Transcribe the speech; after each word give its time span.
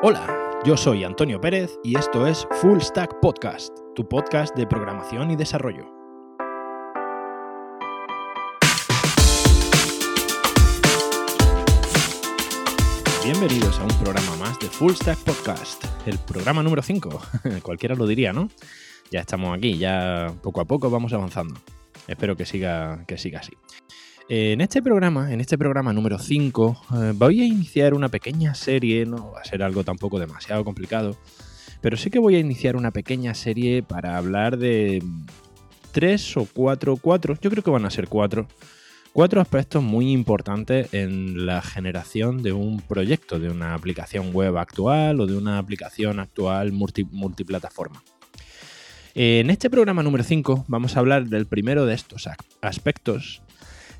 Hola, 0.00 0.60
yo 0.64 0.76
soy 0.76 1.02
Antonio 1.02 1.40
Pérez 1.40 1.76
y 1.82 1.98
esto 1.98 2.24
es 2.28 2.46
Full 2.60 2.78
Stack 2.78 3.18
Podcast, 3.20 3.76
tu 3.96 4.08
podcast 4.08 4.54
de 4.54 4.64
programación 4.64 5.32
y 5.32 5.34
desarrollo. 5.34 5.92
Bienvenidos 13.24 13.80
a 13.80 13.82
un 13.82 13.98
programa 14.00 14.36
más 14.36 14.56
de 14.60 14.68
Full 14.68 14.92
Stack 14.92 15.18
Podcast, 15.24 15.84
el 16.06 16.16
programa 16.20 16.62
número 16.62 16.80
5. 16.80 17.20
Cualquiera 17.62 17.96
lo 17.96 18.06
diría, 18.06 18.32
¿no? 18.32 18.50
Ya 19.10 19.18
estamos 19.18 19.58
aquí, 19.58 19.78
ya 19.78 20.32
poco 20.42 20.60
a 20.60 20.64
poco 20.64 20.90
vamos 20.90 21.12
avanzando. 21.12 21.60
Espero 22.06 22.36
que 22.36 22.46
siga, 22.46 23.04
que 23.08 23.18
siga 23.18 23.40
así. 23.40 23.54
En 24.30 24.60
este 24.60 24.82
programa, 24.82 25.32
en 25.32 25.40
este 25.40 25.56
programa 25.56 25.94
número 25.94 26.18
5, 26.18 26.82
eh, 26.92 27.12
voy 27.16 27.40
a 27.40 27.46
iniciar 27.46 27.94
una 27.94 28.10
pequeña 28.10 28.54
serie, 28.54 29.06
no 29.06 29.32
va 29.32 29.40
a 29.40 29.44
ser 29.44 29.62
algo 29.62 29.84
tampoco 29.84 30.18
demasiado 30.18 30.64
complicado, 30.64 31.16
pero 31.80 31.96
sí 31.96 32.10
que 32.10 32.18
voy 32.18 32.34
a 32.34 32.38
iniciar 32.38 32.76
una 32.76 32.90
pequeña 32.90 33.32
serie 33.32 33.82
para 33.82 34.18
hablar 34.18 34.58
de 34.58 35.02
tres 35.92 36.36
o 36.36 36.46
cuatro, 36.52 36.98
cuatro, 36.98 37.38
yo 37.40 37.48
creo 37.48 37.64
que 37.64 37.70
van 37.70 37.86
a 37.86 37.90
ser 37.90 38.08
cuatro, 38.08 38.46
cuatro 39.14 39.40
aspectos 39.40 39.82
muy 39.82 40.12
importantes 40.12 40.92
en 40.92 41.46
la 41.46 41.62
generación 41.62 42.42
de 42.42 42.52
un 42.52 42.82
proyecto, 42.82 43.40
de 43.40 43.48
una 43.48 43.72
aplicación 43.72 44.34
web 44.34 44.58
actual 44.58 45.22
o 45.22 45.26
de 45.26 45.38
una 45.38 45.56
aplicación 45.56 46.20
actual 46.20 46.72
multiplataforma. 46.72 48.02
En 49.14 49.48
este 49.48 49.70
programa 49.70 50.02
número 50.02 50.22
5 50.22 50.66
vamos 50.68 50.96
a 50.96 51.00
hablar 51.00 51.24
del 51.28 51.46
primero 51.46 51.86
de 51.86 51.94
estos 51.94 52.28
aspectos 52.60 53.42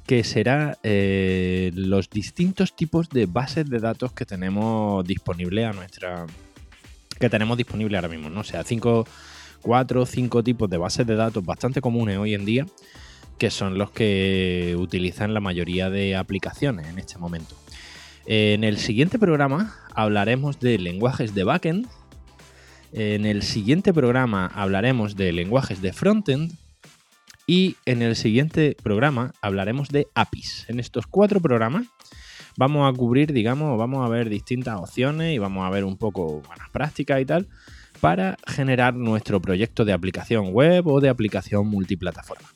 que 0.09 0.25
será 0.25 0.79
eh, 0.85 1.71
los 1.75 2.09
distintos 2.09 2.75
tipos 2.75 3.11
de 3.11 3.27
bases 3.27 3.69
de 3.69 3.79
datos 3.79 4.11
que 4.15 4.25
tenemos 4.25 5.07
disponible 5.07 5.67
a 5.67 5.75
nuestra. 5.75 6.25
que 7.21 7.29
tenemos 7.29 7.59
disponible 7.59 7.95
ahora 7.99 8.09
mismo, 8.09 8.31
¿no? 8.31 8.41
O 8.41 8.45
sea, 8.45 8.65
cinco, 8.65 9.07
cuatro, 9.61 10.07
cinco 10.07 10.43
tipos 10.43 10.71
de 10.71 10.79
bases 10.79 11.07
de 11.07 11.15
datos 11.15 11.45
bastante 11.45 11.83
comunes 11.83 12.17
hoy 12.17 12.33
en 12.33 12.47
día, 12.47 12.65
que 13.37 13.51
son 13.51 13.77
los 13.77 13.91
que 13.91 14.77
utilizan 14.79 15.35
la 15.35 15.41
mayoría 15.41 15.91
de 15.91 16.17
aplicaciones 16.17 16.87
en 16.89 16.99
este 16.99 17.19
momento. 17.19 17.55
En 18.25 18.65
el 18.65 18.79
siguiente 18.79 19.19
programa 19.19 19.77
hablaremos 19.95 20.59
de 20.59 20.79
lenguajes 20.79 21.35
de 21.35 21.45
backend. 21.45 21.87
En 22.95 23.27
el 23.27 23.43
siguiente 23.43 23.93
programa 23.93 24.47
hablaremos 24.55 25.17
de 25.17 25.33
lenguajes 25.33 25.83
de 25.83 25.93
frontend 25.93 26.55
y 27.49 27.77
en 27.87 28.03
el 28.03 28.15
siguiente 28.15 28.77
programa 28.83 29.33
hablaremos 29.41 29.89
de 29.89 30.07
APIs. 30.15 30.67
En 30.69 30.79
estos 30.79 31.07
cuatro 31.07 31.41
programas 31.41 31.87
vamos 32.59 32.87
a 32.89 32.95
cubrir, 32.95 33.33
digamos, 33.33 33.79
vamos 33.79 34.05
a 34.05 34.11
ver 34.11 34.29
distintas 34.29 34.79
opciones 34.79 35.35
y 35.35 35.39
vamos 35.39 35.67
a 35.67 35.71
ver 35.71 35.85
un 35.85 35.97
poco 35.97 36.43
buenas 36.47 36.69
prácticas 36.71 37.23
y 37.23 37.25
tal 37.25 37.49
para 38.03 38.37
generar 38.47 38.95
nuestro 38.95 39.41
proyecto 39.41 39.87
de 39.87 39.95
aplicación 39.95 40.53
web 40.53 40.87
o 40.87 41.01
de 41.01 41.09
aplicación 41.09 41.67
multiplataforma. 41.67 42.49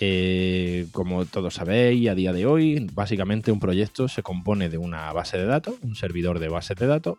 Eh, 0.00 0.86
como 0.92 1.26
todos 1.26 1.54
sabéis, 1.54 2.08
a 2.08 2.14
día 2.14 2.32
de 2.32 2.46
hoy, 2.46 2.88
básicamente 2.94 3.52
un 3.52 3.60
proyecto 3.60 4.08
se 4.08 4.22
compone 4.22 4.70
de 4.70 4.78
una 4.78 5.12
base 5.12 5.36
de 5.36 5.44
datos, 5.44 5.74
un 5.82 5.96
servidor 5.96 6.38
de 6.38 6.48
bases 6.48 6.78
de 6.78 6.86
datos, 6.86 7.18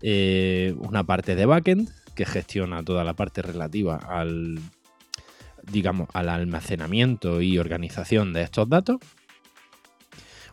eh, 0.00 0.74
una 0.78 1.04
parte 1.04 1.36
de 1.36 1.44
backend 1.44 1.90
que 2.14 2.24
gestiona 2.24 2.82
toda 2.82 3.04
la 3.04 3.12
parte 3.12 3.42
relativa 3.42 3.96
al 3.96 4.58
digamos, 5.70 6.08
al 6.12 6.28
almacenamiento 6.28 7.40
y 7.40 7.58
organización 7.58 8.32
de 8.32 8.42
estos 8.42 8.68
datos. 8.68 8.98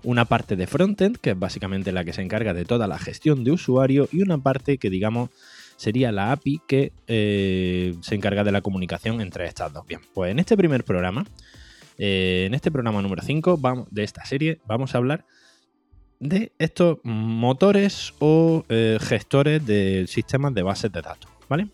Una 0.03 0.25
parte 0.25 0.55
de 0.55 0.67
frontend, 0.67 1.17
que 1.17 1.31
es 1.31 1.39
básicamente 1.39 1.91
la 1.91 2.05
que 2.05 2.13
se 2.13 2.21
encarga 2.21 2.53
de 2.53 2.65
toda 2.65 2.87
la 2.87 2.99
gestión 2.99 3.43
de 3.43 3.51
usuario, 3.51 4.07
y 4.11 4.21
una 4.21 4.37
parte 4.37 4.77
que, 4.77 4.89
digamos, 4.89 5.29
sería 5.79 6.11
la 6.11 6.33
API 6.33 6.61
que 6.67 6.91
eh, 7.07 7.95
se 8.01 8.13
encarga 8.13 8.43
de 8.43 8.51
la 8.51 8.61
comunicación 8.61 9.21
entre 9.21 9.45
estas 9.45 9.71
dos. 9.71 9.87
Bien, 9.87 10.01
pues 10.13 10.29
en 10.29 10.39
este 10.39 10.57
primer 10.57 10.83
programa, 10.83 11.25
eh, 11.97 12.43
en 12.47 12.53
este 12.53 12.69
programa 12.69 13.01
número 13.01 13.21
5 13.21 13.87
de 13.89 14.03
esta 14.03 14.25
serie, 14.25 14.59
vamos 14.67 14.93
a 14.93 14.97
hablar 14.97 15.25
de 16.19 16.51
estos 16.59 16.97
motores 17.03 18.13
o 18.19 18.65
eh, 18.67 18.97
gestores 18.99 19.65
de 19.65 20.05
sistemas 20.09 20.53
de 20.53 20.63
bases 20.63 20.91
de 20.91 21.01
datos, 21.01 21.31
¿vale? 21.47 21.69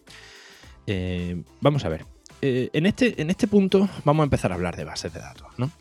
vamos 1.61 1.83
a 1.83 1.89
ver. 1.89 2.05
Eh, 2.41 2.69
en, 2.73 2.85
este, 2.85 3.21
en 3.21 3.29
este 3.29 3.47
punto 3.47 3.89
vamos 4.03 4.23
a 4.23 4.25
empezar 4.25 4.51
a 4.51 4.55
hablar 4.55 4.75
de 4.75 4.83
bases 4.83 5.13
de 5.13 5.19
datos, 5.19 5.47
¿no? 5.57 5.71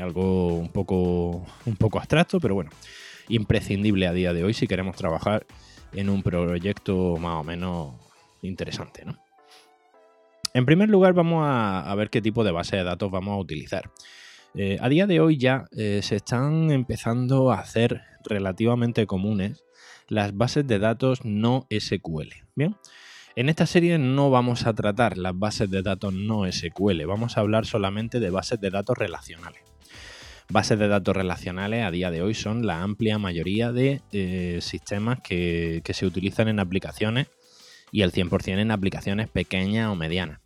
algo 0.00 0.54
un 0.54 0.68
poco, 0.68 1.44
un 1.66 1.76
poco 1.76 1.98
abstracto, 1.98 2.38
pero 2.38 2.54
bueno, 2.54 2.70
imprescindible 3.28 4.06
a 4.06 4.12
día 4.12 4.32
de 4.32 4.44
hoy 4.44 4.54
si 4.54 4.68
queremos 4.68 4.94
trabajar 4.94 5.44
en 5.92 6.08
un 6.08 6.22
proyecto 6.22 7.16
más 7.16 7.40
o 7.40 7.42
menos 7.44 7.94
interesante, 8.42 9.04
¿no? 9.04 9.18
En 10.52 10.66
primer 10.66 10.88
lugar, 10.88 11.12
vamos 11.12 11.44
a, 11.46 11.94
ver 11.94 12.10
qué 12.10 12.20
tipo 12.20 12.42
de 12.42 12.50
base 12.50 12.76
de 12.76 12.82
datos 12.82 13.10
vamos 13.10 13.34
a 13.34 13.38
utilizar. 13.38 13.90
Eh, 14.54 14.78
a 14.80 14.88
día 14.88 15.06
de 15.06 15.20
hoy 15.20 15.36
ya 15.36 15.66
eh, 15.76 16.00
se 16.02 16.16
están 16.16 16.72
empezando 16.72 17.52
a 17.52 17.60
hacer 17.60 18.02
relativamente 18.24 19.06
comunes 19.06 19.64
las 20.08 20.36
bases 20.36 20.66
de 20.66 20.80
datos 20.80 21.24
no 21.24 21.68
SQL. 21.70 22.32
Bien, 22.56 22.76
en 23.40 23.48
esta 23.48 23.64
serie 23.64 23.96
no 23.96 24.28
vamos 24.28 24.66
a 24.66 24.74
tratar 24.74 25.16
las 25.16 25.38
bases 25.38 25.70
de 25.70 25.80
datos 25.80 26.12
no 26.12 26.42
SQL, 26.44 27.06
vamos 27.06 27.38
a 27.38 27.40
hablar 27.40 27.64
solamente 27.64 28.20
de 28.20 28.28
bases 28.28 28.60
de 28.60 28.68
datos 28.68 28.98
relacionales. 28.98 29.62
Bases 30.50 30.78
de 30.78 30.88
datos 30.88 31.16
relacionales 31.16 31.86
a 31.86 31.90
día 31.90 32.10
de 32.10 32.20
hoy 32.20 32.34
son 32.34 32.66
la 32.66 32.82
amplia 32.82 33.16
mayoría 33.16 33.72
de 33.72 34.02
eh, 34.12 34.58
sistemas 34.60 35.20
que, 35.22 35.80
se 35.90 36.04
utilizan 36.04 36.48
en 36.48 36.60
aplicaciones 36.60 37.28
y 37.90 38.02
el 38.02 38.12
100% 38.12 38.58
en 38.58 38.70
aplicaciones 38.72 39.30
pequeñas 39.30 39.88
o 39.88 39.96
medianas. 39.96 40.40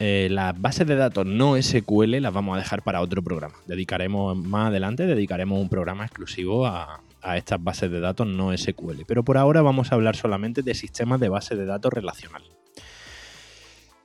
Eh, 0.00 0.28
las 0.30 0.60
bases 0.60 0.86
de 0.86 0.96
datos 0.96 1.24
no 1.24 1.56
SQL 1.60 2.20
las 2.20 2.32
vamos 2.34 2.56
a 2.56 2.58
dejar 2.58 2.82
para 2.82 3.00
otro 3.00 3.22
programa. 3.22 3.54
Dedicaremos 3.64 4.36
más 4.36 4.68
adelante, 4.68 5.06
dedicaremos 5.06 5.58
un 5.58 5.70
programa 5.70 6.04
exclusivo 6.04 6.66
a, 6.66 7.00
a 7.22 7.36
estas 7.36 7.62
bases 7.62 7.90
de 7.90 8.00
datos 8.00 8.26
no 8.26 8.56
SQL. 8.56 9.02
Pero 9.06 9.24
por 9.24 9.38
ahora 9.38 9.62
vamos 9.62 9.92
a 9.92 9.94
hablar 9.94 10.16
solamente 10.16 10.62
de 10.62 10.74
sistemas 10.74 11.20
de 11.20 11.28
base 11.28 11.56
de 11.56 11.66
datos 11.66 11.92
relacional. 11.92 12.42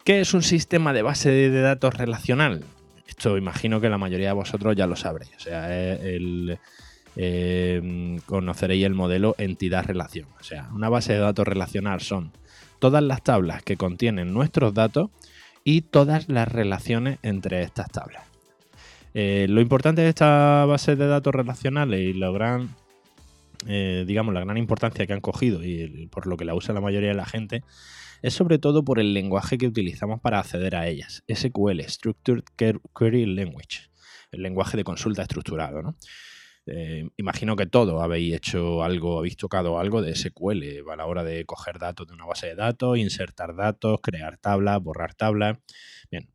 ¿Qué 0.03 0.21
es 0.21 0.33
un 0.33 0.43
sistema 0.43 0.93
de 0.93 1.01
base 1.01 1.29
de 1.31 1.61
datos 1.61 1.93
relacional? 1.95 2.63
Esto 3.07 3.37
imagino 3.37 3.81
que 3.81 3.89
la 3.89 3.97
mayoría 3.97 4.27
de 4.27 4.33
vosotros 4.33 4.75
ya 4.75 4.87
lo 4.87 4.95
sabréis. 4.95 5.31
O 5.35 5.39
sea, 5.39 5.67
eh, 5.69 6.57
conoceréis 8.25 8.85
el 8.85 8.93
modelo 8.93 9.35
entidad-relación. 9.37 10.27
O 10.39 10.43
sea, 10.43 10.69
una 10.73 10.89
base 10.89 11.13
de 11.13 11.19
datos 11.19 11.47
relacional 11.47 12.01
son 12.01 12.31
todas 12.79 13.01
las 13.01 13.23
tablas 13.23 13.63
que 13.63 13.77
contienen 13.77 14.33
nuestros 14.33 14.73
datos 14.73 15.09
y 15.63 15.81
todas 15.81 16.29
las 16.29 16.47
relaciones 16.51 17.17
entre 17.23 17.63
estas 17.63 17.89
tablas. 17.89 18.23
Eh, 19.13 19.47
lo 19.49 19.61
importante 19.61 20.01
de 20.01 20.09
esta 20.09 20.65
base 20.65 20.95
de 20.95 21.07
datos 21.07 21.33
relacionales 21.33 22.01
y 22.01 22.13
lo 22.13 22.33
gran 22.33 22.69
eh, 23.67 24.03
digamos, 24.07 24.33
la 24.33 24.41
gran 24.41 24.57
importancia 24.57 25.05
que 25.05 25.13
han 25.13 25.21
cogido 25.21 25.63
y 25.63 26.07
por 26.07 26.27
lo 26.27 26.37
que 26.37 26.45
la 26.45 26.55
usa 26.55 26.73
la 26.73 26.81
mayoría 26.81 27.09
de 27.09 27.15
la 27.15 27.25
gente, 27.25 27.63
es 28.21 28.33
sobre 28.33 28.59
todo 28.59 28.83
por 28.83 28.99
el 28.99 29.13
lenguaje 29.13 29.57
que 29.57 29.67
utilizamos 29.67 30.19
para 30.19 30.39
acceder 30.39 30.75
a 30.75 30.87
ellas. 30.87 31.23
SQL, 31.27 31.81
Structured 31.81 32.43
Query 32.97 33.25
Language, 33.25 33.89
el 34.31 34.41
lenguaje 34.41 34.77
de 34.77 34.83
consulta 34.83 35.21
estructurado, 35.21 35.81
¿no? 35.81 35.95
Eh, 36.67 37.07
imagino 37.17 37.55
que 37.55 37.67
todo 37.67 38.01
habéis 38.01 38.33
hecho 38.35 38.83
algo, 38.83 39.19
habéis 39.19 39.37
tocado 39.37 39.77
algo 39.77 40.01
de 40.01 40.15
SQL 40.15 40.89
a 40.91 40.95
la 40.95 41.05
hora 41.05 41.23
de 41.23 41.45
coger 41.45 41.77
datos 41.77 42.07
de 42.07 42.13
una 42.13 42.25
base 42.25 42.47
de 42.47 42.55
datos, 42.55 42.97
insertar 42.97 43.55
datos, 43.55 43.99
crear 44.01 44.37
tablas, 44.39 44.81
borrar 44.81 45.13
tablas. 45.13 45.59
Bien, 46.09 46.27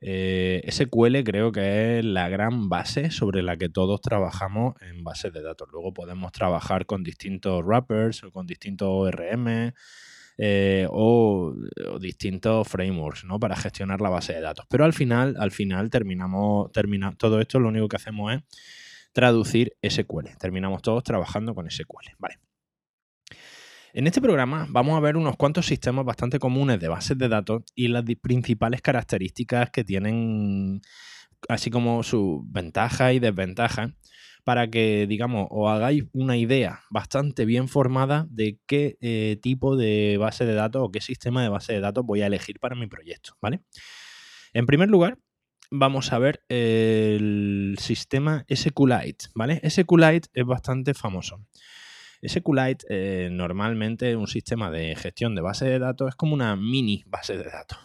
eh, 0.00 0.62
SQL 0.70 1.24
creo 1.24 1.50
que 1.50 1.98
es 1.98 2.04
la 2.04 2.28
gran 2.28 2.68
base 2.68 3.10
sobre 3.10 3.42
la 3.42 3.56
que 3.56 3.68
todos 3.68 4.00
trabajamos 4.00 4.74
en 4.82 5.02
bases 5.02 5.32
de 5.32 5.42
datos. 5.42 5.68
Luego 5.72 5.92
podemos 5.92 6.32
trabajar 6.32 6.86
con 6.86 7.02
distintos 7.02 7.64
wrappers 7.64 8.24
o 8.24 8.30
con 8.30 8.46
distintos 8.46 8.88
ORM 8.90 9.72
eh, 10.40 10.86
o, 10.90 11.52
distintos 12.00 12.68
frameworks 12.68 13.24
¿no? 13.24 13.40
para 13.40 13.56
gestionar 13.56 14.00
la 14.00 14.08
base 14.08 14.34
de 14.34 14.40
datos. 14.40 14.66
Pero 14.68 14.84
al 14.84 14.92
final, 14.92 15.36
al 15.38 15.50
final 15.50 15.90
terminamos, 15.90 16.70
termina, 16.70 17.12
todo 17.16 17.40
esto 17.40 17.58
lo 17.58 17.68
único 17.68 17.88
que 17.88 17.96
hacemos 17.96 18.32
es 18.32 18.42
traducir 19.12 19.74
SQL. 19.82 20.36
Terminamos 20.38 20.82
todos 20.82 21.02
trabajando 21.02 21.54
con 21.54 21.68
SQL. 21.68 22.14
Vale. 22.18 22.47
En 23.98 24.06
este 24.06 24.20
programa 24.20 24.68
vamos 24.70 24.96
a 24.96 25.00
ver 25.00 25.16
unos 25.16 25.36
cuantos 25.36 25.66
sistemas 25.66 26.04
bastante 26.04 26.38
comunes 26.38 26.78
de 26.78 26.86
bases 26.86 27.18
de 27.18 27.28
datos 27.28 27.64
y 27.74 27.88
las 27.88 28.04
principales 28.22 28.80
características 28.80 29.70
que 29.70 29.82
tienen, 29.82 30.82
así 31.48 31.68
como 31.68 32.04
sus 32.04 32.42
ventajas 32.44 33.14
y 33.14 33.18
desventajas, 33.18 33.90
para 34.44 34.70
que, 34.70 35.08
digamos, 35.08 35.48
os 35.50 35.68
hagáis 35.68 36.04
una 36.12 36.36
idea 36.36 36.78
bastante 36.90 37.44
bien 37.44 37.66
formada 37.66 38.28
de 38.30 38.60
qué 38.68 38.98
eh, 39.00 39.36
tipo 39.42 39.76
de 39.76 40.16
base 40.16 40.46
de 40.46 40.54
datos 40.54 40.80
o 40.84 40.92
qué 40.92 41.00
sistema 41.00 41.42
de 41.42 41.48
base 41.48 41.72
de 41.72 41.80
datos 41.80 42.06
voy 42.06 42.22
a 42.22 42.28
elegir 42.28 42.60
para 42.60 42.76
mi 42.76 42.86
proyecto, 42.86 43.32
¿vale? 43.42 43.62
En 44.52 44.66
primer 44.66 44.90
lugar, 44.90 45.18
vamos 45.72 46.12
a 46.12 46.20
ver 46.20 46.44
el 46.48 47.74
sistema 47.80 48.46
SQLite, 48.48 49.26
¿vale? 49.34 49.60
SQLite 49.68 50.28
es 50.34 50.44
bastante 50.44 50.94
famoso. 50.94 51.40
SQLite 52.26 52.86
eh, 52.88 53.28
normalmente 53.30 54.16
un 54.16 54.26
sistema 54.26 54.70
de 54.70 54.96
gestión 54.96 55.34
de 55.34 55.42
base 55.42 55.66
de 55.66 55.78
datos 55.78 56.08
es 56.08 56.14
como 56.14 56.34
una 56.34 56.56
mini 56.56 57.04
base 57.06 57.36
de 57.36 57.44
datos. 57.44 57.78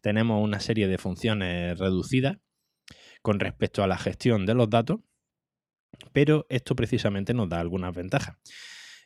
Tenemos 0.00 0.42
una 0.42 0.60
serie 0.60 0.88
de 0.88 0.98
funciones 0.98 1.78
reducidas 1.78 2.38
con 3.22 3.38
respecto 3.38 3.82
a 3.82 3.86
la 3.86 3.98
gestión 3.98 4.46
de 4.46 4.54
los 4.54 4.70
datos, 4.70 5.00
pero 6.12 6.46
esto 6.48 6.74
precisamente 6.74 7.34
nos 7.34 7.48
da 7.48 7.60
algunas 7.60 7.94
ventajas. 7.94 8.36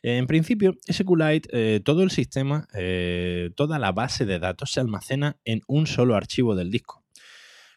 En 0.01 0.27
principio, 0.27 0.75
SQLite, 0.89 1.49
eh, 1.51 1.79
todo 1.79 2.03
el 2.03 2.11
sistema, 2.11 2.67
eh, 2.75 3.49
toda 3.55 3.79
la 3.79 3.91
base 3.91 4.25
de 4.25 4.39
datos 4.39 4.71
se 4.71 4.79
almacena 4.79 5.39
en 5.45 5.61
un 5.67 5.87
solo 5.87 6.15
archivo 6.15 6.55
del 6.55 6.69
disco. 6.69 7.04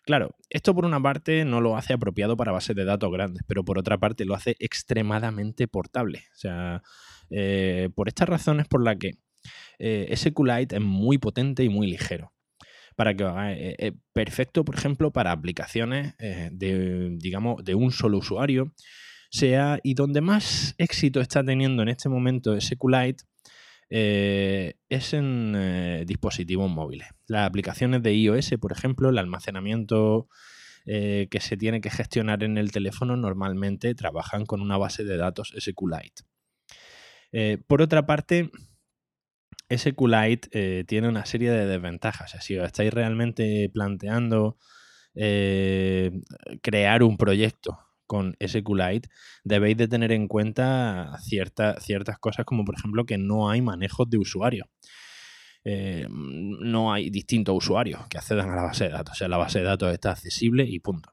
Claro, 0.08 0.34
esto 0.48 0.74
por 0.74 0.86
una 0.86 1.02
parte 1.02 1.44
no 1.44 1.60
lo 1.60 1.76
hace 1.76 1.92
apropiado 1.92 2.34
para 2.34 2.50
bases 2.50 2.74
de 2.74 2.86
datos 2.86 3.12
grandes, 3.12 3.42
pero 3.46 3.62
por 3.62 3.78
otra 3.78 3.98
parte 3.98 4.24
lo 4.24 4.34
hace 4.34 4.56
extremadamente 4.58 5.68
portable. 5.68 6.24
O 6.34 6.38
sea, 6.38 6.82
eh, 7.28 7.90
por 7.94 8.08
estas 8.08 8.26
razones 8.26 8.66
por 8.66 8.82
las 8.82 8.96
que 8.96 9.18
eh, 9.78 10.10
SQLite 10.16 10.76
es 10.76 10.80
muy 10.80 11.18
potente 11.18 11.62
y 11.62 11.68
muy 11.68 11.88
ligero. 11.88 12.32
Para 12.96 13.14
que 13.14 13.24
eh, 13.26 13.92
perfecto, 14.14 14.64
por 14.64 14.76
ejemplo, 14.76 15.12
para 15.12 15.30
aplicaciones 15.30 16.16
de, 16.16 17.10
digamos, 17.18 17.62
de 17.62 17.74
un 17.74 17.92
solo 17.92 18.16
usuario, 18.16 18.72
sea 19.30 19.78
y 19.82 19.92
donde 19.92 20.22
más 20.22 20.74
éxito 20.78 21.20
está 21.20 21.44
teniendo 21.44 21.82
en 21.82 21.90
este 21.90 22.08
momento 22.08 22.58
SQLite 22.58 23.24
eh, 23.90 24.72
es 24.88 25.12
en 25.12 25.52
eh, 25.54 26.04
dispositivos 26.06 26.70
móviles. 26.70 27.08
Las 27.28 27.46
aplicaciones 27.46 28.02
de 28.02 28.14
iOS, 28.14 28.54
por 28.60 28.72
ejemplo, 28.72 29.10
el 29.10 29.18
almacenamiento 29.18 30.28
eh, 30.86 31.28
que 31.30 31.40
se 31.40 31.56
tiene 31.56 31.80
que 31.80 31.90
gestionar 31.90 32.42
en 32.42 32.58
el 32.58 32.72
teléfono 32.72 33.16
normalmente 33.16 33.94
trabajan 33.94 34.46
con 34.46 34.60
una 34.60 34.76
base 34.78 35.04
de 35.04 35.16
datos 35.16 35.54
SQLite. 35.58 36.22
por 37.66 37.82
otra 37.82 38.06
parte, 38.06 38.50
SQLite 39.70 40.84
tiene 40.84 41.08
una 41.08 41.26
serie 41.26 41.50
de 41.50 41.66
desventajas. 41.66 42.34
Si 42.42 42.56
os 42.56 42.66
estáis 42.66 42.92
realmente 42.92 43.70
planteando 43.72 44.56
crear 46.62 47.02
un 47.02 47.16
proyecto 47.18 47.78
con 48.08 48.36
SQLite, 48.44 49.08
debéis 49.44 49.76
de 49.76 49.86
tener 49.86 50.10
en 50.10 50.26
cuenta 50.26 51.16
ciertas 51.20 52.18
cosas 52.18 52.44
como 52.44 52.64
por 52.64 52.74
ejemplo 52.74 53.04
que 53.04 53.18
no 53.18 53.50
hay 53.50 53.62
manejos 53.62 54.10
de 54.10 54.18
usuario. 54.18 54.68
Eh, 55.70 56.06
no 56.08 56.94
hay 56.94 57.10
distintos 57.10 57.54
usuarios 57.54 58.00
que 58.08 58.16
accedan 58.16 58.48
a 58.48 58.56
la 58.56 58.62
base 58.62 58.84
de 58.84 58.90
datos. 58.90 59.12
O 59.12 59.16
sea, 59.16 59.28
la 59.28 59.36
base 59.36 59.58
de 59.58 59.66
datos 59.66 59.92
está 59.92 60.12
accesible 60.12 60.64
y 60.64 60.78
punto. 60.78 61.10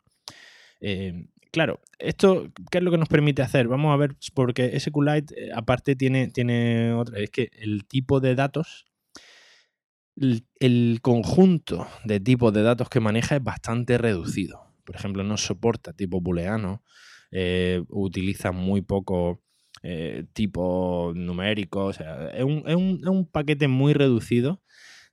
Eh, 0.80 1.28
claro, 1.52 1.82
esto, 2.00 2.48
¿qué 2.72 2.78
es 2.78 2.84
lo 2.86 2.90
que 2.90 2.98
nos 2.98 3.10
permite 3.10 3.42
hacer? 3.42 3.68
Vamos 3.68 3.94
a 3.94 3.98
ver, 3.98 4.16
porque 4.34 4.80
SQLite 4.80 5.48
eh, 5.48 5.50
aparte 5.54 5.98
tiene, 5.98 6.30
tiene 6.30 6.94
otra, 6.94 7.20
es 7.20 7.32
que 7.32 7.50
el 7.52 7.86
tipo 7.86 8.22
de 8.22 8.34
datos, 8.36 8.86
el, 10.16 11.00
conjunto 11.02 11.90
de 12.06 12.22
tipos 12.22 12.54
de 12.54 12.64
datos 12.64 12.88
que 12.88 13.02
maneja 13.02 13.36
es 13.36 13.44
bastante 13.44 13.98
reducido 13.98 14.64
por 14.86 14.96
ejemplo, 14.96 15.24
no 15.24 15.36
soporta 15.36 15.94
tipo 15.94 16.22
booleano, 16.22 16.84
utiliza 17.90 18.52
muy 18.52 18.82
poco 18.84 19.42
eh, 19.88 20.26
tipo 20.34 21.14
numérico, 21.16 21.86
o 21.86 21.94
sea, 21.94 22.30
es 22.30 22.44
un, 22.44 23.30
paquete 23.32 23.68
muy 23.68 23.94
reducido 23.94 24.64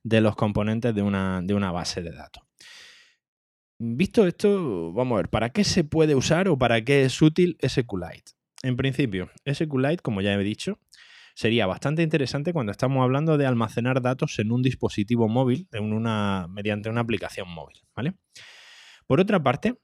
de 0.01 0.19
los 0.19 0.35
componentes 0.35 0.95
de 0.95 1.03
una, 1.03 1.41
de 1.43 1.53
una 1.53 1.71
base 1.71 2.01
de 2.01 2.11
datos. 2.11 2.43
Visto 3.77 4.25
esto, 4.25 4.91
vamos 4.91 5.13
a 5.13 5.17
ver, 5.17 5.29
¿para 5.29 5.49
qué 5.51 5.63
se 5.63 5.83
puede 5.83 6.15
usar 6.15 6.47
o 6.47 6.57
para 6.57 6.83
qué 6.83 7.03
es 7.03 7.21
útil 7.21 7.55
SQLite? 7.61 8.31
En 8.63 8.75
principio, 8.75 9.29
SQLite, 9.45 10.01
como 10.01 10.21
ya 10.21 10.33
he 10.33 10.43
dicho, 10.43 10.79
sería 11.35 11.67
bastante 11.67 12.01
interesante 12.01 12.51
cuando 12.51 12.71
estamos 12.71 13.03
hablando 13.03 13.37
de 13.37 13.45
almacenar 13.45 14.01
datos 14.01 14.39
en 14.39 14.51
un 14.51 14.63
dispositivo 14.63 15.27
móvil, 15.27 15.67
una, 15.79 16.47
mediante 16.49 16.89
una 16.89 17.01
aplicación 17.01 17.47
móvil, 17.47 17.77
¿vale? 17.95 18.15
Por 19.05 19.19
otra 19.19 19.43
parte, 19.43 19.77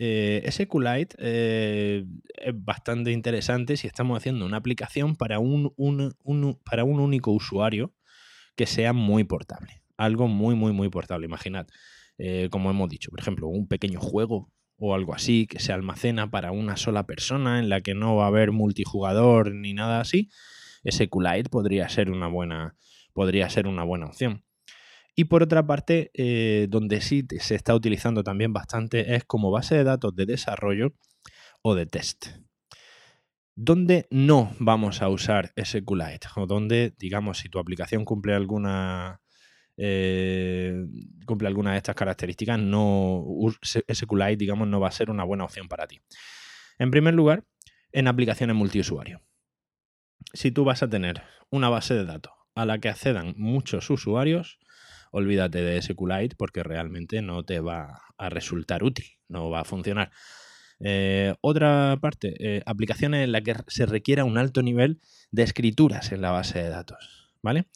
eh, 0.00 0.48
SQLite 0.48 1.16
eh, 1.18 2.04
es 2.36 2.54
bastante 2.54 3.10
interesante 3.10 3.76
si 3.76 3.88
estamos 3.88 4.16
haciendo 4.16 4.46
una 4.46 4.58
aplicación 4.58 5.16
para 5.16 5.40
un, 5.40 5.74
para 6.64 6.84
un 6.84 7.00
único 7.00 7.32
usuario 7.32 7.92
que 8.54 8.66
sea 8.66 8.92
muy 8.92 9.24
portable. 9.24 9.82
Algo 9.96 10.28
muy, 10.28 10.54
muy, 10.54 10.72
muy 10.72 10.88
portable. 10.88 11.26
Imaginad, 11.26 11.66
eh, 12.16 12.48
como 12.48 12.70
hemos 12.70 12.88
dicho, 12.88 13.10
por 13.10 13.18
ejemplo, 13.18 13.48
un 13.48 13.66
pequeño 13.66 14.00
juego 14.00 14.52
o 14.76 14.94
algo 14.94 15.14
así 15.14 15.48
que 15.48 15.58
se 15.58 15.72
almacena 15.72 16.30
para 16.30 16.52
una 16.52 16.76
sola 16.76 17.04
persona 17.04 17.58
en 17.58 17.68
la 17.68 17.80
que 17.80 17.94
no 17.94 18.14
va 18.14 18.24
a 18.24 18.28
haber 18.28 18.52
multijugador 18.52 19.52
ni 19.52 19.74
nada 19.74 20.00
así. 20.00 20.30
SQLite 20.88 21.50
podría 21.50 21.88
ser 21.88 22.12
una 22.12 22.28
buena, 22.28 22.76
podría 23.12 23.50
ser 23.50 23.66
una 23.66 23.82
buena 23.82 24.06
opción. 24.06 24.44
Y 25.18 25.24
por 25.24 25.42
otra 25.42 25.66
parte, 25.66 26.12
eh, 26.14 26.68
donde 26.70 27.00
sí 27.00 27.26
se 27.40 27.56
está 27.56 27.74
utilizando 27.74 28.22
también 28.22 28.52
bastante 28.52 29.16
es 29.16 29.24
como 29.24 29.50
base 29.50 29.74
de 29.74 29.82
datos 29.82 30.14
de 30.14 30.26
desarrollo 30.26 30.94
o 31.60 31.74
de 31.74 31.86
test. 31.86 32.28
Donde 33.56 34.06
no 34.12 34.54
vamos 34.60 35.02
a 35.02 35.08
usar 35.08 35.52
SQLite 35.60 36.28
o 36.36 36.46
donde, 36.46 36.94
digamos, 37.00 37.38
si 37.38 37.48
tu 37.48 37.58
aplicación 37.58 38.04
cumple 38.04 38.32
alguna, 38.32 39.20
eh, 39.76 40.86
cumple 41.26 41.48
alguna 41.48 41.72
de 41.72 41.78
estas 41.78 41.96
características, 41.96 42.60
no, 42.60 43.26
SQLite, 43.60 44.36
digamos, 44.36 44.68
no 44.68 44.78
va 44.78 44.86
a 44.86 44.92
ser 44.92 45.10
una 45.10 45.24
buena 45.24 45.42
opción 45.42 45.66
para 45.66 45.88
ti. 45.88 46.00
En 46.78 46.92
primer 46.92 47.14
lugar, 47.14 47.42
en 47.90 48.06
aplicaciones 48.06 48.54
multiusuario. 48.54 49.20
Si 50.32 50.52
tú 50.52 50.62
vas 50.62 50.84
a 50.84 50.88
tener 50.88 51.24
una 51.50 51.70
base 51.70 51.94
de 51.94 52.04
datos 52.04 52.34
a 52.54 52.64
la 52.64 52.78
que 52.78 52.88
accedan 52.88 53.34
muchos 53.36 53.90
usuarios, 53.90 54.60
olvídate 55.12 55.62
de 55.62 55.80
SQLite 55.80 56.36
porque 56.36 56.62
realmente 56.62 57.22
no 57.22 57.44
te 57.44 57.60
va 57.60 58.00
a 58.16 58.28
resultar 58.28 58.82
útil, 58.84 59.06
no 59.28 59.50
va 59.50 59.60
a 59.60 59.64
funcionar. 59.64 60.10
Eh, 60.80 61.34
otra 61.40 61.98
parte, 62.00 62.34
eh, 62.38 62.62
aplicaciones 62.66 63.24
en 63.24 63.32
las 63.32 63.42
que 63.42 63.54
se 63.66 63.86
requiera 63.86 64.24
un 64.24 64.38
alto 64.38 64.62
nivel 64.62 65.00
de 65.30 65.42
escrituras 65.42 66.12
en 66.12 66.20
la 66.20 66.30
base 66.30 66.62
de 66.62 66.68
datos, 66.68 67.32
¿vale? 67.42 67.66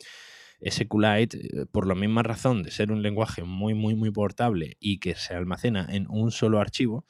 SQLite, 0.64 1.38
eh, 1.38 1.66
por 1.70 1.86
la 1.88 1.94
misma 1.94 2.22
razón 2.22 2.62
de 2.62 2.70
ser 2.70 2.92
un 2.92 3.02
lenguaje 3.02 3.42
muy, 3.42 3.74
muy, 3.74 3.94
muy 3.94 4.10
portable 4.10 4.76
y 4.78 4.98
que 4.98 5.16
se 5.16 5.34
almacena 5.34 5.86
en 5.90 6.06
un 6.08 6.30
solo 6.30 6.60
archivo, 6.60 7.04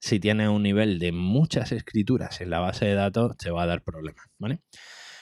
si 0.00 0.18
tiene 0.18 0.48
un 0.48 0.62
nivel 0.62 0.98
de 0.98 1.12
muchas 1.12 1.72
escrituras 1.72 2.40
en 2.40 2.50
la 2.50 2.58
base 2.58 2.86
de 2.86 2.94
datos, 2.94 3.36
te 3.36 3.50
va 3.50 3.64
a 3.64 3.66
dar 3.66 3.82
problemas, 3.82 4.26
¿vale? 4.38 4.60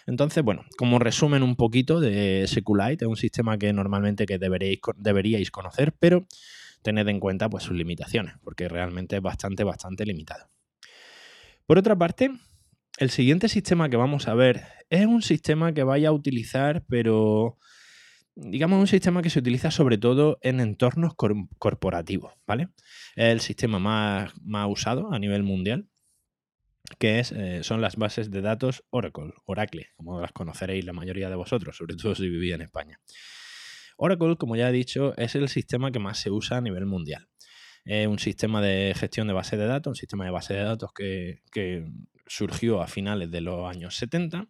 Entonces, 0.08 0.42
bueno, 0.42 0.64
como 0.78 0.98
resumen 0.98 1.42
un 1.42 1.54
poquito 1.54 2.00
de 2.00 2.42
SQLite, 2.48 3.04
es 3.04 3.08
un 3.08 3.18
sistema 3.18 3.58
que 3.58 3.74
normalmente 3.74 4.24
que 4.24 4.38
deberíais, 4.38 5.50
conocer, 5.50 5.92
pero 5.92 6.26
tened 6.80 7.06
en 7.08 7.20
cuenta 7.20 7.50
pues, 7.50 7.64
sus 7.64 7.76
limitaciones, 7.76 8.32
porque 8.42 8.70
realmente 8.70 9.16
es 9.16 9.22
bastante, 9.22 9.64
bastante 9.64 10.06
limitado. 10.06 10.48
Por 11.66 11.76
otra 11.76 11.94
parte, 11.94 12.30
el 12.96 13.10
siguiente 13.10 13.50
sistema 13.50 13.90
que 13.90 13.98
vamos 13.98 14.28
a 14.28 14.34
ver 14.34 14.64
es 14.88 15.04
un 15.04 15.20
sistema 15.20 15.74
que 15.74 15.82
vaya 15.82 16.08
a 16.08 16.12
utilizar, 16.12 16.86
pero 16.88 17.58
digamos 18.34 18.80
un 18.80 18.86
sistema 18.86 19.20
que 19.20 19.28
se 19.28 19.40
utiliza 19.40 19.70
sobre 19.70 19.98
todo 19.98 20.38
en 20.40 20.60
entornos 20.60 21.12
corporativos, 21.58 22.32
¿vale? 22.46 22.70
Es 23.14 23.26
el 23.26 23.40
sistema 23.40 23.78
más, 23.78 24.32
más 24.40 24.68
usado 24.70 25.12
a 25.12 25.18
nivel 25.18 25.42
mundial 25.42 25.86
que 26.98 27.18
es, 27.18 27.32
eh, 27.32 27.62
son 27.62 27.80
las 27.80 27.96
bases 27.96 28.30
de 28.30 28.40
datos 28.40 28.84
Oracle, 28.90 29.32
Oracle, 29.44 29.88
como 29.96 30.20
las 30.20 30.32
conoceréis 30.32 30.84
la 30.84 30.92
mayoría 30.92 31.28
de 31.28 31.36
vosotros, 31.36 31.76
sobre 31.76 31.96
todo 31.96 32.14
si 32.14 32.28
vivís 32.28 32.54
en 32.54 32.62
España. 32.62 33.00
Oracle, 33.96 34.36
como 34.36 34.56
ya 34.56 34.70
he 34.70 34.72
dicho, 34.72 35.16
es 35.16 35.34
el 35.34 35.48
sistema 35.48 35.90
que 35.90 35.98
más 35.98 36.18
se 36.18 36.30
usa 36.30 36.58
a 36.58 36.60
nivel 36.60 36.86
mundial. 36.86 37.28
Es 37.84 38.06
un 38.06 38.18
sistema 38.18 38.62
de 38.62 38.94
gestión 38.96 39.26
de 39.26 39.32
base 39.32 39.56
de 39.56 39.66
datos, 39.66 39.90
un 39.92 39.96
sistema 39.96 40.24
de 40.24 40.30
base 40.30 40.54
de 40.54 40.62
datos 40.62 40.90
que, 40.92 41.40
surgió 42.30 42.82
a 42.82 42.86
finales 42.86 43.30
de 43.30 43.40
los 43.40 43.66
años 43.66 43.96
70 43.96 44.46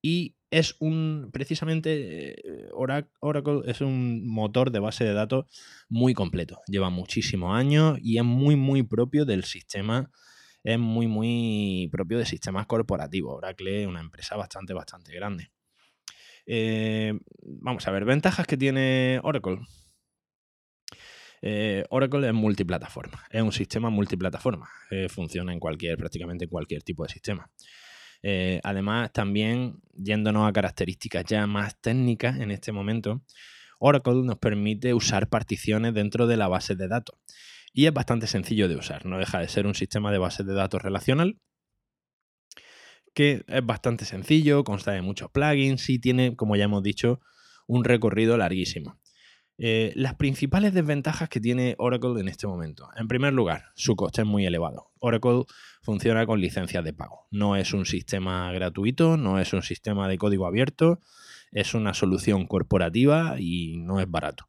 y 0.00 0.36
es 0.52 0.76
un, 0.78 1.30
precisamente, 1.32 2.38
eh, 2.38 2.68
Oracle 2.72 3.62
es 3.66 3.80
un 3.80 4.24
motor 4.28 4.70
de 4.70 4.78
base 4.78 5.02
de 5.02 5.12
datos 5.12 5.46
muy 5.88 6.14
completo. 6.14 6.60
Lleva 6.68 6.88
muchísimos 6.88 7.52
años 7.52 7.98
y 8.00 8.18
es 8.18 8.24
muy, 8.24 8.54
muy 8.54 8.84
propio 8.84 9.24
del 9.24 9.42
sistema 9.42 10.08
es 10.62 10.78
muy, 10.78 11.06
muy 11.06 11.88
propio 11.90 12.18
de 12.18 12.26
sistemas 12.26 12.66
corporativos. 12.66 13.36
Oracle 13.36 13.82
es 13.82 13.88
una 13.88 14.00
empresa 14.00 14.36
bastante, 14.36 14.72
bastante 14.72 15.12
grande. 15.14 15.50
Eh, 16.46 17.18
vamos 17.42 17.86
a 17.86 17.90
ver, 17.90 18.04
ventajas 18.04 18.46
que 18.46 18.56
tiene 18.56 19.20
Oracle. 19.22 19.60
Eh, 21.42 21.84
Oracle 21.88 22.26
es 22.26 22.34
multiplataforma, 22.34 23.24
es 23.30 23.40
un 23.40 23.52
sistema 23.52 23.88
multiplataforma, 23.88 24.68
eh, 24.90 25.08
funciona 25.08 25.54
en 25.54 25.58
cualquier, 25.58 25.96
prácticamente 25.96 26.44
en 26.44 26.50
cualquier 26.50 26.82
tipo 26.82 27.02
de 27.04 27.08
sistema. 27.08 27.50
además, 28.62 29.10
también 29.12 29.80
yéndonos 29.94 30.46
a 30.46 30.52
características 30.52 31.24
ya 31.24 31.46
más 31.46 31.80
técnicas 31.80 32.38
en 32.38 32.50
este 32.50 32.72
momento, 32.72 33.22
Oracle 33.78 34.22
nos 34.24 34.36
permite 34.38 34.92
usar 34.92 35.30
particiones 35.30 35.94
dentro 35.94 36.26
de 36.26 36.36
la 36.36 36.46
base 36.48 36.74
de 36.74 36.86
datos 36.88 37.16
y 37.72 37.86
es 37.86 37.92
bastante 37.92 38.26
sencillo 38.26 38.68
de 38.68 38.76
usar. 38.76 39.06
No 39.06 39.18
deja 39.18 39.38
de 39.38 39.48
ser 39.48 39.66
un 39.66 39.74
sistema 39.74 40.12
de 40.12 40.18
base 40.18 40.44
de 40.44 40.54
datos 40.54 40.82
relacional 40.82 41.38
que 43.14 43.44
es 43.46 43.66
bastante 43.66 44.04
sencillo, 44.04 44.64
consta 44.64 44.92
de 44.92 45.02
muchos 45.02 45.30
plugins 45.30 45.88
y 45.90 45.98
tiene, 45.98 46.36
como 46.36 46.56
ya 46.56 46.64
hemos 46.64 46.82
dicho, 46.82 47.20
un 47.66 47.84
recorrido 47.84 48.36
larguísimo. 48.36 48.98
Eh, 49.62 49.92
las 49.94 50.14
principales 50.14 50.72
desventajas 50.72 51.28
que 51.28 51.38
tiene 51.38 51.74
Oracle 51.78 52.18
en 52.18 52.28
este 52.28 52.46
momento. 52.46 52.88
En 52.96 53.08
primer 53.08 53.34
lugar, 53.34 53.66
su 53.74 53.94
coste 53.94 54.22
es 54.22 54.26
muy 54.26 54.46
elevado. 54.46 54.90
Oracle 55.00 55.44
funciona 55.82 56.24
con 56.24 56.40
licencias 56.40 56.82
de 56.82 56.94
pago. 56.94 57.26
No 57.30 57.56
es 57.56 57.74
un 57.74 57.84
sistema 57.84 58.50
gratuito, 58.52 59.18
no 59.18 59.38
es 59.38 59.52
un 59.52 59.62
sistema 59.62 60.08
de 60.08 60.16
código 60.16 60.46
abierto, 60.46 61.00
es 61.52 61.74
una 61.74 61.92
solución 61.92 62.46
corporativa 62.46 63.36
y 63.38 63.76
no 63.76 64.00
es 64.00 64.10
barato. 64.10 64.48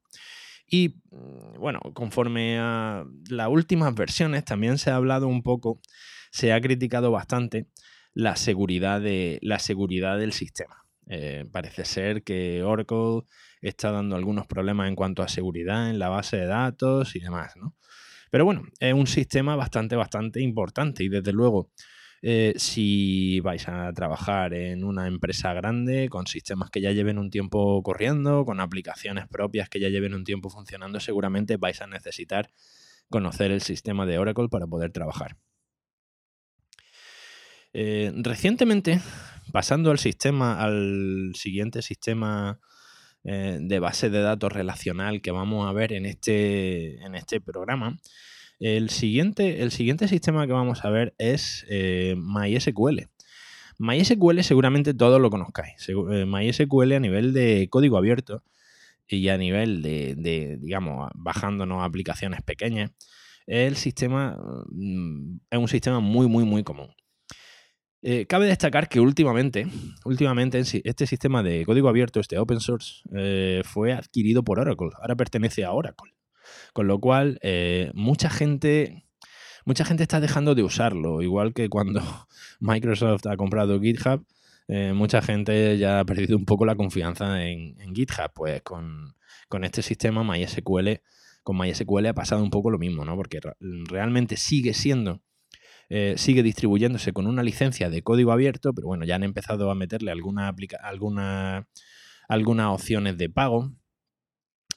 Y 0.72 1.02
mm, 1.12 1.60
bueno, 1.60 1.80
conforme 1.94 2.58
a 2.58 3.06
las 3.30 3.50
últimas 3.50 3.94
versiones, 3.94 4.46
también 4.46 4.80
se 4.80 4.90
ha 4.90 4.96
hablado 4.96 5.28
un 5.28 5.44
poco, 5.44 5.80
se 6.32 6.54
ha 6.54 6.62
criticado 6.62 7.12
bastante 7.12 7.68
la 8.14 8.36
seguridad, 8.38 9.02
de, 9.02 9.38
la 9.42 9.60
seguridad 9.60 10.18
del 10.18 10.32
sistema. 10.32 10.86
Eh, 11.08 11.46
parece 11.52 11.84
ser 11.84 12.24
que 12.24 12.64
Oracle 12.64 13.24
está 13.62 13.92
dando 13.92 14.16
algunos 14.16 14.48
problemas 14.48 14.88
en 14.88 14.96
cuanto 14.96 15.24
a 15.24 15.28
seguridad 15.28 15.90
en 15.90 16.00
la 16.00 16.08
base 16.08 16.38
de 16.38 16.46
datos 16.46 17.16
y 17.18 17.20
demás, 17.20 17.54
¿no? 17.58 17.76
Pero 18.30 18.46
bueno, 18.46 18.64
es 18.80 18.94
un 18.94 19.08
sistema 19.08 19.58
bastante, 19.58 19.98
bastante 19.98 20.40
importante 20.40 21.04
y 21.04 21.10
desde 21.10 21.34
luego, 21.34 21.70
eh, 22.24 22.54
si 22.58 23.40
vais 23.40 23.68
a 23.68 23.92
trabajar 23.94 24.54
en 24.54 24.84
una 24.84 25.08
empresa 25.08 25.54
grande, 25.54 26.08
con 26.10 26.28
sistemas 26.28 26.70
que 26.70 26.82
ya 26.82 26.92
lleven 26.92 27.18
un 27.18 27.32
tiempo 27.32 27.82
corriendo, 27.82 28.46
con 28.46 28.60
aplicaciones 28.60 29.28
propias 29.28 29.70
que 29.70 29.80
ya 29.80 29.90
lleven 29.90 30.14
un 30.14 30.24
tiempo 30.24 30.50
funcionando, 30.50 31.00
seguramente 31.00 31.58
vais 31.58 31.82
a 31.82 31.88
necesitar 31.88 32.52
conocer 33.10 33.52
el 33.52 33.62
sistema 33.62 34.06
de 34.06 34.20
Oracle 34.20 34.50
para 34.50 34.68
poder 34.68 34.92
trabajar. 34.92 35.38
Eh, 37.74 38.12
recientemente, 38.16 39.02
pasando 39.52 39.92
al 39.92 40.00
sistema, 40.00 40.62
al 40.62 41.32
siguiente 41.36 41.82
sistema 41.82 42.60
eh, 43.24 43.60
de 43.62 43.80
base 43.80 44.10
de 44.10 44.22
datos 44.22 44.52
relacional 44.52 45.22
que 45.22 45.32
vamos 45.32 45.68
a 45.68 45.74
ver 45.74 45.94
en 45.94 46.06
este, 46.06 47.02
en 47.04 47.16
este 47.16 47.40
programa. 47.42 47.98
El 48.62 48.92
siguiente, 48.92 49.64
el 49.64 49.72
siguiente 49.72 50.08
sistema 50.08 50.46
que 50.46 50.54
vamos 50.54 50.86
a 50.86 50.92
ver 50.92 51.16
es 51.18 51.66
eh, 51.68 52.14
MySQL. 52.16 53.08
MySQL 53.80 54.42
seguramente 54.44 54.94
todos 54.94 55.20
lo 55.20 55.32
conozcáis. 55.32 55.90
Eh, 55.90 56.26
MySQL 56.28 56.92
a 56.92 57.00
nivel 57.00 57.34
de 57.34 57.68
código 57.72 57.98
abierto 57.98 58.44
y 59.08 59.30
a 59.30 59.38
nivel 59.40 59.82
de, 59.82 60.60
digamos, 60.62 61.10
bajándonos 61.16 61.84
aplicaciones 61.84 62.44
pequeñas, 62.44 62.92
el 63.48 63.78
sistema 63.78 64.38
mm, 64.70 65.40
es 65.50 65.60
un 65.60 65.68
sistema 65.68 66.00
muy, 66.00 66.28
muy, 66.28 66.46
muy 66.46 66.64
común. 66.64 66.94
Eh, 68.04 68.28
cabe 68.28 68.46
destacar 68.46 68.88
que 68.90 69.00
últimamente, 69.00 69.66
últimamente 70.06 70.60
este 70.60 71.08
sistema 71.08 71.42
de 71.42 71.66
código 71.66 71.90
abierto, 71.90 72.20
este 72.20 72.38
open 72.38 72.60
source, 72.60 73.02
fue 73.64 73.94
adquirido 73.94 74.44
por 74.44 74.60
Oracle. 74.60 74.92
Ahora 75.02 75.16
pertenece 75.16 75.66
a 75.66 75.72
Oracle. 75.72 76.14
Con 76.74 76.88
lo 76.88 77.00
cual, 77.00 77.40
eh, 77.42 77.92
mucha 77.94 78.30
gente. 78.30 79.06
Mucha 79.64 79.86
gente 79.86 80.02
está 80.02 80.20
dejando 80.20 80.56
de 80.56 80.64
usarlo, 80.64 81.22
igual 81.22 81.54
que 81.54 81.70
cuando 81.70 82.02
Microsoft 82.60 83.28
ha 83.28 83.38
comprado 83.38 83.80
GitHub, 83.80 84.26
mucha 84.96 85.22
gente 85.22 85.78
ya 85.78 86.00
ha 86.00 86.06
perdido 86.06 86.36
un 86.36 86.46
poco 86.46 86.66
la 86.66 86.76
confianza 86.76 87.44
en, 87.46 87.80
en 87.80 87.94
GitHub. 87.94 88.32
Pues 88.34 88.64
con, 88.64 89.14
con, 89.50 89.64
este 89.64 89.84
sistema 89.84 90.24
MySQL, 90.24 91.02
con 91.44 91.60
MySQL 91.60 92.08
ha 92.08 92.14
pasado 92.14 92.42
un 92.42 92.50
poco 92.50 92.72
lo 92.72 92.80
mismo, 92.80 93.06
¿no? 93.06 93.16
Porque 93.16 93.40
realmente 93.60 94.36
sigue 94.36 94.74
siendo 94.74 95.22
eh, 95.94 96.14
sigue 96.18 96.42
distribuyéndose 96.42 97.12
con 97.12 97.28
una 97.28 97.44
licencia 97.44 97.90
de 97.90 98.02
código 98.02 98.32
abierto, 98.32 98.74
pero 98.74 98.88
bueno, 98.88 99.04
ya 99.04 99.16
han 99.16 99.24
empezado 99.24 99.70
a 99.70 99.76
meterle 99.76 100.10
alguna, 100.10 100.56
alguna, 100.84 101.68
algunas 102.30 102.68
opciones 102.68 103.18
de 103.18 103.30
pago 103.30 103.74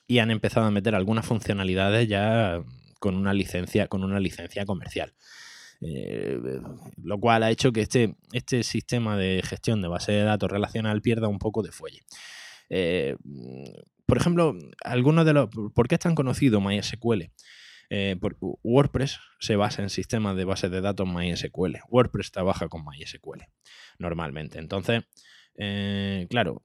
y 0.06 0.18
han 0.18 0.30
empezado 0.30 0.66
a 0.66 0.70
meter 0.70 0.94
algunas 0.94 1.26
funcionalidades 1.26 2.08
ya 2.08 2.62
con 3.00 3.16
una 3.16 3.34
licencia, 3.34 3.88
con 3.88 4.04
una 4.04 4.20
licencia 4.20 4.64
comercial. 4.64 5.14
Eh, 5.80 6.38
lo 7.02 7.18
cual 7.18 7.42
ha 7.42 7.50
hecho 7.50 7.72
que 7.72 7.82
este, 7.82 8.14
este 8.32 8.62
sistema 8.62 9.16
de 9.16 9.42
gestión 9.44 9.82
de 9.82 9.88
base 9.88 10.12
de 10.12 10.22
datos 10.22 10.50
relacional 10.50 11.02
pierda 11.02 11.28
un 11.28 11.38
poco 11.38 11.62
de 11.62 11.72
fuelle. 11.72 12.02
Eh, 12.70 13.16
por 14.06 14.16
ejemplo, 14.16 14.56
algunos 14.82 15.26
de 15.26 15.32
los. 15.32 15.48
¿Por 15.74 15.88
qué 15.88 15.96
es 15.96 16.00
tan 16.00 16.14
conocido 16.14 16.60
MySQL? 16.60 17.30
Eh, 17.90 18.16
WordPress 18.62 19.18
se 19.38 19.56
basa 19.56 19.82
en 19.82 19.90
sistemas 19.90 20.36
de 20.36 20.44
bases 20.44 20.70
de 20.70 20.80
datos 20.80 21.06
MySQL. 21.06 21.76
WordPress 21.90 22.30
trabaja 22.32 22.68
con 22.68 22.84
MySQL 22.84 23.42
normalmente. 23.98 24.58
Entonces, 24.58 25.04
eh, 25.56 26.26
claro, 26.30 26.62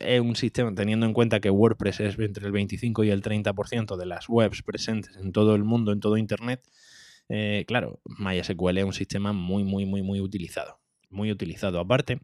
es 0.00 0.20
un 0.20 0.36
sistema, 0.36 0.74
teniendo 0.74 1.06
en 1.06 1.12
cuenta 1.12 1.40
que 1.40 1.50
WordPress 1.50 2.00
es 2.00 2.18
entre 2.18 2.46
el 2.46 2.52
25 2.52 3.04
y 3.04 3.10
el 3.10 3.22
30% 3.22 3.96
de 3.96 4.06
las 4.06 4.28
webs 4.28 4.62
presentes 4.62 5.16
en 5.16 5.32
todo 5.32 5.54
el 5.54 5.64
mundo, 5.64 5.92
en 5.92 6.00
todo 6.00 6.16
Internet, 6.16 6.62
eh, 7.28 7.64
claro, 7.66 8.00
MySQL 8.04 8.78
es 8.78 8.84
un 8.84 8.92
sistema 8.92 9.32
muy, 9.32 9.64
muy, 9.64 9.86
muy, 9.86 10.02
muy 10.02 10.20
utilizado. 10.20 10.80
Muy 11.08 11.30
utilizado. 11.30 11.78
Aparte, 11.78 12.20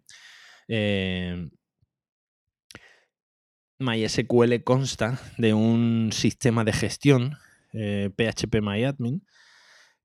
MySQL 3.78 4.62
consta 4.64 5.20
de 5.36 5.54
un 5.54 6.10
sistema 6.12 6.64
de 6.64 6.72
gestión 6.72 7.36
PHP 7.72 8.54
eh, 8.54 8.60
MyAdmin, 8.60 9.24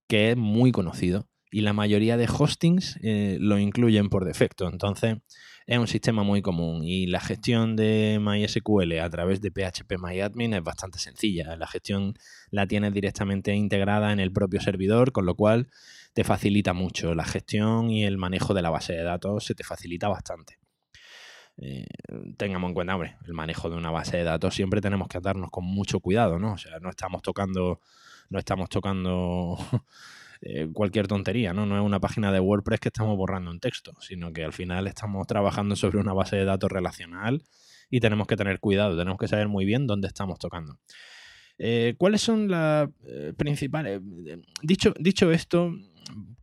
que 0.07 0.31
es 0.31 0.37
muy 0.37 0.71
conocido 0.71 1.27
y 1.53 1.61
la 1.61 1.73
mayoría 1.73 2.17
de 2.17 2.27
hostings 2.27 2.99
eh, 3.03 3.37
lo 3.39 3.59
incluyen 3.59 4.09
por 4.09 4.25
defecto. 4.25 4.67
Entonces 4.67 5.17
es 5.65 5.77
un 5.77 5.87
sistema 5.87 6.23
muy 6.23 6.41
común 6.41 6.83
y 6.83 7.07
la 7.07 7.19
gestión 7.19 7.75
de 7.75 8.19
MySQL 8.21 8.99
a 8.99 9.09
través 9.09 9.41
de 9.41 9.51
PHP 9.51 9.97
MyAdmin 9.97 10.53
es 10.53 10.63
bastante 10.63 10.99
sencilla. 10.99 11.55
La 11.55 11.67
gestión 11.67 12.15
la 12.49 12.67
tienes 12.67 12.93
directamente 12.93 13.53
integrada 13.53 14.11
en 14.11 14.19
el 14.19 14.31
propio 14.31 14.59
servidor, 14.59 15.11
con 15.11 15.25
lo 15.25 15.35
cual 15.35 15.69
te 16.13 16.23
facilita 16.23 16.73
mucho. 16.73 17.15
La 17.15 17.25
gestión 17.25 17.89
y 17.89 18.03
el 18.05 18.17
manejo 18.17 18.53
de 18.53 18.61
la 18.61 18.69
base 18.69 18.93
de 18.93 19.03
datos 19.03 19.45
se 19.45 19.55
te 19.55 19.63
facilita 19.63 20.07
bastante. 20.07 20.59
Eh, 21.57 21.85
tengamos 22.37 22.69
en 22.69 22.73
cuenta, 22.73 22.95
hombre, 22.95 23.17
el 23.25 23.33
manejo 23.33 23.69
de 23.69 23.75
una 23.75 23.91
base 23.91 24.17
de 24.17 24.23
datos 24.23 24.55
siempre 24.55 24.81
tenemos 24.81 25.07
que 25.07 25.19
atarnos 25.19 25.51
con 25.51 25.63
mucho 25.65 25.99
cuidado, 25.99 26.39
¿no? 26.39 26.53
O 26.53 26.57
sea, 26.57 26.79
no 26.79 26.89
estamos 26.89 27.21
tocando, 27.21 27.79
no 28.29 28.39
estamos 28.39 28.69
tocando 28.69 29.57
eh, 30.45 30.67
cualquier 30.71 31.07
tontería, 31.07 31.53
¿no? 31.53 31.65
No 31.65 31.77
es 31.77 31.83
una 31.83 31.99
página 31.99 32.31
de 32.31 32.39
WordPress 32.39 32.79
que 32.79 32.89
estamos 32.89 33.17
borrando 33.17 33.51
en 33.51 33.59
texto, 33.59 33.93
sino 33.99 34.33
que 34.33 34.43
al 34.43 34.53
final 34.53 34.87
estamos 34.87 35.25
trabajando 35.27 35.75
sobre 35.75 35.99
una 35.99 36.13
base 36.13 36.35
de 36.35 36.45
datos 36.45 36.71
relacional 36.71 37.41
y 37.89 37.99
tenemos 37.99 38.27
que 38.27 38.35
tener 38.35 38.59
cuidado, 38.59 38.97
tenemos 38.97 39.17
que 39.17 39.27
saber 39.27 39.47
muy 39.47 39.65
bien 39.65 39.87
dónde 39.87 40.07
estamos 40.07 40.39
tocando. 40.39 40.79
Eh, 41.57 41.95
¿Cuáles 41.97 42.21
son 42.21 42.49
las 42.49 42.89
principales? 43.37 44.01
Dicho, 44.61 44.93
dicho 44.99 45.31
esto, 45.31 45.71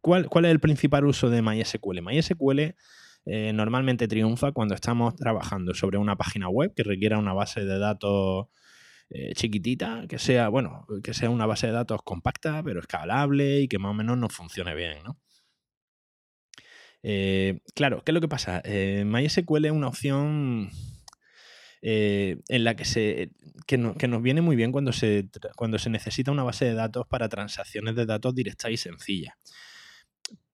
¿cuál, 0.01 0.29
¿cuál 0.29 0.45
es 0.45 0.53
el 0.53 0.61
principal 0.61 1.05
uso 1.05 1.29
de 1.29 1.43
MySQL? 1.43 2.01
MySQL 2.01 2.75
eh, 3.27 3.53
normalmente 3.53 4.09
triunfa 4.09 4.53
cuando 4.53 4.75
estamos 4.75 5.15
trabajando 5.15 5.75
sobre 5.75 5.99
una 5.99 6.17
página 6.17 6.49
web 6.49 6.73
que 6.75 6.83
requiera 6.83 7.19
una 7.19 7.35
base 7.35 7.65
de 7.65 7.79
datos 7.79 8.47
eh, 9.11 9.35
chiquitita, 9.35 10.07
que 10.09 10.19
sea, 10.19 10.49
bueno, 10.49 10.87
que 11.03 11.15
sea 11.15 11.31
una 11.31 11.47
base 11.47 11.67
de 11.67 11.73
datos 11.73 12.01
compacta, 12.05 12.63
pero 12.63 12.81
escalable 12.81 13.61
y 13.61 13.69
que 13.69 13.79
más 13.79 13.91
o 13.91 13.95
menos 13.95 14.17
nos 14.17 14.33
funcione 14.33 14.75
bien, 14.75 14.99
eh, 17.03 17.61
claro, 17.75 18.03
¿qué 18.05 18.13
es 18.13 18.15
lo 18.15 18.21
que 18.21 18.29
pasa? 18.29 18.63
MySQL 18.65 19.65
es 19.65 19.73
una 19.73 19.89
opción 19.89 20.71
en 21.83 22.65
la 22.65 22.77
que, 22.77 22.85
se, 22.85 23.31
que, 23.67 23.79
nos 23.79 24.23
viene 24.23 24.43
muy 24.43 24.55
bien 24.55 24.71
cuando 24.71 24.93
se, 24.93 25.29
cuando 25.57 25.79
se 25.79 25.91
necesita 25.91 26.31
una 26.31 26.43
base 26.43 26.67
de 26.67 26.75
datos 26.75 27.07
para 27.09 27.29
transacciones 27.29 27.97
de 27.97 28.07
datos 28.07 28.35
directas 28.35 28.71
y 28.71 28.77
sencillas. 28.77 29.35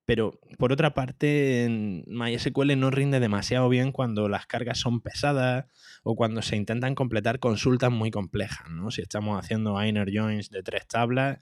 Pero 0.06 0.38
por 0.58 0.72
otra 0.72 0.94
parte, 0.94 1.66
MySQL 2.06 2.78
no 2.78 2.90
rinde 2.90 3.18
demasiado 3.18 3.68
bien 3.68 3.90
cuando 3.90 4.28
las 4.28 4.46
cargas 4.46 4.78
son 4.78 5.00
pesadas 5.00 5.66
o 6.04 6.14
cuando 6.14 6.42
se 6.42 6.56
intentan 6.56 6.94
completar 6.94 7.40
consultas 7.40 7.90
muy 7.90 8.12
complejas. 8.12 8.70
¿no? 8.70 8.92
Si 8.92 9.02
estamos 9.02 9.38
haciendo 9.38 9.84
inner 9.84 10.08
joins 10.14 10.50
de 10.50 10.62
tres 10.62 10.86
tablas, 10.86 11.38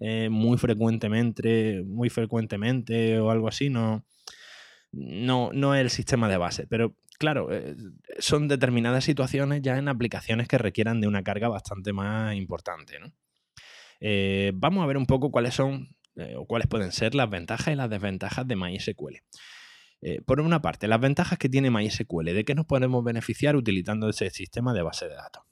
eh, 0.00 0.30
muy 0.30 0.56
frecuentemente, 0.56 1.82
muy 1.84 2.08
frecuentemente 2.08 3.20
o 3.20 3.30
algo 3.30 3.48
así, 3.48 3.68
no, 3.68 4.06
no, 4.92 5.50
no 5.52 5.74
es 5.74 5.82
el 5.82 5.90
sistema 5.90 6.26
de 6.30 6.38
base. 6.38 6.66
Pero 6.66 6.96
claro, 7.18 7.52
eh, 7.52 7.76
son 8.18 8.48
determinadas 8.48 9.04
situaciones 9.04 9.60
ya 9.60 9.76
en 9.76 9.88
aplicaciones 9.88 10.48
que 10.48 10.56
requieran 10.56 11.02
de 11.02 11.06
una 11.06 11.22
carga 11.22 11.48
bastante 11.48 11.92
más 11.92 12.34
importante. 12.34 12.98
¿no? 12.98 13.12
Eh, 14.00 14.52
vamos 14.54 14.82
a 14.82 14.86
ver 14.86 14.96
un 14.96 15.06
poco 15.06 15.30
cuáles 15.30 15.54
son 15.54 15.95
eh, 16.16 16.34
o 16.36 16.46
cuáles 16.46 16.66
pueden 16.66 16.92
ser 16.92 17.14
las 17.14 17.28
ventajas 17.28 17.72
y 17.72 17.76
las 17.76 17.90
desventajas 17.90 18.48
de 18.48 18.56
MySQL. 18.56 19.16
Eh, 20.02 20.20
por 20.22 20.40
una 20.40 20.62
parte, 20.62 20.88
las 20.88 21.00
ventajas 21.00 21.38
que 21.38 21.48
tiene 21.48 21.70
MySQL, 21.70 22.26
¿de 22.26 22.44
qué 22.44 22.54
nos 22.54 22.66
podemos 22.66 23.04
beneficiar 23.04 23.56
utilizando 23.56 24.08
ese 24.08 24.30
sistema 24.30 24.72
de 24.72 24.82
base 24.82 25.08
de 25.08 25.14
datos? 25.14 25.42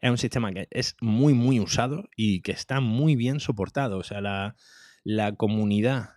Es 0.00 0.10
un 0.10 0.18
sistema 0.18 0.52
que 0.52 0.68
es 0.70 0.96
muy, 1.00 1.32
muy 1.32 1.60
usado 1.60 2.08
y 2.16 2.42
que 2.42 2.52
está 2.52 2.80
muy 2.80 3.16
bien 3.16 3.40
soportado. 3.40 3.98
O 3.98 4.02
sea, 4.02 4.20
la, 4.20 5.36
comunidad 5.36 6.16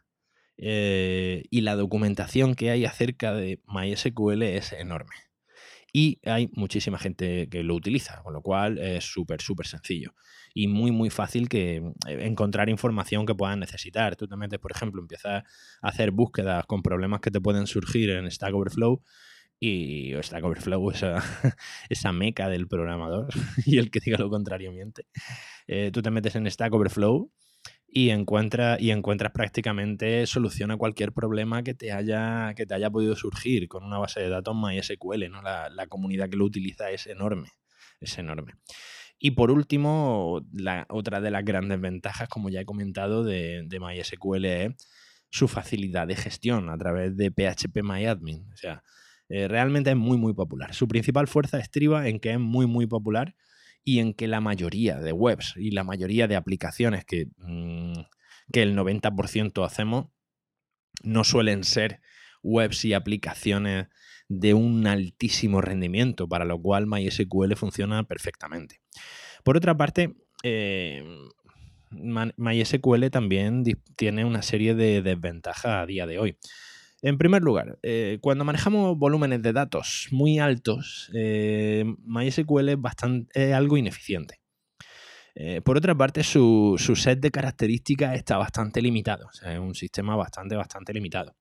eh, 0.58 1.44
y 1.50 1.62
la 1.62 1.76
documentación 1.76 2.56
que 2.56 2.72
hay 2.72 2.86
acerca 2.86 3.34
de 3.34 3.62
MySQL 3.68 4.44
es 4.44 4.74
enorme. 4.74 5.27
Y 5.94 6.20
hay 6.26 6.50
muchísima 6.54 6.98
gente 6.98 7.48
que 7.50 7.64
lo 7.64 7.76
utiliza, 7.76 8.22
con 8.24 8.34
lo 8.34 8.42
cual 8.42 8.78
es 8.78 9.06
súper, 9.06 9.42
súper 9.42 9.68
sencillo. 9.68 10.14
Y 10.54 10.68
muy, 10.68 10.92
muy 10.92 11.10
fácil 11.10 11.50
que 11.50 11.78
eh, 11.78 11.92
encontrar 12.22 12.70
información 12.70 13.26
que 13.26 13.36
puedan 13.36 13.60
necesitar. 13.60 14.16
Tú 14.16 14.28
te 14.28 14.36
metes, 14.36 14.60
por 14.60 14.72
ejemplo, 14.72 15.02
empiezas 15.02 15.44
a 15.82 15.88
hacer 15.88 16.12
búsquedas 16.12 16.66
con 16.66 16.82
problemas 16.82 17.22
que 17.22 17.32
te 17.32 17.42
pueden 17.42 17.68
surgir 17.68 18.10
en 18.10 18.30
Stack 18.30 18.54
Overflow 18.54 19.02
y 19.60 20.14
Stack 20.22 20.44
Overflow, 20.44 20.92
esa, 20.92 21.24
esa 21.90 22.12
meca 22.12 22.50
del 22.50 22.68
programador, 22.68 23.30
y 23.66 23.78
el 23.78 23.90
que 23.90 24.00
diga 24.00 24.18
lo 24.18 24.30
contrario 24.30 24.72
miente. 24.72 25.08
Eh, 25.68 25.92
tú 25.92 26.02
te 26.02 26.12
metes 26.12 26.36
en 26.36 26.50
Stack 26.50 26.74
Overflow 26.74 27.32
y, 27.98 28.12
encuentra, 28.12 28.78
y 28.80 28.92
encuentras 28.92 29.32
prácticamente 29.32 30.28
solución 30.28 30.70
a 30.70 30.78
cualquier 30.78 31.14
problema 31.14 31.64
que 31.64 31.74
te 31.74 31.92
haya, 31.92 32.54
que 32.54 32.68
te 32.68 32.76
haya 32.76 32.92
podido 32.92 33.16
surgir 33.16 33.68
con 33.68 33.84
una 33.84 33.98
base 33.98 34.20
de 34.20 34.30
datos 34.30 34.56
MySQL. 34.56 35.32
¿no? 35.32 35.42
La, 35.42 35.72
la 35.72 35.88
comunidad 35.88 36.30
que 36.30 36.38
lo 36.38 36.46
utiliza 36.46 36.92
es 36.92 37.08
enorme, 37.08 37.50
es 38.00 38.16
enorme. 38.20 38.54
Y 39.18 39.32
por 39.32 39.50
último, 39.50 40.46
la, 40.54 40.86
otra 40.90 41.22
de 41.22 41.32
las 41.32 41.44
grandes 41.44 41.82
ventajas, 41.82 42.30
como 42.30 42.52
ya 42.52 42.62
he 42.62 42.66
comentado, 42.66 43.24
de, 43.24 43.64
de 43.66 43.80
MySQL 43.80 44.46
es 44.46 44.76
su 45.32 45.48
facilidad 45.48 46.06
de 46.06 46.18
gestión 46.18 46.70
a 46.70 46.78
través 46.78 47.18
de 47.18 47.32
PHP 47.32 47.82
MyAdmin. 47.82 48.48
O 48.54 48.58
sea, 48.58 48.84
eh, 49.28 49.48
realmente 49.48 49.90
es 49.90 49.98
muy, 49.98 50.20
muy 50.20 50.36
popular. 50.36 50.76
Su 50.76 50.88
principal 50.88 51.28
fuerza 51.28 51.58
estriba 51.58 52.08
en 52.08 52.20
que 52.20 52.34
es 52.34 52.40
muy, 52.40 52.68
muy 52.68 52.86
popular 52.86 53.34
y 53.88 54.00
en 54.00 54.14
que 54.14 54.28
la 54.28 54.42
mayoría 54.42 54.98
de 55.00 55.14
webs 55.14 55.54
y 55.56 55.72
la 55.72 55.86
mayoría 55.86 56.28
de 56.28 56.36
aplicaciones 56.36 57.06
que, 57.06 57.28
mm, 57.38 57.94
que 58.52 58.62
el 58.62 58.76
90% 58.76 59.64
hacemos 59.64 60.08
no 61.04 61.24
suelen 61.24 61.64
ser 61.64 62.02
webs 62.44 62.84
y 62.84 62.94
aplicaciones 62.94 63.88
de 64.28 64.54
un 64.54 64.88
altísimo 64.88 65.62
rendimiento, 65.62 66.28
para 66.28 66.44
lo 66.44 66.62
cual 66.62 66.86
MySQL 66.86 67.56
funciona 67.56 68.04
perfectamente. 68.04 68.82
Por 69.46 69.56
otra 69.56 69.78
parte, 69.78 70.18
eh, 70.44 71.02
MySQL 71.90 73.10
también 73.10 73.64
tiene 73.96 74.26
una 74.26 74.42
serie 74.42 74.76
de 74.76 75.02
desventajas 75.02 75.84
a 75.84 75.86
día 75.86 76.06
de 76.06 76.20
hoy. 76.20 76.38
En 77.04 77.18
primer 77.20 77.44
lugar, 77.44 77.78
eh, 77.84 78.18
cuando 78.22 78.44
manejamos 78.44 78.98
volúmenes 78.98 79.44
de 79.44 79.54
datos 79.54 80.08
muy 80.12 80.40
altos, 80.40 81.12
eh, 81.14 81.86
MySQL 82.04 82.70
es, 82.70 82.82
bastante, 82.82 83.54
algo 83.54 83.78
ineficiente. 83.78 84.40
Eh, 85.36 85.62
por 85.62 85.78
otra 85.78 85.94
parte, 85.94 86.24
su, 86.24 86.76
set 86.96 87.20
de 87.20 87.30
características 87.30 88.16
está 88.16 88.38
bastante 88.38 88.82
limitado. 88.82 89.30
es 89.46 89.60
un 89.60 89.76
sistema 89.76 90.16
bastante, 90.16 90.56
bastante 90.56 90.94
limitado. 90.94 91.36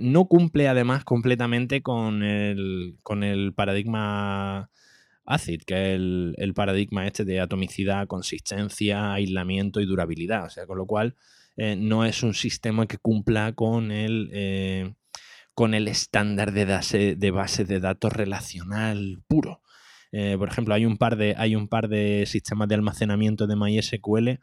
no 0.00 0.24
cumple 0.24 0.68
además 0.68 1.04
completamente 1.04 1.82
con 1.82 2.22
el, 2.22 3.52
paradigma 3.54 4.70
ACID, 5.26 5.62
que 5.66 5.74
es 5.74 6.00
el, 6.38 6.52
paradigma 6.54 7.06
este 7.06 7.26
de 7.26 7.40
atomicidad, 7.40 8.06
consistencia, 8.06 9.12
aislamiento 9.12 9.82
y 9.82 9.84
durabilidad. 9.84 10.46
O 10.46 10.50
sea, 10.50 10.66
con 10.66 10.78
lo 10.78 10.86
cual 10.86 11.14
eh, 11.60 11.74
no 11.74 12.04
es 12.04 12.22
un 12.22 12.34
sistema 12.34 12.86
que 12.86 12.98
cumpla 12.98 13.52
con 13.52 13.90
el, 13.90 14.30
eh, 14.32 14.94
con 15.54 15.74
el 15.74 15.88
estándar 15.88 16.52
de 16.52 16.64
base, 16.64 17.16
de 17.16 17.64
de 17.66 17.80
datos 17.80 18.12
relacional 18.12 19.24
puro. 19.26 19.60
Eh, 20.12 20.36
por 20.38 20.48
ejemplo, 20.48 20.74
hay 20.74 20.86
un, 20.86 20.96
par 20.98 21.16
de, 21.16 21.34
hay 21.36 21.56
un 21.56 21.66
par 21.66 21.88
de 21.88 22.24
sistemas 22.26 22.68
de 22.68 22.76
almacenamiento 22.76 23.48
de 23.48 23.56
MySQL 23.56 24.38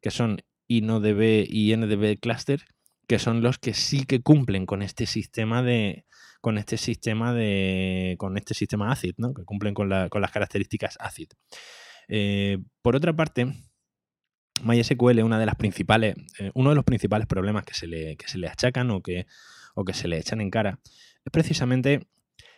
que 0.00 0.10
son 0.10 0.40
InnoDB 0.66 1.44
y 1.46 1.76
NDB 1.76 2.18
Cluster, 2.18 2.64
que 3.06 3.18
son 3.18 3.42
los 3.42 3.58
que 3.58 3.74
sí 3.74 4.06
que 4.06 4.22
cumplen 4.22 4.64
con 4.64 4.80
este 4.80 5.04
sistema 5.04 5.62
de 5.62 6.06
con 6.40 6.56
este 6.56 6.78
sistema 6.78 7.34
de 7.34 8.16
con 8.18 8.38
este 8.38 8.54
sistema 8.54 8.90
ACID, 8.90 9.14
¿no? 9.18 9.34
que 9.34 9.44
cumplen 9.44 9.74
con, 9.74 9.90
con 10.08 10.22
las 10.22 10.30
características 10.30 10.96
ACID. 10.98 11.28
por 12.82 12.96
otra 12.96 13.14
parte, 13.14 13.52
MySQL, 14.62 15.22
una 15.22 15.38
de 15.38 15.46
las 15.46 15.56
principales, 15.56 16.14
eh, 16.38 16.50
uno 16.54 16.70
de 16.70 16.76
los 16.76 16.84
principales 16.84 17.26
problemas 17.26 17.64
que 17.64 17.74
se 17.74 17.86
le, 17.86 18.16
se 18.24 18.38
le 18.38 18.48
achacan 18.48 18.90
o 18.90 19.02
que, 19.02 19.26
o 19.74 19.84
que 19.84 19.92
se 19.92 20.08
le 20.08 20.18
echan 20.18 20.40
en 20.40 20.50
cara 20.50 20.78
es 21.24 21.32
precisamente 21.32 22.06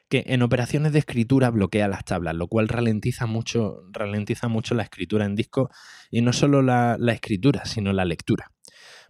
que 0.09 0.25
en 0.29 0.43
operaciones 0.43 0.93
de 0.93 1.01
escritura 1.01 1.51
bloquea 1.51 1.89
las 1.89 2.05
tablas, 2.05 2.35
lo 2.35 2.47
cual 2.47 2.69
ralentiza 2.69 3.27
mucho, 3.27 3.83
ralentiza 3.91 4.49
mucho 4.49 4.75
la 4.75 4.85
escritura 4.85 5.25
en 5.25 5.35
disco 5.35 5.71
y 6.11 6.21
no 6.23 6.33
solo 6.33 6.63
la, 6.63 6.97
escritura, 7.09 7.65
sino 7.65 7.93
la 7.93 8.05
lectura. 8.05 8.53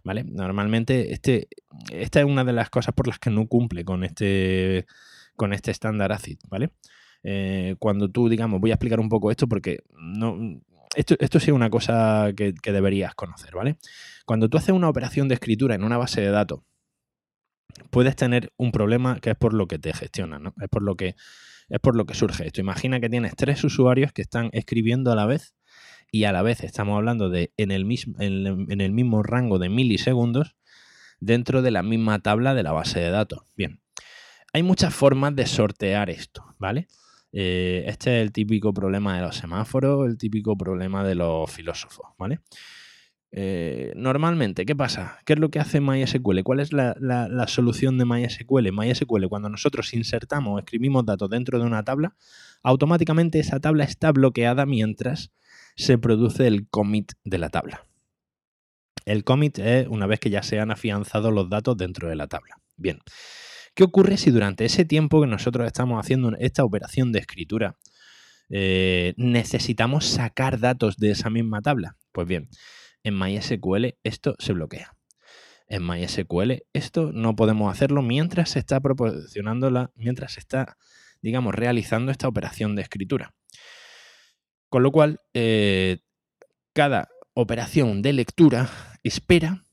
¿Vale? 0.03 0.23
Normalmente 0.23 1.11
este, 1.11 1.49
esta 1.91 2.19
es 2.19 2.25
una 2.25 2.45
de 2.45 2.53
las 2.53 2.69
cosas 2.69 2.95
por 2.95 3.07
las 3.07 3.19
que 3.19 3.29
no 3.29 3.47
cumple 3.47 3.83
con 3.83 4.03
este, 4.03 4.85
con 5.35 5.53
este 5.53 5.71
estándar 5.71 6.13
ACID, 6.13 6.39
¿vale? 6.49 6.71
Eh, 7.23 7.75
cuando 7.79 8.09
tú, 8.09 8.29
digamos, 8.29 8.61
voy 8.61 8.71
a 8.71 8.75
explicar 8.75 9.01
un 9.01 9.09
poco 9.09 9.31
esto 9.31 9.47
porque 9.47 9.79
no, 9.97 10.61
esto, 10.95 11.15
esto 11.19 11.39
sí 11.39 11.51
es 11.51 11.55
una 11.55 11.69
cosa 11.69 12.31
que, 12.35 12.53
deberías 12.63 13.15
conocer, 13.15 13.55
¿vale? 13.55 13.77
Cuando 14.25 14.49
tú 14.49 14.57
haces 14.57 14.69
una 14.69 14.89
operación 14.89 15.27
de 15.27 15.35
escritura 15.35 15.75
en 15.75 15.83
una 15.83 15.97
base 15.97 16.21
de 16.21 16.29
datos, 16.29 16.61
puedes 17.89 18.15
tener 18.15 18.51
un 18.57 18.71
problema 18.71 19.19
que 19.19 19.31
es 19.31 19.35
por 19.35 19.53
lo 19.53 19.67
que 19.67 19.79
te 19.79 19.93
gestionan, 19.93 20.43
¿no? 20.43 20.53
Es 20.61 20.69
por 20.69 20.83
lo 20.83 20.95
que, 20.95 21.15
es 21.69 21.79
por 21.79 21.95
lo 21.95 22.05
que 22.05 22.13
surge 22.13 22.47
esto. 22.47 22.61
Imagina 22.61 22.99
que 22.99 23.09
tienes 23.09 23.35
tres 23.35 23.63
usuarios 23.63 24.13
que 24.13 24.21
están 24.21 24.49
escribiendo 24.53 25.11
a 25.11 25.15
la 25.15 25.25
vez 25.25 25.55
y 26.11 26.23
a 26.23 26.31
la 26.31 26.41
vez 26.41 26.63
estamos 26.63 26.95
hablando 26.97 27.29
de 27.29 27.51
en 27.57 27.71
el 27.71 27.85
mismo, 27.85 28.15
en 28.19 28.81
el 28.81 28.91
mismo 28.91 29.23
rango 29.23 29.59
de 29.59 29.69
milisegundos 29.69 30.55
dentro 31.19 31.61
de 31.61 31.71
la 31.71 31.83
misma 31.83 32.19
tabla 32.19 32.53
de 32.53 32.63
la 32.63 32.71
base 32.71 32.99
de 32.99 33.09
datos. 33.09 33.39
Bien, 33.55 33.81
hay 34.53 34.63
muchas 34.63 34.93
formas 34.93 35.35
de 35.35 35.45
sortear 35.45 36.09
esto, 36.09 36.55
¿vale? 36.57 36.87
Eh, 37.31 37.83
este 37.87 38.17
es 38.17 38.23
el 38.23 38.31
típico 38.31 38.73
problema 38.73 39.15
de 39.15 39.21
los 39.21 39.35
semáforos, 39.35 40.07
el 40.07 40.17
típico 40.17 40.57
problema 40.57 41.03
de 41.03 41.15
los 41.15 41.51
filósofos, 41.51 42.07
¿vale? 42.17 42.39
Eh, 43.31 43.91
normalmente, 43.95 44.65
¿qué 44.65 44.75
pasa? 44.75 45.19
¿Qué 45.25 45.33
es 45.33 45.39
lo 45.39 45.49
que 45.49 45.59
hace 45.59 45.81
MySQL? 45.81 46.43
¿Cuál 46.43 46.59
es 46.61 46.71
la, 46.71 47.45
solución 47.47 47.97
de 47.97 48.05
MySQL? 48.05 48.71
MySQL, 48.71 49.27
cuando 49.27 49.49
nosotros 49.49 49.93
insertamos 49.93 50.55
o 50.55 50.59
escribimos 50.59 51.05
datos 51.05 51.29
dentro 51.29 51.59
de 51.59 51.65
una 51.65 51.83
tabla, 51.83 52.15
automáticamente 52.63 53.39
esa 53.39 53.59
tabla 53.59 53.83
está 53.83 54.11
bloqueada 54.11 54.65
mientras 54.65 55.31
se 55.75 55.97
produce 55.97 56.47
el 56.47 56.67
commit 56.69 57.13
de 57.23 57.37
la 57.37 57.49
tabla. 57.49 57.85
El 59.05 59.23
commit 59.23 59.59
es 59.59 59.87
una 59.87 60.07
vez 60.07 60.19
que 60.19 60.29
ya 60.29 60.43
se 60.43 60.59
han 60.59 60.71
afianzado 60.71 61.31
los 61.31 61.49
datos 61.49 61.77
dentro 61.77 62.09
de 62.09 62.15
la 62.15 62.27
tabla. 62.27 62.59
Bien. 62.75 62.99
¿Qué 63.77 63.83
ocurre 63.83 64.17
si 64.17 64.31
durante 64.31 64.65
ese 64.65 64.85
tiempo 64.85 65.21
que 65.21 65.27
nosotros 65.27 65.67
estamos 65.67 66.03
haciendo 66.03 66.35
esta 66.39 66.65
operación 66.65 67.11
de 67.11 67.19
escritura 67.19 67.77
eh, 68.49 69.13
necesitamos 69.17 70.07
sacar 70.07 70.59
datos 70.59 70.97
de 70.97 71.11
esa 71.11 71.29
misma 71.29 71.61
tabla? 71.61 71.95
Pues 72.11 72.27
bien, 72.27 72.49
en 73.03 73.19
MySQL 73.19 73.93
esto 74.01 74.35
se 74.39 74.53
bloquea. 74.53 74.97
En 75.67 75.85
MySQL 75.85 76.63
esto 76.73 77.11
no 77.13 77.35
podemos 77.35 77.71
hacerlo 77.71 78.01
mientras 78.01 78.49
se 78.49 78.57
está 78.57 78.79
proporcionando 78.79 79.69
la, 79.69 79.91
mientras 79.93 80.31
se 80.31 80.39
está, 80.39 80.75
digamos, 81.21 81.53
realizando 81.53 82.11
esta 82.11 82.27
operación 82.27 82.75
de 82.75 82.81
escritura. 82.81 83.35
Con 84.69 84.81
lo 84.81 84.91
cual, 84.91 85.21
eh, 85.35 85.99
cada 86.73 87.09
operación 87.35 88.01
de 88.01 88.13
lectura 88.13 88.71
espera 89.03 89.66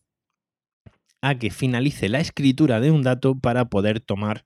a 1.25 1.39
que 1.39 1.51
finalice 1.51 2.11
la 2.11 2.21
escritura 2.21 2.81
de 2.81 2.91
un 2.91 3.03
dato 3.03 3.39
para 3.39 3.71
poder 3.71 3.99
tomar 3.99 4.45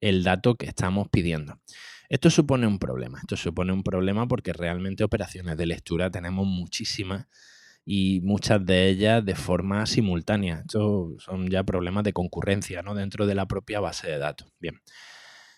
el 0.00 0.22
dato 0.22 0.54
que 0.54 0.66
estamos 0.66 1.08
pidiendo. 1.08 1.60
Esto 2.08 2.30
supone 2.30 2.68
un 2.68 2.78
problema, 2.78 3.18
esto 3.18 3.36
supone 3.36 3.72
un 3.72 3.82
problema 3.82 4.28
porque 4.28 4.52
realmente 4.52 5.02
operaciones 5.02 5.56
de 5.56 5.66
lectura 5.66 6.12
tenemos 6.12 6.46
muchísimas 6.46 7.26
y 7.84 8.20
muchas 8.20 8.64
de 8.64 8.88
ellas 8.88 9.24
de 9.24 9.34
forma 9.34 9.84
simultánea. 9.86 10.60
Estos 10.60 11.24
son 11.24 11.48
ya 11.50 11.64
problemas 11.64 12.04
de 12.04 12.12
concurrencia 12.12 12.82
¿no? 12.82 12.94
dentro 12.94 13.26
de 13.26 13.34
la 13.34 13.46
propia 13.46 13.80
base 13.80 14.06
de 14.06 14.18
datos. 14.18 14.52
Bien. 14.60 14.80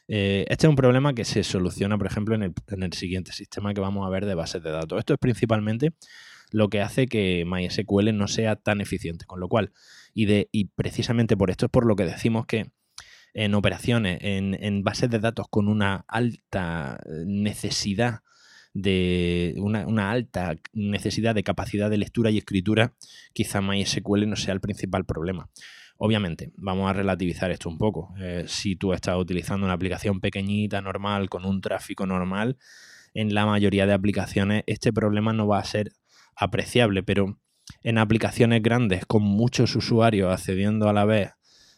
Eh, 0.09 0.47
este 0.49 0.67
es 0.67 0.71
un 0.71 0.77
problema 0.77 1.15
que 1.15 1.27
se 1.27 1.45
soluciona, 1.45 1.99
por 1.99 2.07
ejemplo, 2.07 2.35
en 2.35 2.43
el, 2.43 2.55
en 2.69 2.83
el, 2.83 2.93
siguiente 2.95 3.33
sistema 3.33 3.75
que 3.75 3.81
vamos 3.83 4.07
a 4.07 4.11
ver 4.11 4.25
de 4.25 4.35
bases 4.35 4.63
de 4.63 4.71
datos. 4.71 4.99
Esto 4.99 5.13
es 5.13 5.19
principalmente 5.19 5.93
lo 6.51 6.69
que 6.69 6.81
hace 6.81 7.07
que 7.07 7.45
MySQL 7.47 8.17
no 8.17 8.29
sea 8.29 8.57
tan 8.57 8.81
eficiente. 8.81 9.27
Con 9.27 9.41
lo 9.41 9.49
cual, 9.49 9.73
y, 10.15 10.27
de, 10.27 10.49
y 10.53 10.67
precisamente 10.67 11.37
por 11.37 11.51
esto 11.51 11.67
es 11.67 11.71
por 11.71 11.87
lo 11.87 11.97
que 11.97 12.05
decimos 12.05 12.47
que 12.47 12.71
en 13.35 13.55
operaciones, 13.55 14.19
en, 14.23 14.85
bases 14.85 15.11
de 15.11 15.19
datos 15.19 15.47
con 15.51 15.67
una 15.67 16.05
alta 16.07 17.01
necesidad 17.27 18.21
de 18.73 19.55
una, 19.59 20.11
alta 20.11 20.57
necesidad 20.73 21.35
de 21.35 21.43
capacidad 21.43 21.91
de 21.91 21.99
lectura 21.99 22.31
y 22.31 22.39
escritura, 22.39 22.95
quizá 23.33 23.61
MySQL 23.61 24.29
no 24.29 24.37
sea 24.37 24.55
el 24.55 24.61
principal 24.61 25.05
problema. 25.05 25.51
Obviamente, 25.97 26.53
vamos 26.57 26.89
a 26.89 26.93
relativizar 26.93 27.51
esto 27.51 27.69
un 27.69 27.79
poco. 27.79 28.15
Eh, 28.21 28.45
si 28.47 28.77
tú 28.77 28.93
estás 28.93 29.17
utilizando 29.17 29.65
una 29.65 29.75
aplicación 29.75 30.21
pequeñita, 30.21 30.81
normal, 30.81 31.29
con 31.29 31.45
un 31.45 31.61
tráfico 31.61 32.07
normal, 32.07 32.57
en 33.15 33.33
la 33.33 33.47
mayoría 33.47 33.87
de 33.87 33.93
aplicaciones 33.93 34.65
este 34.67 34.93
problema 34.93 35.33
no 35.33 35.47
va 35.47 35.59
a 35.59 35.65
ser 35.65 35.93
apreciable, 36.37 37.05
pero 37.05 37.39
en 37.83 37.99
aplicaciones 37.99 38.63
grandes 38.63 39.07
con 39.07 39.23
muchos 39.23 39.75
usuarios 39.77 40.33
accediendo 40.33 40.89
a 40.89 40.93
la 40.93 41.05
vez 41.05 41.31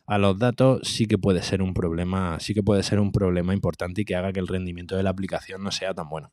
a 0.07 0.19
los 0.19 0.39
datos, 0.39 0.81
sí 0.85 1.07
que 1.07 1.19
puede 1.19 1.43
ser 1.43 1.63
un 1.63 1.75
problema, 1.75 2.39
sí 2.39 2.55
que 2.55 2.63
puede 2.63 2.83
ser 2.83 3.01
un 3.01 3.11
problema 3.11 3.55
importante 3.55 4.03
y 4.03 4.05
que 4.05 4.15
haga 4.15 4.33
que 4.33 4.41
el 4.41 4.47
rendimiento 4.47 4.97
de 4.97 5.03
la 5.03 5.11
aplicación 5.11 5.63
no 5.65 5.73
sea 5.73 5.95
tan 5.95 6.09
bueno. 6.09 6.33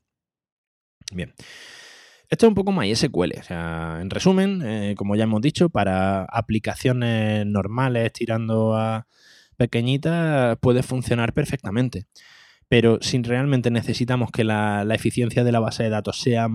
Bien. 1.12 1.34
Esto 2.30 2.46
es 2.46 2.50
un 2.50 2.56
poco 2.56 2.72
MySQL. 2.72 3.40
O 3.40 3.44
sea, 3.44 4.00
en 4.02 4.10
resumen, 4.10 4.62
eh, 4.64 4.96
como 4.98 5.16
ya 5.16 5.26
hemos 5.26 5.42
dicho, 5.42 5.70
para 5.70 6.24
aplicaciones 6.24 7.46
normales 7.46 8.12
tirando 8.14 8.76
a 8.76 9.08
pequeñitas 9.58 10.58
puede 10.60 10.84
funcionar 10.84 11.34
perfectamente. 11.34 12.08
Pero 12.68 12.98
si 13.02 13.22
realmente 13.22 13.70
necesitamos 13.70 14.32
que 14.32 14.44
la, 14.44 14.84
eficiencia 14.96 15.44
de 15.44 15.52
la 15.52 15.60
base 15.60 15.84
de 15.84 15.90
datos 15.90 16.20
sea 16.20 16.48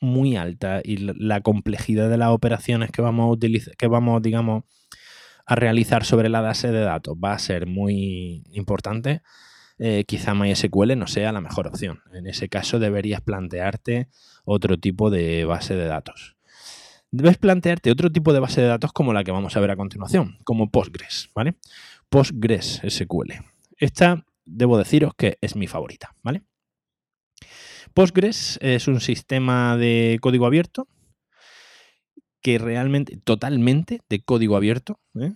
muy 0.00 0.36
alta 0.36 0.80
y 0.84 0.98
la 0.98 1.40
complejidad 1.40 2.10
de 2.10 2.18
las 2.18 2.30
operaciones 2.30 2.90
que 2.90 3.02
vamos 3.02 3.24
a 3.24 3.28
utilizar, 3.28 3.76
que 3.76 3.86
vamos, 3.86 4.22
digamos, 4.22 4.64
a 5.46 5.54
realizar 5.54 6.04
sobre 6.04 6.28
la 6.28 6.40
base 6.40 6.72
de 6.72 6.80
datos 6.80 7.16
va 7.22 7.32
a 7.32 7.38
ser 7.38 7.66
muy 7.66 8.42
importante, 8.52 9.22
eh, 9.78 10.04
quizá 10.06 10.34
MySQL 10.34 10.98
no 10.98 11.06
sea 11.06 11.32
la 11.32 11.40
mejor 11.40 11.68
opción. 11.68 12.00
En 12.12 12.26
ese 12.26 12.48
caso 12.48 12.78
deberías 12.78 13.20
plantearte 13.20 14.08
otro 14.44 14.78
tipo 14.78 15.10
de 15.10 15.44
base 15.44 15.74
de 15.74 15.86
datos. 15.86 16.36
Debes 17.10 17.38
plantearte 17.38 17.90
otro 17.90 18.10
tipo 18.10 18.32
de 18.32 18.40
base 18.40 18.60
de 18.60 18.66
datos 18.66 18.92
como 18.92 19.12
la 19.12 19.22
que 19.22 19.30
vamos 19.30 19.56
a 19.56 19.60
ver 19.60 19.70
a 19.70 19.76
continuación, 19.76 20.38
como 20.44 20.70
Postgres, 20.70 21.30
¿vale? 21.34 21.54
Postgres 22.08 22.82
SQL. 22.86 23.32
Esta 23.76 24.24
debo 24.44 24.78
deciros 24.78 25.12
que 25.16 25.38
es 25.40 25.54
mi 25.56 25.66
favorita, 25.66 26.14
¿vale? 26.22 26.42
Postgres 27.96 28.58
es 28.60 28.88
un 28.88 29.00
sistema 29.00 29.78
de 29.78 30.18
código 30.20 30.44
abierto 30.44 30.86
que 32.42 32.58
realmente, 32.58 33.18
totalmente 33.24 34.02
de 34.10 34.20
código 34.20 34.54
abierto, 34.54 35.00
¿eh? 35.18 35.32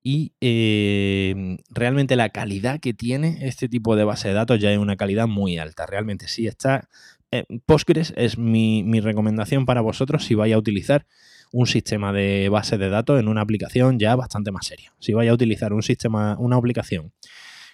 y 0.00 0.32
eh, 0.40 1.56
realmente 1.68 2.14
la 2.14 2.28
calidad 2.28 2.78
que 2.78 2.94
tiene 2.94 3.38
este 3.48 3.68
tipo 3.68 3.96
de 3.96 4.04
base 4.04 4.28
de 4.28 4.34
datos 4.34 4.60
ya 4.60 4.70
es 4.70 4.78
una 4.78 4.94
calidad 4.94 5.26
muy 5.26 5.58
alta. 5.58 5.84
Realmente 5.84 6.28
sí 6.28 6.46
está. 6.46 6.88
Eh, 7.32 7.44
Postgres 7.66 8.14
es 8.16 8.38
mi, 8.38 8.84
mi, 8.84 9.00
recomendación 9.00 9.66
para 9.66 9.80
vosotros 9.80 10.24
si 10.24 10.36
vais 10.36 10.54
a 10.54 10.58
utilizar 10.58 11.06
un 11.50 11.66
sistema 11.66 12.12
de 12.12 12.48
base 12.50 12.78
de 12.78 12.88
datos 12.88 13.18
en 13.18 13.26
una 13.26 13.40
aplicación 13.40 13.98
ya 13.98 14.14
bastante 14.14 14.52
más 14.52 14.64
seria. 14.64 14.92
Si 15.00 15.12
vais 15.12 15.28
a 15.28 15.34
utilizar 15.34 15.72
un 15.72 15.82
sistema, 15.82 16.36
una 16.38 16.54
aplicación 16.54 17.12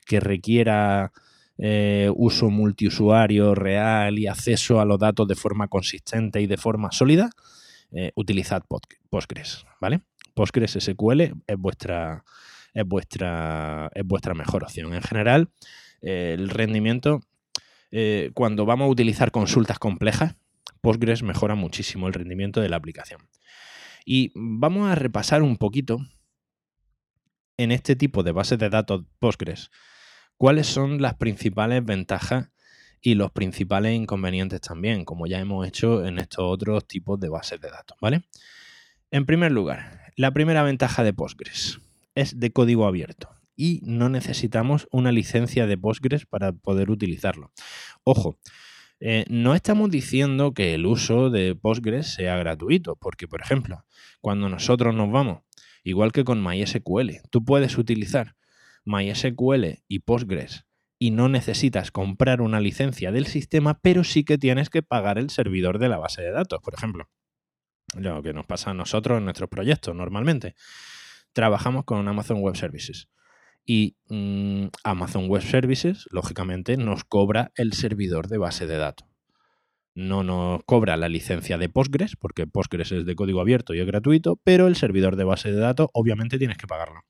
que 0.07 0.20
requiera 0.20 1.12
uso 1.59 2.51
multiusuario 2.51 3.55
real 3.55 4.19
y 4.19 4.27
acceso 4.27 4.81
a 4.81 4.85
los 4.85 4.99
datos 4.99 5.27
de 5.27 5.35
forma 5.35 5.69
consistente 5.69 6.40
y 6.40 6.47
de 6.47 6.57
forma 6.57 6.92
sólida, 6.92 7.31
eh, 7.92 8.12
utilizad 8.16 8.62
Postgres, 9.11 9.64
¿vale? 9.81 10.01
Postgres 10.35 10.73
SQL 10.73 11.21
es 11.47 11.57
vuestra, 11.57 12.25
es 12.75 12.85
vuestra, 12.85 13.90
es 13.95 14.05
vuestra 14.05 14.35
mejor 14.35 14.64
opción. 14.64 14.92
En 14.92 15.03
general, 15.03 15.51
eh, 16.03 16.35
el 16.37 16.49
rendimiento, 16.51 17.21
eh, 17.90 18.33
cuando 18.35 18.66
vamos 18.66 18.87
a 18.87 18.90
utilizar 18.90 19.31
consultas 19.31 19.79
complejas, 19.79 20.35
Postgres 20.81 21.23
mejora 21.23 21.55
muchísimo 21.55 22.07
el 22.07 22.14
rendimiento 22.14 22.61
de 22.61 22.69
la 22.69 22.77
aplicación. 22.77 23.29
Y 24.05 24.33
vamos 24.35 24.88
a 24.88 24.95
repasar 24.95 25.42
un 25.42 25.57
poquito 25.57 25.99
en 27.57 27.73
este 27.73 27.97
tipo 27.97 28.23
de 28.23 28.33
bases 28.33 28.59
de 28.59 28.69
datos 28.69 29.05
Postgres 29.19 29.71
cuáles 30.37 30.66
son 30.66 31.01
las 31.01 31.14
principales 31.14 31.85
ventajas 31.85 32.51
y 33.01 33.14
los 33.14 33.31
principales 33.31 33.94
inconvenientes 33.94 34.61
también, 34.61 35.05
como 35.05 35.27
ya 35.27 35.38
hemos 35.38 35.66
hecho 35.66 36.05
en 36.05 36.18
estos 36.18 36.44
otros 36.44 36.87
tipos 36.87 37.20
de 37.20 37.29
bases 37.29 37.61
de 37.61 37.70
datos, 37.70 37.96
¿vale? 38.01 38.25
En 39.11 39.27
primer 39.27 39.53
lugar, 39.53 40.12
la 40.16 40.33
primera 40.33 40.62
ventaja 40.62 41.05
de 41.05 41.12
Postgres 41.12 41.79
es 42.14 42.40
de 42.40 42.51
código 42.51 42.87
abierto 42.87 43.31
y 43.55 43.81
no 43.85 44.09
necesitamos 44.09 44.88
una 44.90 45.12
licencia 45.12 45.66
de 45.66 45.79
Postgres 45.79 46.27
para 46.27 46.53
poder 46.53 46.90
utilizarlo. 46.90 47.53
Ojo, 48.05 48.38
eh, 48.99 49.25
no 49.29 49.55
estamos 49.55 49.90
diciendo 49.90 50.53
que 50.53 50.75
el 50.75 50.87
uso 50.87 51.31
de 51.31 51.55
Postgres 51.55 52.14
sea 52.14 52.37
gratuito, 52.37 52.96
porque 52.96 53.29
por 53.29 53.40
ejemplo, 53.40 53.85
cuando 54.20 54.49
nosotros 54.49 54.94
nos 54.94 55.11
vamos, 55.11 55.42
igual 55.85 56.12
que 56.12 56.25
con 56.25 56.42
MySQL, 56.42 57.20
tú 57.31 57.44
puedes 57.44 57.79
utilizar 57.79 58.35
MySQL 58.87 59.83
y 59.88 59.99
Postgres 59.99 60.64
y 60.99 61.11
no 61.11 61.29
necesitas 61.29 61.90
comprar 61.90 62.40
una 62.40 62.61
licencia 62.61 63.12
del 63.12 63.27
sistema, 63.27 63.79
pero 63.81 64.05
sí 64.05 64.25
que 64.25 64.38
tienes 64.38 64.70
que 64.70 64.83
pagar 64.83 65.18
el 65.18 65.31
servidor 65.31 65.79
de 65.79 65.88
la 65.88 65.99
base 65.99 66.22
de 66.22 66.31
datos, 66.31 66.61
por 66.62 66.75
ejemplo. 66.75 67.09
Lo 67.94 68.22
que 68.22 68.33
nos 68.33 68.46
pasa 68.46 68.70
a 68.70 68.75
nosotros 68.75 69.18
en 69.18 69.25
nuestros 69.25 69.49
proyectos 69.51 69.94
normalmente. 69.94 70.55
Trabajamos 71.33 71.85
con 71.85 72.09
Amazon 72.09 72.40
Web 72.40 72.57
Services 72.57 73.09
y 73.64 73.96
mm, 74.09 74.68
Amazon 74.85 75.29
Web 75.29 75.42
Services, 75.42 76.07
lógicamente, 76.11 76.77
nos 76.77 77.05
cobra 77.05 77.53
el 77.57 77.75
servidor 77.75 78.29
de 78.29 78.38
base 78.38 78.66
de 78.66 78.77
datos. 78.77 79.07
No 79.94 80.22
nos 80.22 80.62
cobra 80.64 80.96
la 80.96 81.09
licencia 81.09 81.59
de 81.59 81.68
Postgres, 81.68 82.16
porque 82.16 82.46
Postgres 82.46 82.92
es 82.92 83.07
de 83.07 83.14
código 83.14 83.40
abierto 83.40 83.75
y 83.75 83.81
es 83.81 83.87
gratuito, 83.87 84.40
pero 84.44 84.66
el 84.66 84.77
servidor 84.77 85.16
de 85.16 85.25
base 85.25 85.51
de 85.53 85.59
datos 85.59 85.88
obviamente 85.92 86.38
tienes 86.38 86.59
que 86.59 86.66
pagarlo. 86.66 87.01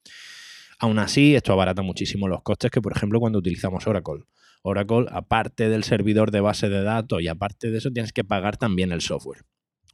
Aún 0.79 0.99
así, 0.99 1.35
esto 1.35 1.53
abarata 1.53 1.83
muchísimo 1.83 2.29
los 2.29 2.43
costes 2.43 2.71
que, 2.71 2.83
por 2.83 2.95
ejemplo, 2.95 3.21
cuando 3.21 3.39
utilizamos 3.39 3.87
Oracle. 3.87 4.25
Oracle, 4.63 5.07
aparte 5.11 5.69
del 5.69 5.85
servidor 5.85 6.31
de 6.31 6.41
base 6.41 6.69
de 6.69 6.83
datos 6.83 7.23
y 7.23 7.29
aparte 7.29 7.71
de 7.71 7.79
eso, 7.79 7.91
tienes 7.91 8.13
que 8.13 8.25
pagar 8.25 8.57
también 8.57 8.93
el 8.93 9.01
software. 9.01 9.45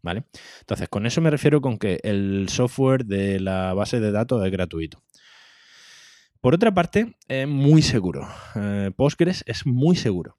¿Vale? 0.02 0.24
Entonces, 0.60 0.88
con 0.88 1.06
eso 1.06 1.20
me 1.20 1.30
refiero 1.30 1.60
con 1.60 1.78
que 1.78 2.00
el 2.02 2.48
software 2.48 3.04
de 3.04 3.38
la 3.38 3.72
base 3.74 4.00
de 4.00 4.10
datos 4.10 4.44
es 4.44 4.50
gratuito. 4.50 5.00
Por 6.40 6.54
otra 6.54 6.74
parte, 6.74 7.14
es 7.28 7.46
muy 7.46 7.82
seguro. 7.82 8.28
Eh, 8.56 8.90
Postgres 8.96 9.44
es 9.46 9.64
muy 9.64 9.94
seguro. 9.94 10.38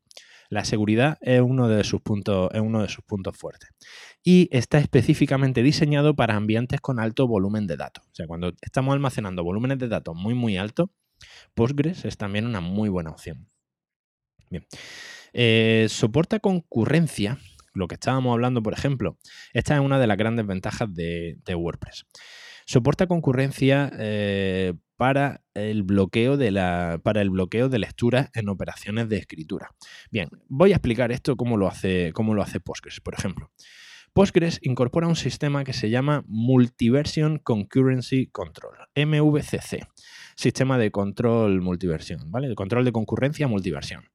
La 0.49 0.65
seguridad 0.65 1.17
es 1.21 1.41
uno 1.41 1.67
de 1.67 1.83
sus 1.83 2.01
puntos, 2.01 2.49
es 2.53 2.61
uno 2.61 2.81
de 2.81 2.89
sus 2.89 3.03
puntos 3.03 3.37
fuertes. 3.37 3.69
Y 4.23 4.49
está 4.55 4.77
específicamente 4.77 5.63
diseñado 5.63 6.15
para 6.15 6.35
ambientes 6.35 6.79
con 6.81 6.99
alto 6.99 7.27
volumen 7.27 7.67
de 7.67 7.77
datos. 7.77 8.05
O 8.05 8.15
sea, 8.15 8.27
cuando 8.27 8.53
estamos 8.61 8.93
almacenando 8.93 9.43
volúmenes 9.43 9.79
de 9.79 9.87
datos 9.87 10.15
muy, 10.15 10.33
muy 10.33 10.57
altos, 10.57 10.89
Postgres 11.53 12.05
es 12.05 12.17
también 12.17 12.45
una 12.45 12.61
muy 12.61 12.89
buena 12.89 13.11
opción. 13.11 13.47
Bien. 14.49 14.65
Eh, 15.33 15.87
soporta 15.89 16.39
concurrencia, 16.39 17.39
lo 17.73 17.87
que 17.87 17.95
estábamos 17.95 18.33
hablando, 18.33 18.61
por 18.61 18.73
ejemplo. 18.73 19.17
Esta 19.53 19.75
es 19.75 19.81
una 19.81 19.99
de 19.99 20.07
las 20.07 20.17
grandes 20.17 20.45
ventajas 20.45 20.93
de, 20.93 21.37
WordPress. 21.55 22.05
Soporta 22.65 23.07
concurrencia 23.07 23.91
eh, 23.97 24.73
para 25.03 25.41
el 25.53 25.83
bloqueo 25.83 26.37
de 26.37 26.49
la 26.49 26.97
para 27.03 27.21
el 27.21 27.29
bloqueo 27.29 27.67
de 27.67 27.77
lecturas 27.77 28.29
en 28.33 28.47
operaciones 28.47 29.09
de 29.09 29.17
escritura. 29.17 29.71
Bien, 30.11 30.29
voy 30.47 30.71
a 30.71 30.77
explicar 30.77 31.11
esto 31.11 31.35
cómo 31.35 31.57
lo 31.57 31.67
hace 31.67 32.13
cómo 32.13 32.33
lo 32.33 32.41
hace 32.41 32.61
Postgres, 32.61 33.01
por 33.01 33.13
ejemplo. 33.13 33.51
Postgres 34.13 34.59
incorpora 34.61 35.09
un 35.09 35.17
sistema 35.17 35.65
que 35.65 35.73
se 35.73 35.89
llama 35.89 36.23
Multiversion 36.25 37.39
Concurrency 37.39 38.27
Control, 38.27 38.77
MVCC, 38.95 39.85
sistema 40.37 40.77
de 40.77 40.89
control 40.89 41.59
multiversión, 41.59 42.31
¿vale? 42.31 42.55
Control 42.55 42.85
de 42.85 42.93
concurrencia 42.93 43.49
multiversión. 43.49 44.05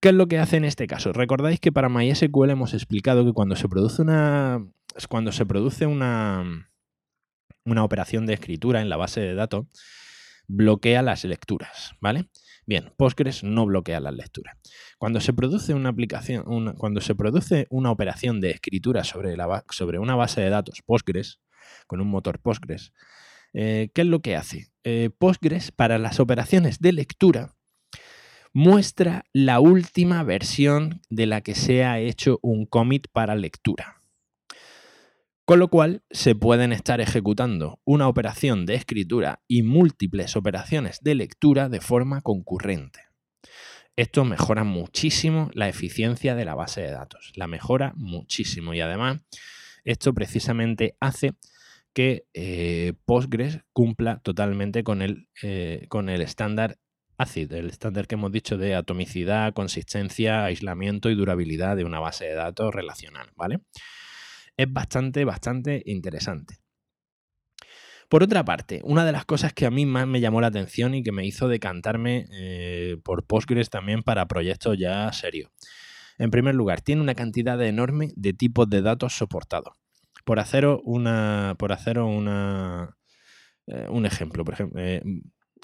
¿Qué 0.00 0.10
es 0.10 0.14
lo 0.14 0.28
que 0.28 0.38
hace 0.38 0.58
en 0.58 0.66
este 0.66 0.86
caso? 0.86 1.14
Recordáis 1.14 1.60
que 1.60 1.72
para 1.72 1.88
MySQL 1.88 2.50
hemos 2.50 2.74
explicado 2.74 3.24
que 3.24 3.32
cuando 3.32 3.56
se 3.56 3.70
produce 3.70 4.02
una 4.02 4.66
cuando 5.08 5.32
se 5.32 5.46
produce 5.46 5.86
una 5.86 6.68
una 7.64 7.84
operación 7.84 8.26
de 8.26 8.34
escritura 8.34 8.80
en 8.80 8.88
la 8.88 8.96
base 8.96 9.20
de 9.20 9.34
datos, 9.34 9.66
bloquea 10.46 11.02
las 11.02 11.24
lecturas, 11.24 11.94
¿vale? 12.00 12.28
Bien, 12.66 12.92
Postgres 12.96 13.44
no 13.44 13.66
bloquea 13.66 14.00
las 14.00 14.14
lecturas. 14.14 14.56
Cuando 14.98 15.20
se 15.20 15.32
produce 15.32 15.74
una 15.74 15.90
aplicación, 15.90 16.74
cuando 16.76 17.00
se 17.00 17.14
produce 17.14 17.66
una 17.70 17.90
operación 17.90 18.40
de 18.40 18.50
escritura 18.50 19.04
sobre, 19.04 19.36
sobre, 19.70 19.98
una 19.98 20.16
base 20.16 20.40
de 20.40 20.48
datos 20.48 20.80
Postgres, 20.84 21.40
con 21.86 22.00
un 22.00 22.08
motor 22.08 22.40
Postgres, 22.40 22.92
eh, 23.52 23.90
¿qué 23.94 24.02
es 24.02 24.06
lo 24.06 24.20
que 24.20 24.36
hace? 24.36 24.68
Eh, 24.82 25.10
Postgres, 25.16 25.72
para 25.72 25.98
las 25.98 26.20
operaciones 26.20 26.78
de 26.78 26.92
lectura, 26.92 27.54
muestra 28.54 29.24
la 29.32 29.60
última 29.60 30.22
versión 30.22 31.02
de 31.10 31.26
la 31.26 31.40
que 31.42 31.54
se 31.54 31.84
ha 31.84 31.98
hecho 31.98 32.38
un 32.40 32.66
commit 32.66 33.08
para 33.12 33.34
lectura. 33.34 34.00
Con 35.46 35.58
lo 35.58 35.68
cual 35.68 36.02
se 36.10 36.34
pueden 36.34 36.72
estar 36.72 37.02
ejecutando 37.02 37.78
una 37.84 38.08
operación 38.08 38.64
de 38.64 38.76
escritura 38.76 39.42
y 39.46 39.62
múltiples 39.62 40.36
operaciones 40.36 41.00
de 41.02 41.14
lectura 41.14 41.68
de 41.68 41.82
forma 41.82 42.22
concurrente. 42.22 43.00
Esto 43.94 44.24
mejora 44.24 44.64
muchísimo 44.64 45.50
la 45.52 45.68
eficiencia 45.68 46.34
de 46.34 46.46
la 46.46 46.54
base 46.54 46.80
de 46.80 46.92
datos. 46.92 47.32
La 47.36 47.46
mejora 47.46 47.92
muchísimo 47.94 48.72
y 48.72 48.80
además 48.80 49.20
esto 49.84 50.14
precisamente 50.14 50.96
hace 50.98 51.34
que 51.92 52.24
eh, 52.32 52.94
Postgres 53.04 53.60
cumpla 53.74 54.20
totalmente 54.20 54.82
con 54.82 55.02
el, 55.02 55.28
eh, 55.42 55.84
con 55.88 56.08
el 56.08 56.22
estándar 56.22 56.78
ACID, 57.18 57.52
el 57.52 57.68
estándar 57.68 58.06
que 58.06 58.14
hemos 58.14 58.32
dicho 58.32 58.56
de 58.56 58.74
atomicidad, 58.74 59.52
consistencia, 59.52 60.44
aislamiento 60.44 61.10
y 61.10 61.14
durabilidad 61.14 61.76
de 61.76 61.84
una 61.84 62.00
base 62.00 62.24
de 62.24 62.34
datos 62.34 62.74
relacional, 62.74 63.30
¿vale? 63.36 63.60
Es 64.56 64.72
bastante, 64.72 65.24
bastante 65.24 65.82
interesante. 65.86 66.58
Por 68.08 68.22
otra 68.22 68.44
parte, 68.44 68.80
una 68.84 69.04
de 69.04 69.12
las 69.12 69.24
cosas 69.24 69.52
que 69.52 69.66
a 69.66 69.70
mí 69.70 69.86
más 69.86 70.06
me 70.06 70.20
llamó 70.20 70.40
la 70.40 70.48
atención 70.48 70.94
y 70.94 71.02
que 71.02 71.12
me 71.12 71.26
hizo 71.26 71.48
decantarme 71.48 72.26
eh, 72.32 72.96
por 73.02 73.24
Postgres 73.24 73.70
también 73.70 74.02
para 74.02 74.26
proyectos 74.26 74.78
ya 74.78 75.10
serios. 75.12 75.50
En 76.18 76.30
primer 76.30 76.54
lugar, 76.54 76.80
tiene 76.80 77.02
una 77.02 77.14
cantidad 77.14 77.60
enorme 77.62 78.10
de 78.14 78.32
tipos 78.32 78.68
de 78.68 78.82
datos 78.82 79.14
soportados. 79.14 79.74
Por 80.24 80.38
haceros 80.38 80.80
una. 80.84 81.56
Por 81.58 81.72
haceros 81.72 82.08
una. 82.08 82.96
Eh, 83.66 83.86
un 83.90 84.06
ejemplo, 84.06 84.44
por 84.44 84.54
ejemplo. 84.54 84.80
Eh, 84.80 85.02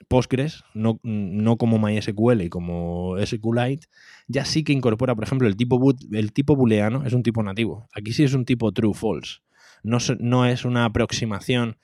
Postgres, 0.09 0.65
no, 0.75 0.99
no, 1.03 1.57
como 1.57 1.79
MySQL 1.79 2.43
y 2.43 2.49
como 2.49 3.17
SQLite, 3.25 3.87
ya 4.29 4.45
sí 4.45 4.65
que 4.65 4.73
incorpora, 4.73 5.15
por 5.15 5.25
ejemplo, 5.25 5.47
el 5.47 5.57
tipo, 5.57 5.81
el 6.13 6.33
tipo 6.33 6.57
booleano, 6.57 7.05
es 7.05 7.13
un 7.13 7.23
tipo 7.23 7.43
nativo. 7.43 7.89
Aquí 7.93 8.13
sí 8.13 8.25
es 8.25 8.35
un 8.35 8.45
tipo 8.45 8.73
true-false. 8.73 9.41
No, 9.83 9.99
no, 10.19 10.47
es 10.47 10.65
una 10.65 10.85
aproximación 10.85 11.79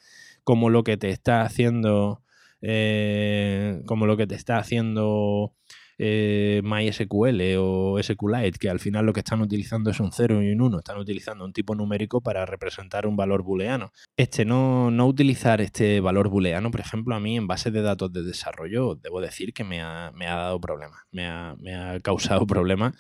como 0.45 0.71
lo 0.71 0.85
que 0.85 0.97
te 0.97 1.11
está 1.11 1.43
haciendo. 1.43 2.23
Eh, 2.63 3.83
como 3.87 4.07
lo 4.07 4.17
que 4.17 4.27
te 4.27 4.35
está 4.35 4.59
haciendo 4.59 5.55
eh, 5.99 6.61
MySQL 6.63 7.57
o 7.59 7.99
SQLite, 8.03 8.59
que 8.59 8.69
al 8.69 8.81
final 8.81 9.07
lo 9.07 9.13
que 9.13 9.21
están 9.21 9.41
utilizando 9.41 9.91
es 9.91 10.01
un 10.01 10.13
0 10.13 10.43
y 10.43 10.53
un 10.53 10.61
1, 10.61 10.79
están 10.79 10.99
utilizando 10.99 11.45
un 11.45 11.53
tipo 11.53 11.75
numérico 11.75 12.21
para 12.21 12.45
representar 12.47 13.07
un 13.07 13.17
valor 13.17 13.43
booleano. 13.43 13.93
Este 14.17 14.45
no, 14.45 14.91
no 14.91 15.07
utilizar 15.07 15.61
este 15.61 16.01
valor 16.01 16.29
booleano, 16.29 16.71
por 16.71 16.81
ejemplo, 16.81 17.15
a 17.15 17.21
mí 17.21 17.37
en 17.37 17.47
base 17.47 17.71
de 17.71 17.83
datos 17.83 18.13
de 18.13 18.23
desarrollo, 18.23 18.95
debo 18.97 19.21
decir 19.21 19.53
que 19.53 19.65
me 19.65 19.81
ha, 19.81 20.13
dado 20.19 20.61
problemas, 20.61 21.01
me 21.11 21.27
ha, 21.27 21.57
causado 22.03 22.47
problemas 22.47 22.95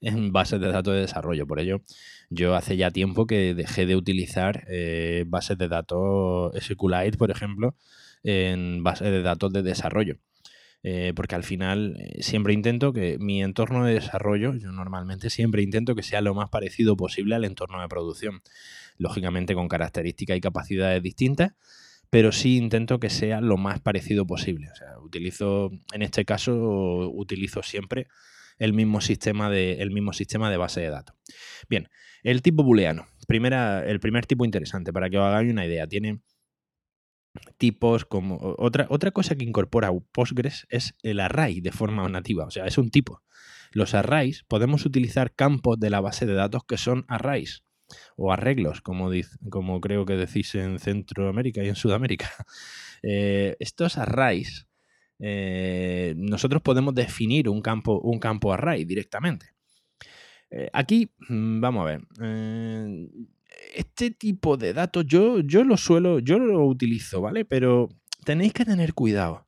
en 0.00 0.32
bases 0.32 0.60
de 0.60 0.68
datos 0.68 0.94
de 0.94 1.00
desarrollo. 1.00 1.46
Por 1.46 1.60
ello, 1.60 1.82
yo 2.30 2.54
hace 2.54 2.76
ya 2.76 2.90
tiempo 2.90 3.26
que 3.26 3.54
dejé 3.54 3.86
de 3.86 3.96
utilizar 3.96 4.64
eh, 4.68 5.24
bases 5.26 5.58
de 5.58 5.68
datos 5.68 6.52
SQLite, 6.58 7.18
por 7.18 7.30
ejemplo, 7.30 7.76
en 8.22 8.82
bases 8.82 9.10
de 9.10 9.22
datos 9.22 9.52
de 9.52 9.62
desarrollo. 9.62 10.16
Eh, 10.82 11.12
porque 11.14 11.34
al 11.34 11.44
final 11.44 11.96
eh, 11.98 12.22
siempre 12.22 12.54
intento 12.54 12.92
que 12.92 13.18
mi 13.18 13.42
entorno 13.42 13.84
de 13.84 13.94
desarrollo, 13.94 14.54
yo 14.54 14.72
normalmente 14.72 15.28
siempre 15.28 15.62
intento 15.62 15.94
que 15.94 16.02
sea 16.02 16.22
lo 16.22 16.34
más 16.34 16.48
parecido 16.48 16.96
posible 16.96 17.34
al 17.34 17.44
entorno 17.44 17.80
de 17.80 17.88
producción. 17.88 18.42
Lógicamente 18.96 19.54
con 19.54 19.68
características 19.68 20.36
y 20.36 20.40
capacidades 20.40 21.02
distintas, 21.02 21.52
pero 22.10 22.32
sí 22.32 22.56
intento 22.56 22.98
que 22.98 23.10
sea 23.10 23.40
lo 23.40 23.56
más 23.56 23.80
parecido 23.80 24.26
posible. 24.26 24.68
O 24.70 24.74
sea, 24.74 24.98
utilizo, 24.98 25.70
en 25.92 26.02
este 26.02 26.24
caso, 26.24 27.10
utilizo 27.10 27.62
siempre 27.62 28.08
el 28.58 28.72
mismo 28.74 29.00
sistema 29.00 29.48
de, 29.50 29.74
el 29.80 29.90
mismo 29.90 30.12
sistema 30.12 30.50
de 30.50 30.56
base 30.56 30.80
de 30.80 30.90
datos. 30.90 31.16
Bien, 31.68 31.88
el 32.22 32.42
tipo 32.42 32.62
booleano. 32.62 33.06
Primera, 33.26 33.86
el 33.86 34.00
primer 34.00 34.26
tipo 34.26 34.44
interesante, 34.44 34.92
para 34.92 35.08
que 35.08 35.18
os 35.18 35.24
hagáis 35.24 35.50
una 35.50 35.64
idea, 35.64 35.86
tiene 35.86 36.20
tipos 37.58 38.04
como 38.04 38.38
otra, 38.58 38.86
otra 38.90 39.10
cosa 39.10 39.36
que 39.36 39.44
incorpora 39.44 39.90
Postgres 40.12 40.66
es 40.70 40.94
el 41.02 41.20
array 41.20 41.60
de 41.60 41.72
forma 41.72 42.08
nativa, 42.08 42.44
o 42.44 42.50
sea, 42.50 42.66
es 42.66 42.78
un 42.78 42.90
tipo. 42.90 43.22
Los 43.72 43.94
arrays 43.94 44.44
podemos 44.48 44.84
utilizar 44.84 45.32
campos 45.34 45.78
de 45.78 45.90
la 45.90 46.00
base 46.00 46.26
de 46.26 46.34
datos 46.34 46.64
que 46.64 46.76
son 46.76 47.04
arrays 47.08 47.64
o 48.16 48.32
arreglos, 48.32 48.80
como, 48.80 49.10
como 49.48 49.80
creo 49.80 50.04
que 50.04 50.14
decís 50.14 50.54
en 50.54 50.78
Centroamérica 50.78 51.62
y 51.62 51.68
en 51.68 51.76
Sudamérica. 51.76 52.30
Eh, 53.02 53.56
estos 53.60 53.96
arrays, 53.96 54.68
eh, 55.20 56.12
nosotros 56.18 56.60
podemos 56.60 56.94
definir 56.94 57.48
un 57.48 57.62
campo, 57.62 57.98
un 57.98 58.18
campo 58.18 58.52
array 58.52 58.84
directamente. 58.84 59.54
Eh, 60.50 60.68
aquí, 60.70 61.10
mm, 61.30 61.62
vamos 61.62 61.80
a 61.80 61.84
ver 61.86 62.02
este 63.74 64.10
tipo 64.10 64.56
de 64.56 64.72
datos 64.72 65.04
yo, 65.06 65.40
yo 65.40 65.64
lo 65.64 65.76
suelo, 65.76 66.18
yo 66.18 66.38
lo 66.38 66.64
utilizo, 66.66 67.20
¿vale? 67.20 67.44
Pero 67.44 67.88
tenéis 68.24 68.52
que 68.52 68.64
tener 68.64 68.94
cuidado. 68.94 69.46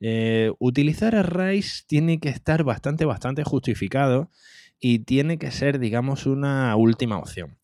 Eh, 0.00 0.50
utilizar 0.58 1.14
arrays 1.14 1.84
tiene 1.86 2.20
que 2.20 2.30
estar 2.30 2.64
bastante, 2.64 3.04
bastante 3.04 3.44
justificado 3.44 4.30
y 4.78 5.00
tiene 5.00 5.38
que 5.38 5.50
ser, 5.50 5.78
digamos, 5.78 6.26
una 6.26 6.74
última 6.76 7.18
opción. 7.18 7.58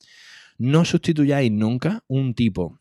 No 0.59 0.85
sustituyáis 0.85 1.51
nunca 1.51 2.05
un 2.09 2.35
tipo 2.35 2.81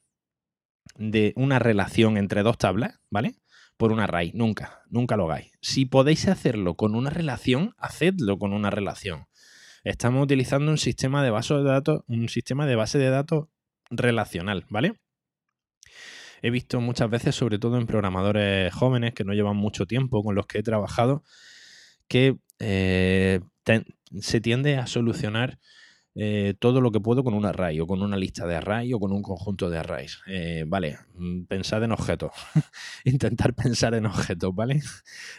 de 0.98 1.34
una 1.36 1.60
relación 1.60 2.18
entre 2.18 2.44
dos 2.44 2.58
tablas, 2.58 3.00
¿vale? 3.10 3.36
Por 3.78 3.92
un 3.92 4.00
array, 4.00 4.32
nunca, 4.34 4.84
nunca 4.90 5.18
lo 5.18 5.26
hagáis. 5.26 5.52
Si 5.62 5.86
podéis 5.86 6.28
hacerlo 6.28 6.76
con 6.76 6.96
una 6.96 7.10
relación, 7.10 7.76
hacedlo 7.78 8.38
con 8.38 8.54
una 8.54 8.70
relación 8.70 9.28
estamos 9.86 10.24
utilizando 10.24 10.72
un 10.72 10.78
sistema 10.78 11.24
de 11.24 11.30
base 11.30 11.54
de 11.54 11.64
datos, 11.64 12.02
un 12.08 12.28
sistema 12.28 12.66
de 12.66 12.76
base 12.76 12.98
de 12.98 13.10
datos 13.10 13.48
relacional, 13.90 14.66
¿vale? 14.70 15.00
He 16.42 16.50
visto 16.50 16.82
muchas 16.82 17.10
veces, 17.10 17.36
sobre 17.36 17.60
todo 17.60 17.78
en 17.78 17.86
programadores 17.86 18.74
jóvenes 18.74 19.14
que 19.14 19.24
no 19.24 19.34
llevan 19.34 19.56
mucho 19.56 19.86
tiempo 19.86 20.24
con 20.24 20.36
los 20.36 20.48
que 20.48 20.60
he 20.60 20.64
trabajado, 20.64 21.24
que 22.08 22.38
eh, 22.60 23.40
se 24.20 24.42
tiende 24.42 24.78
a 24.78 24.88
solucionar 24.88 25.60
eh, 26.18 26.54
todo 26.58 26.80
lo 26.80 26.92
que 26.92 27.02
puedo 27.02 27.26
con 27.26 27.34
un 27.34 27.46
array 27.46 27.82
o 27.82 27.88
con 27.88 28.02
una 28.02 28.16
lista 28.16 28.48
de 28.48 28.56
array 28.56 28.94
o 28.94 29.00
con 29.00 29.12
un 29.12 29.22
conjunto 29.22 29.70
de 29.70 29.78
arrays. 29.78 30.22
Eh, 30.28 30.64
vale, 30.66 30.98
mm, 31.16 31.44
pensad 31.44 31.84
en 31.84 31.92
objetos. 31.92 32.32
Intentar 33.04 33.54
pensar 33.54 33.94
en 33.96 34.06
objetos, 34.06 34.56
¿vale? 34.56 34.82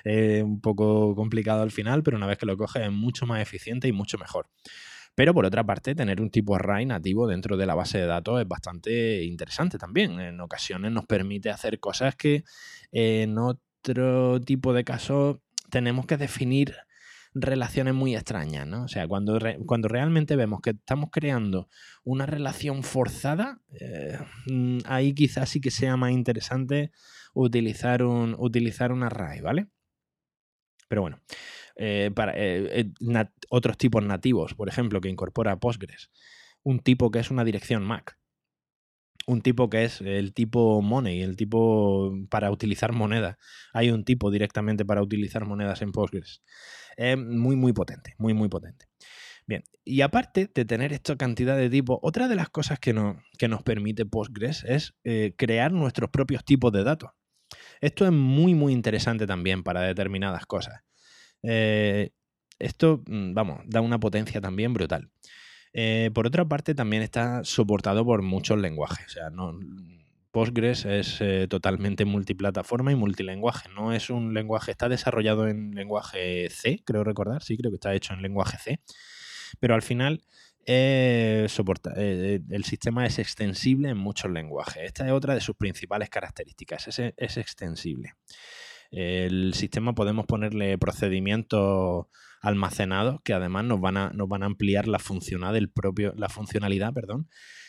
Es 0.04 0.42
un 0.44 0.60
poco 0.60 1.14
complicado 1.14 1.62
al 1.62 1.70
final, 1.70 2.02
pero 2.02 2.18
una 2.18 2.26
vez 2.26 2.36
que 2.36 2.44
lo 2.44 2.58
coges 2.58 2.82
es 2.82 2.92
mucho 2.92 3.24
más 3.24 3.40
eficiente 3.40 3.88
y 3.88 3.92
mucho 3.92 4.18
mejor. 4.18 4.48
Pero 5.14 5.32
por 5.32 5.46
otra 5.46 5.64
parte, 5.64 5.94
tener 5.94 6.20
un 6.20 6.30
tipo 6.30 6.54
array 6.54 6.84
nativo 6.84 7.26
dentro 7.26 7.56
de 7.56 7.64
la 7.64 7.74
base 7.74 7.96
de 7.96 8.04
datos 8.04 8.38
es 8.38 8.46
bastante 8.46 9.24
interesante 9.24 9.78
también. 9.78 10.20
En 10.20 10.38
ocasiones 10.42 10.92
nos 10.92 11.06
permite 11.06 11.48
hacer 11.48 11.80
cosas 11.80 12.16
que 12.16 12.44
en 12.92 13.38
otro 13.38 14.40
tipo 14.42 14.74
de 14.74 14.84
casos 14.84 15.38
tenemos 15.70 16.04
que 16.04 16.18
definir 16.18 16.74
relaciones 17.38 17.92
muy 17.94 18.16
extrañas, 18.16 18.66
¿no? 18.66 18.84
O 18.84 18.88
sea, 18.88 19.06
cuando, 19.06 19.38
cuando 19.66 19.88
realmente 19.88 20.36
vemos 20.36 20.60
que 20.62 20.70
estamos 20.70 21.10
creando 21.12 21.68
una 22.02 22.24
relación 22.24 22.82
forzada, 22.82 23.60
eh, 23.78 24.18
ahí 24.86 25.14
quizás 25.14 25.50
sí 25.50 25.60
que 25.60 25.70
sea 25.70 25.96
más 25.96 26.12
interesante 26.12 26.92
utilizar 27.34 28.02
un, 28.02 28.34
utilizar 28.38 28.90
array, 28.90 29.42
¿vale? 29.42 29.68
Pero 30.88 31.02
bueno, 31.02 31.20
eh, 31.76 32.10
para, 32.14 32.32
eh, 32.36 32.90
otros 33.50 33.76
tipos 33.76 34.02
nativos, 34.02 34.54
por 34.54 34.68
ejemplo, 34.68 35.00
que 35.00 35.10
incorpora 35.10 35.58
Postgres, 35.58 36.10
un 36.62 36.80
tipo 36.80 37.10
que 37.10 37.18
es 37.18 37.30
una 37.30 37.44
dirección 37.44 37.84
MAC, 37.84 38.18
un 39.26 39.42
tipo 39.42 39.68
que 39.68 39.84
es 39.84 40.00
el 40.00 40.32
tipo 40.32 40.80
money, 40.80 41.20
el 41.20 41.36
tipo 41.36 42.14
para 42.30 42.50
utilizar 42.50 42.92
moneda. 42.92 43.38
Hay 43.72 43.90
un 43.90 44.04
tipo 44.04 44.30
directamente 44.30 44.84
para 44.84 45.02
utilizar 45.02 45.44
monedas 45.44 45.82
en 45.82 45.92
Postgres. 45.92 46.42
Es 46.96 47.18
muy, 47.18 47.56
muy 47.56 47.72
potente, 47.72 48.14
muy, 48.18 48.34
muy 48.34 48.48
potente. 48.48 48.86
Bien, 49.46 49.62
y 49.84 50.00
aparte 50.00 50.50
de 50.52 50.64
tener 50.64 50.92
esta 50.92 51.16
cantidad 51.16 51.56
de 51.56 51.70
tipos, 51.70 51.98
otra 52.02 52.26
de 52.26 52.34
las 52.34 52.48
cosas 52.48 52.80
que, 52.80 52.94
que 53.38 53.48
nos 53.48 53.62
permite 53.62 54.04
Postgres 54.06 54.64
es 54.64 54.94
eh, 55.04 55.34
crear 55.36 55.72
nuestros 55.72 56.10
propios 56.10 56.44
tipos 56.44 56.72
de 56.72 56.84
datos. 56.84 57.10
Esto 57.80 58.06
es 58.06 58.12
muy, 58.12 58.54
muy 58.54 58.72
interesante 58.72 59.26
también 59.26 59.62
para 59.62 59.82
determinadas 59.82 60.46
cosas. 60.46 60.82
Eh, 61.42 62.10
esto, 62.58 63.02
mm, 63.06 63.34
vamos, 63.34 63.60
da 63.66 63.80
una 63.80 64.00
potencia 64.00 64.40
también 64.40 64.72
brutal. 64.72 65.10
Eh, 65.78 66.10
por 66.14 66.26
otra 66.26 66.46
parte, 66.46 66.74
también 66.74 67.02
está 67.02 67.44
soportado 67.44 68.02
por 68.02 68.22
muchos 68.22 68.58
lenguajes. 68.58 69.08
O 69.08 69.10
sea, 69.10 69.28
no, 69.28 69.60
Postgres 70.30 70.86
es 70.86 71.20
eh, 71.20 71.46
totalmente 71.50 72.06
multiplataforma 72.06 72.92
y 72.92 72.94
multilenguaje. 72.94 73.68
No 73.68 73.92
es 73.92 74.08
un 74.08 74.32
lenguaje, 74.32 74.70
está 74.70 74.88
desarrollado 74.88 75.46
en 75.48 75.74
lenguaje 75.74 76.48
C, 76.48 76.82
creo 76.82 77.04
recordar, 77.04 77.42
sí, 77.42 77.58
creo 77.58 77.70
que 77.70 77.76
está 77.76 77.94
hecho 77.94 78.14
en 78.14 78.22
lenguaje 78.22 78.56
C. 78.56 78.80
Pero 79.60 79.74
al 79.74 79.82
final 79.82 80.22
eh, 80.64 81.44
soporta, 81.50 81.92
el 81.94 82.64
sistema 82.64 83.04
es 83.04 83.18
extensible 83.18 83.90
en 83.90 83.98
muchos 83.98 84.30
lenguajes. 84.30 84.82
Esta 84.82 85.04
es 85.04 85.12
otra 85.12 85.34
de 85.34 85.42
sus 85.42 85.56
principales 85.56 86.08
características, 86.08 86.88
es, 86.88 87.12
es 87.14 87.36
extensible. 87.36 88.14
El 88.90 89.52
sistema 89.52 89.94
podemos 89.94 90.24
ponerle 90.24 90.78
procedimientos 90.78 92.06
almacenados 92.40 93.20
que 93.22 93.32
además 93.32 93.64
nos 93.64 93.80
van 93.80 93.96
a, 93.96 94.10
nos 94.10 94.28
van 94.28 94.42
a 94.42 94.46
ampliar 94.46 94.88
la, 94.88 94.98
funcionalidad 94.98 95.54
del 95.54 95.70
propio, 95.70 96.12
la 96.16 96.28
funcionalidad 96.28 96.92
perdón, 96.92 97.28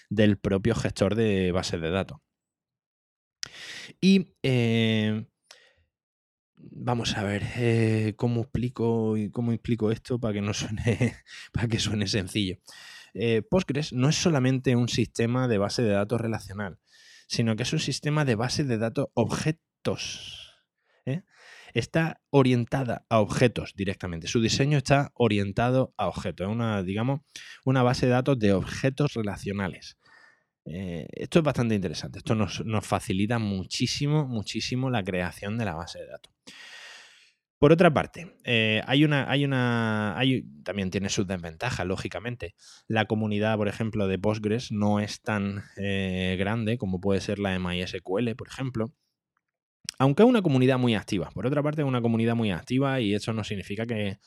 del 0.10 0.38
propio 0.38 0.76
gestor 0.76 1.16
de 1.16 1.52
bases 1.52 1.82
de 1.82 1.90
datos. 1.90 2.20
Y 4.02 4.36
eh, 4.44 5.26
vamos 6.56 7.18
a 7.18 7.24
ver 7.24 7.44
eh, 7.56 8.14
cómo 8.18 8.42
explico 8.42 9.16
cómo 9.32 9.52
explico 9.54 9.92
esto 9.92 10.20
para 10.20 10.34
que 10.34 10.42
no 10.42 10.54
suene, 10.54 11.16
para 11.54 11.68
que 11.68 11.80
suene 11.80 12.08
sencillo. 12.08 12.58
Eh, 13.14 13.42
Postgres 13.42 13.94
no 13.94 14.10
es 14.10 14.16
solamente 14.16 14.76
un 14.76 14.90
sistema 14.90 15.48
de 15.48 15.58
base 15.58 15.82
de 15.82 15.92
datos 15.92 16.22
relacional, 16.22 16.80
sino 17.28 17.56
que 17.56 17.64
es 17.64 17.74
un 17.74 17.80
sistema 17.80 18.26
de 18.26 18.36
base 18.36 18.64
de 18.64 18.78
datos 18.78 19.08
objetos 19.14 20.48
está 21.78 22.22
orientada 22.32 23.06
a 23.10 23.20
objetos 23.20 23.74
directamente. 23.76 24.28
Su 24.28 24.42
diseño 24.42 24.78
está 24.78 25.12
orientado 25.14 25.94
a 25.98 26.08
objetos. 26.08 26.48
Es 26.48 26.52
una, 26.52 26.82
digamos, 26.82 27.22
una 27.66 27.84
base 27.84 28.08
de 28.08 28.14
datos 28.14 28.40
de 28.40 28.54
objetos 28.54 29.14
relacionales. 29.14 29.98
Eh, 30.66 31.08
esto 31.12 31.40
es 31.40 31.46
bastante 31.46 31.76
interesante. 31.76 32.20
Esto 32.20 32.34
nos, 32.36 32.64
facilita 32.82 33.38
muchísimo, 33.38 34.28
muchísimo 34.28 34.90
la 34.90 35.04
creación 35.04 35.58
de 35.58 35.66
la 35.66 35.76
base 35.76 36.00
de 36.00 36.08
datos. 36.08 36.34
Por 37.60 37.72
otra 37.72 37.92
parte, 37.92 38.36
eh, 38.44 38.82
hay 38.86 39.04
una, 39.04 39.30
hay 39.30 39.44
una, 39.44 40.18
hay, 40.18 40.44
también 40.64 40.92
tiene 40.92 41.10
sus 41.10 41.26
desventajas, 41.26 41.88
lógicamente. 41.88 42.56
La 42.88 43.06
comunidad, 43.06 43.58
por 43.58 43.68
ejemplo, 43.68 44.08
de 44.08 44.20
Postgres 44.20 44.72
no 44.72 45.00
es 45.00 45.22
tan 45.22 45.64
eh, 45.78 46.36
grande 46.40 46.78
como 46.78 47.00
puede 47.00 47.22
ser 47.22 47.40
la 47.40 47.52
de 47.52 47.60
MySQL, 47.60 48.36
por 48.36 48.48
ejemplo. 48.48 48.94
Aunque 50.00 50.24
es 50.24 50.30
una 50.30 50.42
comunidad 50.42 50.78
muy 50.78 50.96
activa. 50.96 51.30
Por 51.34 51.48
otra 51.48 51.64
parte, 51.64 51.82
es 51.82 51.88
una 51.88 52.02
comunidad 52.02 52.36
muy 52.36 52.52
activa 52.52 53.00
y 53.02 53.14
eso 53.14 53.34
no 53.34 53.44
significa 53.44 53.86
que, 53.86 54.20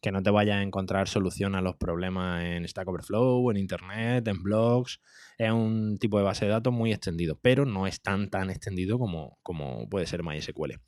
que 0.00 0.12
no 0.12 0.22
te 0.22 0.30
vayas 0.30 0.56
a 0.56 0.62
encontrar 0.62 1.08
solución 1.08 1.54
a 1.54 1.60
los 1.60 1.76
problemas 1.76 2.44
en 2.44 2.66
Stack 2.66 2.88
Overflow, 2.88 3.50
en 3.50 3.56
Internet, 3.56 4.26
en 4.28 4.42
blogs. 4.42 5.00
Es 5.36 5.50
un 5.50 5.98
tipo 5.98 6.18
de 6.18 6.24
base 6.24 6.44
de 6.44 6.52
datos 6.52 6.72
muy 6.72 6.92
extendido, 6.92 7.38
pero 7.42 7.66
no 7.66 7.86
es 7.86 8.00
tan 8.00 8.30
tan 8.30 8.50
extendido 8.50 8.98
como, 8.98 9.38
como 9.42 9.88
puede 9.88 10.06
ser 10.06 10.22
MySQL. 10.22 10.80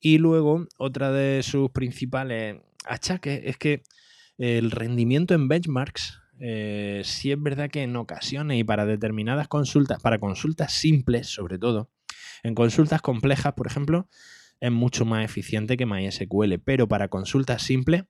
Y 0.00 0.18
luego, 0.18 0.66
otra 0.78 1.10
de 1.10 1.42
sus 1.42 1.70
principales 1.70 2.60
achaques 2.84 3.40
es 3.44 3.56
que 3.56 3.82
el 4.38 4.70
rendimiento 4.70 5.34
en 5.34 5.48
benchmarks, 5.48 6.20
eh, 6.38 7.00
sí 7.04 7.32
es 7.32 7.42
verdad 7.42 7.70
que 7.70 7.82
en 7.82 7.96
ocasiones 7.96 8.58
y 8.58 8.64
para 8.64 8.84
determinadas 8.84 9.48
consultas, 9.48 10.02
para 10.02 10.18
consultas 10.18 10.72
simples 10.72 11.28
sobre 11.28 11.58
todo, 11.58 11.90
en 12.42 12.54
consultas 12.54 13.02
complejas, 13.02 13.54
por 13.54 13.66
ejemplo, 13.66 14.08
es 14.60 14.70
mucho 14.70 15.04
más 15.04 15.24
eficiente 15.24 15.76
que 15.76 15.86
MySQL, 15.86 16.58
pero 16.64 16.88
para 16.88 17.08
consultas 17.08 17.62
simples, 17.62 18.04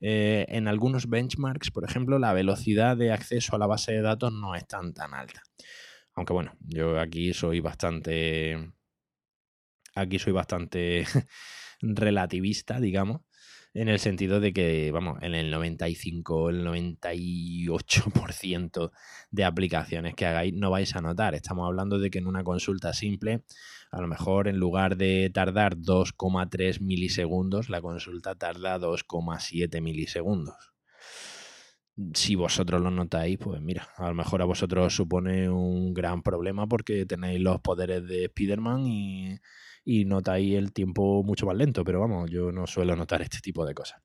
eh, 0.00 0.46
en 0.48 0.68
algunos 0.68 1.08
benchmarks, 1.08 1.70
por 1.70 1.84
ejemplo, 1.84 2.18
la 2.18 2.32
velocidad 2.32 2.96
de 2.96 3.12
acceso 3.12 3.56
a 3.56 3.58
la 3.58 3.66
base 3.66 3.92
de 3.92 4.02
datos 4.02 4.32
no 4.32 4.54
es 4.54 4.66
tan 4.66 4.92
tan 4.92 5.14
alta. 5.14 5.42
Aunque 6.14 6.32
bueno, 6.32 6.52
yo 6.60 6.98
aquí 7.00 7.32
soy 7.32 7.60
bastante 7.60 8.72
aquí 9.94 10.18
soy 10.18 10.32
bastante 10.32 11.04
relativista, 11.80 12.80
digamos, 12.80 13.22
en 13.76 13.88
el 13.88 13.98
sentido 13.98 14.40
de 14.40 14.54
que, 14.54 14.90
vamos, 14.90 15.18
en 15.20 15.34
el 15.34 15.50
95, 15.50 16.48
el 16.48 16.64
98% 16.64 18.90
de 19.30 19.44
aplicaciones 19.44 20.14
que 20.14 20.24
hagáis 20.24 20.54
no 20.54 20.70
vais 20.70 20.96
a 20.96 21.02
notar. 21.02 21.34
Estamos 21.34 21.66
hablando 21.66 21.98
de 21.98 22.10
que 22.10 22.18
en 22.18 22.26
una 22.26 22.42
consulta 22.42 22.94
simple, 22.94 23.44
a 23.90 24.00
lo 24.00 24.08
mejor 24.08 24.48
en 24.48 24.56
lugar 24.56 24.96
de 24.96 25.30
tardar 25.32 25.76
2,3 25.76 26.80
milisegundos, 26.80 27.68
la 27.68 27.82
consulta 27.82 28.34
tarda 28.34 28.78
2,7 28.78 29.82
milisegundos. 29.82 30.72
Si 32.14 32.34
vosotros 32.34 32.80
lo 32.80 32.90
notáis, 32.90 33.38
pues 33.38 33.60
mira, 33.60 33.88
a 33.96 34.08
lo 34.08 34.14
mejor 34.14 34.40
a 34.40 34.46
vosotros 34.46 34.94
supone 34.94 35.50
un 35.50 35.92
gran 35.92 36.22
problema 36.22 36.66
porque 36.66 37.04
tenéis 37.04 37.40
los 37.40 37.60
poderes 37.60 38.06
de 38.06 38.24
Spider-Man 38.24 38.86
y 38.86 39.38
y 39.86 40.04
notáis 40.04 40.54
el 40.56 40.72
tiempo 40.72 41.22
mucho 41.22 41.46
más 41.46 41.56
lento, 41.56 41.84
pero 41.84 42.00
vamos, 42.00 42.28
yo 42.28 42.50
no 42.50 42.66
suelo 42.66 42.96
notar 42.96 43.22
este 43.22 43.38
tipo 43.38 43.64
de 43.64 43.72
cosas. 43.72 44.02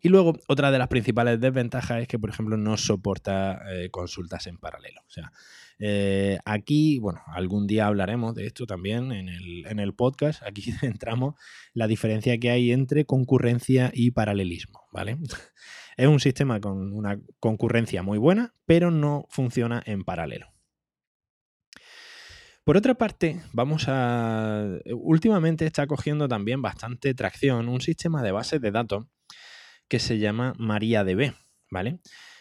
Y 0.00 0.08
luego, 0.08 0.34
otra 0.48 0.70
de 0.70 0.78
las 0.78 0.88
principales 0.88 1.40
desventajas 1.40 2.02
es 2.02 2.08
que, 2.08 2.18
por 2.18 2.30
ejemplo, 2.30 2.56
no 2.56 2.76
soporta 2.76 3.60
eh, 3.72 3.90
consultas 3.90 4.46
en 4.46 4.58
paralelo. 4.58 5.00
O 5.06 5.10
sea, 5.10 5.32
eh, 5.78 6.38
aquí, 6.44 6.98
bueno, 6.98 7.20
algún 7.26 7.66
día 7.66 7.86
hablaremos 7.86 8.34
de 8.34 8.46
esto 8.46 8.66
también 8.66 9.12
en 9.12 9.28
el, 9.28 9.66
en 9.66 9.80
el 9.80 9.94
podcast. 9.94 10.42
Aquí 10.44 10.62
centramos 10.80 11.34
la 11.72 11.88
diferencia 11.88 12.38
que 12.38 12.50
hay 12.50 12.72
entre 12.72 13.04
concurrencia 13.04 13.90
y 13.92 14.12
paralelismo, 14.12 14.82
¿vale? 14.92 15.18
es 15.96 16.06
un 16.06 16.20
sistema 16.20 16.60
con 16.60 16.92
una 16.92 17.20
concurrencia 17.40 18.02
muy 18.02 18.18
buena, 18.18 18.54
pero 18.66 18.92
no 18.92 19.26
funciona 19.30 19.82
en 19.84 20.04
paralelo. 20.04 20.51
Por 22.64 22.76
otra 22.76 22.94
parte, 22.94 23.40
vamos 23.52 23.86
a. 23.88 24.78
Últimamente 24.92 25.66
está 25.66 25.88
cogiendo 25.88 26.28
también 26.28 26.62
bastante 26.62 27.12
tracción 27.12 27.68
un 27.68 27.80
sistema 27.80 28.22
de 28.22 28.30
bases 28.30 28.60
de 28.60 28.70
datos 28.70 29.06
que 29.88 29.98
se 29.98 30.18
llama 30.18 30.54
MariaDB, 30.58 31.34
¿vale? 31.70 31.98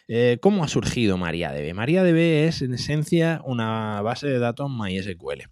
Eh, 0.07 0.37
¿Cómo 0.39 0.63
ha 0.63 0.67
surgido 0.67 1.17
MariaDB? 1.17 1.73
MariaDB 1.73 2.47
es 2.47 2.61
en 2.61 2.75
esencia 2.75 3.41
una 3.45 4.01
base 4.01 4.27
de 4.27 4.37
datos 4.37 4.69
MySQL. 4.69 5.49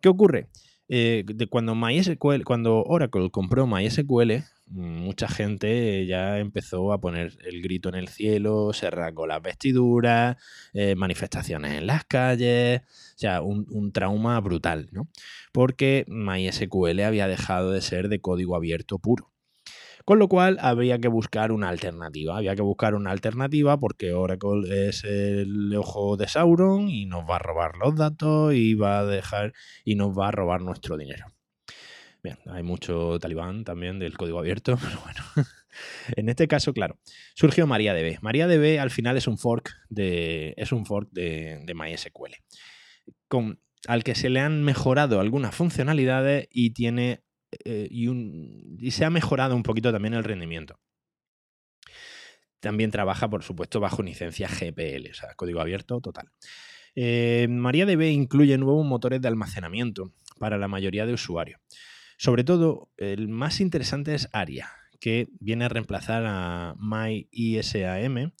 ¿Qué 0.00 0.08
ocurre? 0.08 0.48
Eh, 0.88 1.24
de 1.26 1.46
cuando 1.46 1.74
MySQL, 1.74 2.44
cuando 2.44 2.82
Oracle 2.82 3.30
compró 3.30 3.66
MySQL, 3.66 4.44
mucha 4.66 5.28
gente 5.28 6.06
ya 6.06 6.38
empezó 6.38 6.92
a 6.92 7.00
poner 7.00 7.36
el 7.44 7.62
grito 7.62 7.88
en 7.88 7.94
el 7.94 8.08
cielo, 8.08 8.72
se 8.72 8.90
rasgó 8.90 9.26
las 9.26 9.42
vestiduras, 9.42 10.36
eh, 10.72 10.94
manifestaciones 10.94 11.72
en 11.74 11.86
las 11.86 12.04
calles, 12.04 12.80
o 12.80 13.18
sea, 13.18 13.42
un, 13.42 13.66
un, 13.70 13.92
trauma 13.92 14.40
brutal, 14.40 14.88
¿no? 14.92 15.08
Porque 15.52 16.04
MySQL 16.08 17.00
había 17.00 17.28
dejado 17.28 17.72
de 17.72 17.80
ser 17.80 18.08
de 18.08 18.20
código 18.20 18.56
abierto 18.56 18.98
puro. 18.98 19.30
Con 20.08 20.18
lo 20.18 20.26
cual 20.26 20.56
había 20.62 20.98
que 20.98 21.08
buscar 21.08 21.52
una 21.52 21.68
alternativa. 21.68 22.38
Había 22.38 22.56
que 22.56 22.62
buscar 22.62 22.94
una 22.94 23.10
alternativa 23.10 23.78
porque 23.78 24.14
Oracle 24.14 24.88
es 24.88 25.04
el 25.04 25.76
ojo 25.76 26.16
de 26.16 26.26
Sauron 26.26 26.88
y 26.88 27.04
nos 27.04 27.28
va 27.28 27.36
a 27.36 27.40
robar 27.40 27.76
los 27.76 27.94
datos 27.94 28.54
y 28.54 28.72
va 28.72 29.00
a 29.00 29.04
dejar 29.04 29.52
y 29.84 29.96
nos 29.96 30.18
va 30.18 30.28
a 30.28 30.30
robar 30.30 30.62
nuestro 30.62 30.96
dinero. 30.96 31.26
Bien, 32.22 32.38
hay 32.46 32.62
mucho 32.62 33.18
talibán 33.18 33.64
también 33.64 33.98
del 33.98 34.16
código 34.16 34.38
abierto, 34.38 34.78
pero 34.82 34.98
bueno. 35.02 35.46
en 36.16 36.30
este 36.30 36.48
caso, 36.48 36.72
claro, 36.72 36.98
surgió 37.34 37.66
MariaDB. 37.66 38.22
MariaDB 38.22 38.80
al 38.80 38.90
final 38.90 39.18
es 39.18 39.26
un 39.26 39.36
fork 39.36 39.74
de, 39.90 40.54
es 40.56 40.72
un 40.72 40.86
fork 40.86 41.10
de, 41.12 41.70
MySQL, 41.74 42.32
con, 43.28 43.60
al 43.86 44.04
que 44.04 44.14
se 44.14 44.30
le 44.30 44.40
han 44.40 44.62
mejorado 44.62 45.20
algunas 45.20 45.54
funcionalidades 45.54 46.48
y 46.50 46.70
tiene 46.70 47.24
eh, 47.64 47.88
y, 47.90 48.90
se 48.90 49.04
ha 49.04 49.10
mejorado 49.10 49.56
un 49.56 49.62
poquito 49.62 49.92
también 49.92 50.14
el 50.14 50.24
rendimiento. 50.24 50.78
También 52.60 52.90
trabaja, 52.90 53.28
por 53.28 53.42
supuesto, 53.42 53.80
bajo 53.80 54.02
licencia 54.02 54.48
GPL, 54.48 55.10
o 55.10 55.14
sea, 55.14 55.34
código 55.34 55.60
abierto 55.60 56.00
total. 56.00 56.30
Eh, 56.94 57.46
MariaDB 57.48 58.10
incluye 58.10 58.58
nuevos 58.58 58.84
motores 58.84 59.20
de 59.20 59.28
almacenamiento 59.28 60.12
para 60.38 60.58
la 60.58 60.66
mayoría 60.66 61.06
de 61.06 61.12
usuarios. 61.12 61.60
Sobre 62.16 62.42
todo, 62.42 62.90
el 62.96 63.28
más 63.28 63.60
interesante 63.60 64.14
es 64.14 64.28
ARIA, 64.32 64.68
que 64.98 65.28
viene 65.38 65.66
a 65.66 65.68
reemplazar 65.68 66.24
a 66.26 66.74
MyISAM. 66.78 68.32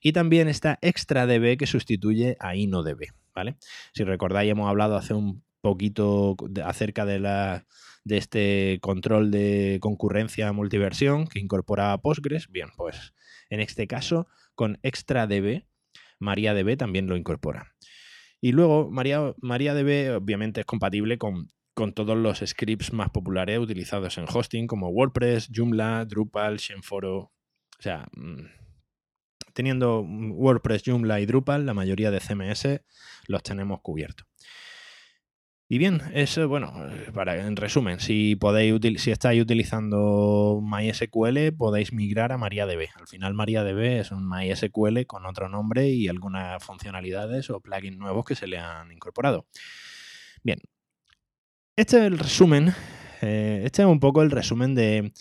Y 0.00 0.12
también 0.12 0.48
está 0.48 0.78
ExtraDB, 0.80 1.56
que 1.56 1.66
sustituye 1.66 2.36
a 2.38 2.54
InnoDB. 2.54 3.08
¿vale? 3.34 3.56
Si 3.92 4.04
recordáis, 4.04 4.52
hemos 4.52 4.68
hablado 4.68 4.96
hace 4.96 5.14
un 5.14 5.42
poquito 5.60 6.36
acerca 6.64 7.04
de, 7.06 7.18
la, 7.18 7.66
de 8.04 8.18
este 8.18 8.78
control 8.80 9.30
de 9.30 9.78
concurrencia 9.80 10.52
multiversión 10.52 11.26
que 11.26 11.40
incorpora 11.40 11.96
Postgres. 11.98 12.48
Bien, 12.48 12.68
pues 12.76 13.14
en 13.50 13.60
este 13.60 13.86
caso, 13.86 14.28
con 14.54 14.78
ExtraDB, 14.82 15.64
MariaDB 16.20 16.76
también 16.76 17.08
lo 17.08 17.16
incorpora. 17.16 17.74
Y 18.40 18.52
luego, 18.52 18.90
Maria, 18.90 19.34
MariaDB 19.40 20.16
obviamente 20.16 20.60
es 20.60 20.66
compatible 20.66 21.18
con 21.18 21.48
con 21.74 21.92
todos 21.92 22.16
los 22.16 22.38
scripts 22.38 22.92
más 22.92 23.10
populares 23.10 23.58
utilizados 23.58 24.16
en 24.16 24.26
hosting 24.32 24.66
como 24.66 24.88
WordPress, 24.88 25.50
Joomla, 25.52 26.04
Drupal, 26.04 26.56
Shenforo. 26.56 27.18
O 27.18 27.32
sea, 27.80 28.06
mm, 28.12 28.46
teniendo 29.52 30.00
WordPress, 30.02 30.82
Joomla 30.86 31.20
y 31.20 31.26
Drupal, 31.26 31.66
la 31.66 31.74
mayoría 31.74 32.10
de 32.12 32.20
CMS 32.20 32.80
los 33.26 33.42
tenemos 33.42 33.80
cubiertos. 33.82 34.26
Y 35.74 35.78
bien, 35.78 36.02
eso, 36.12 36.46
bueno, 36.46 36.72
para, 37.14 37.48
en 37.48 37.56
resumen, 37.56 37.98
si, 37.98 38.36
podéis 38.36 39.02
si 39.02 39.10
estáis 39.10 39.42
utilizando 39.42 40.60
MySQL, 40.62 41.52
podéis 41.58 41.92
migrar 41.92 42.30
a 42.30 42.38
MariaDB. 42.38 42.90
Al 42.94 43.08
final 43.08 43.34
MariaDB 43.34 43.98
es 43.98 44.12
un 44.12 44.28
MySQL 44.28 45.04
con 45.08 45.26
otro 45.26 45.48
nombre 45.48 45.88
y 45.88 46.06
algunas 46.06 46.62
funcionalidades 46.62 47.50
o 47.50 47.58
plugins 47.58 47.98
nuevos 47.98 48.24
que 48.24 48.36
se 48.36 48.46
le 48.46 48.58
han 48.58 48.92
incorporado. 48.92 49.48
Bien, 50.44 50.60
este 51.74 51.96
es 51.96 52.02
el 52.04 52.20
resumen, 52.20 52.72
eh, 53.20 53.62
este 53.64 53.82
es 53.82 53.88
un 53.88 53.98
poco 53.98 54.22
el 54.22 54.30
resumen 54.30 54.76
de, 54.76 55.12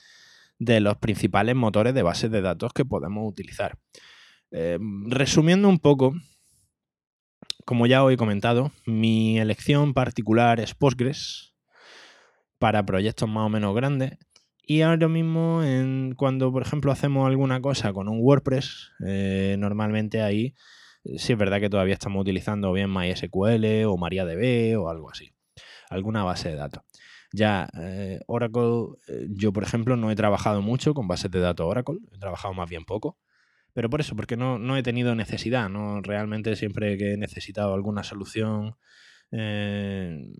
los 0.59 0.97
principales 0.97 1.55
motores 1.55 1.95
de 1.95 2.03
bases 2.03 2.29
de 2.29 2.41
datos 2.41 2.73
que 2.73 2.85
podemos 2.85 3.27
utilizar. 3.27 3.79
Eh, 4.51 4.77
resumiendo 5.07 5.67
un 5.67 5.79
poco, 5.79 6.13
como 7.65 7.85
ya 7.87 8.03
os 8.03 8.11
he 8.11 8.17
comentado, 8.17 8.71
mi 8.85 9.39
elección 9.39 9.93
particular 9.93 10.59
es 10.59 10.73
Postgres 10.73 11.53
para 12.59 12.85
proyectos 12.85 13.29
más 13.29 13.45
o 13.45 13.49
menos 13.49 13.75
grandes. 13.75 14.17
Y 14.65 14.81
ahora 14.81 15.07
mismo, 15.09 15.61
cuando 16.15 16.51
por 16.51 16.61
ejemplo 16.61 16.91
hacemos 16.91 17.27
alguna 17.27 17.61
cosa 17.61 17.91
con 17.91 18.07
un 18.07 18.19
WordPress, 18.21 18.91
eh, 19.05 19.55
normalmente 19.59 20.21
ahí 20.21 20.55
sí 21.17 21.33
es 21.33 21.37
verdad 21.37 21.59
que 21.59 21.69
todavía 21.69 21.93
estamos 21.93 22.21
utilizando 22.21 22.71
bien 22.71 22.89
MySQL 22.93 23.85
o 23.85 23.97
MariaDB 23.97 24.79
o 24.79 24.89
algo 24.89 25.09
así 25.09 25.33
alguna 25.93 26.23
base 26.23 26.49
de 26.49 26.55
datos. 26.55 26.83
Ya 27.31 27.69
eh, 27.79 28.19
Oracle, 28.27 28.97
eh, 29.07 29.27
yo 29.29 29.51
por 29.53 29.63
ejemplo 29.63 29.95
no 29.95 30.11
he 30.11 30.15
trabajado 30.15 30.61
mucho 30.61 30.93
con 30.93 31.07
bases 31.07 31.31
de 31.31 31.39
datos 31.39 31.65
Oracle, 31.65 31.97
he 32.11 32.19
trabajado 32.19 32.53
más 32.53 32.69
bien 32.69 32.85
poco. 32.85 33.17
Pero 33.73 33.89
por 33.89 34.01
eso, 34.01 34.15
porque 34.15 34.37
no, 34.37 34.59
no 34.59 34.77
he 34.77 34.83
tenido 34.83 35.15
necesidad, 35.15 35.69
¿no? 35.69 36.01
Realmente 36.01 36.55
siempre 36.55 36.97
que 36.97 37.13
he 37.13 37.17
necesitado 37.17 37.73
alguna 37.73 38.03
solución, 38.03 38.75
eh, 39.31 40.31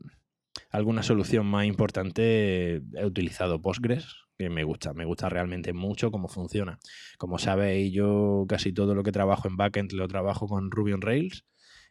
alguna 0.70 1.04
solución 1.04 1.48
más 1.48 1.66
importante, 1.66 2.76
he 2.76 3.06
utilizado 3.06 3.62
Postgres, 3.62 4.24
que 4.38 4.50
me 4.50 4.64
gusta, 4.64 4.94
me 4.94 5.06
gusta 5.06 5.30
realmente 5.30 5.74
mucho 5.74 6.12
cómo 6.12 6.28
funciona. 6.28 6.80
Como 7.18 7.40
sabéis, 7.40 7.92
yo 7.94 8.46
casi 8.48 8.72
todo 8.72 8.94
lo 8.96 9.04
que 9.04 9.12
trabajo 9.12 9.48
en 9.48 9.58
backend 9.58 9.94
lo 9.94 10.08
trabajo 10.08 10.48
con 10.48 10.70
Ruby 10.72 10.94
on 10.94 11.02
Rails 11.02 11.46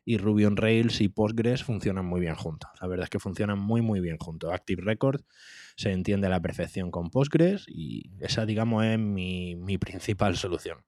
y 0.05 0.19
Ruby 0.19 0.45
on 0.45 0.57
Rails 0.57 1.01
y 1.01 1.09
Postgres 1.09 1.65
funcionan 1.65 2.07
muy 2.07 2.21
bien 2.21 2.35
juntos. 2.35 2.71
La 2.81 2.89
verdad 2.89 3.05
es 3.05 3.11
que 3.11 3.21
funcionan 3.21 3.59
muy 3.59 3.83
muy 3.83 4.01
bien 4.01 4.19
juntos. 4.19 4.53
Active 4.53 4.83
Record 4.85 5.23
se 5.77 5.93
entiende 5.93 6.27
a 6.29 6.31
la 6.31 6.41
perfección 6.41 6.91
con 6.91 7.11
Postgres 7.11 7.65
y 7.69 8.11
esa 8.21 8.47
digamos 8.47 8.85
es 8.85 8.99
mi, 8.99 9.57
mi 9.57 9.79
principal 9.79 10.37
solución 10.37 10.79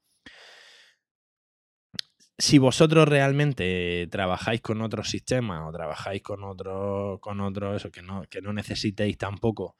si 2.38 2.58
vosotros 2.58 3.08
realmente 3.08 4.08
trabajáis 4.10 4.60
con 4.60 4.82
otros 4.82 5.08
sistemas 5.08 5.62
o 5.66 5.72
trabajáis 5.72 6.22
con 6.22 6.42
otros, 6.44 7.20
con 7.20 7.40
otros, 7.40 7.76
eso, 7.76 7.90
que 7.90 8.02
no, 8.02 8.22
que 8.28 8.42
no 8.42 8.52
necesitéis 8.52 9.16
tampoco 9.18 9.76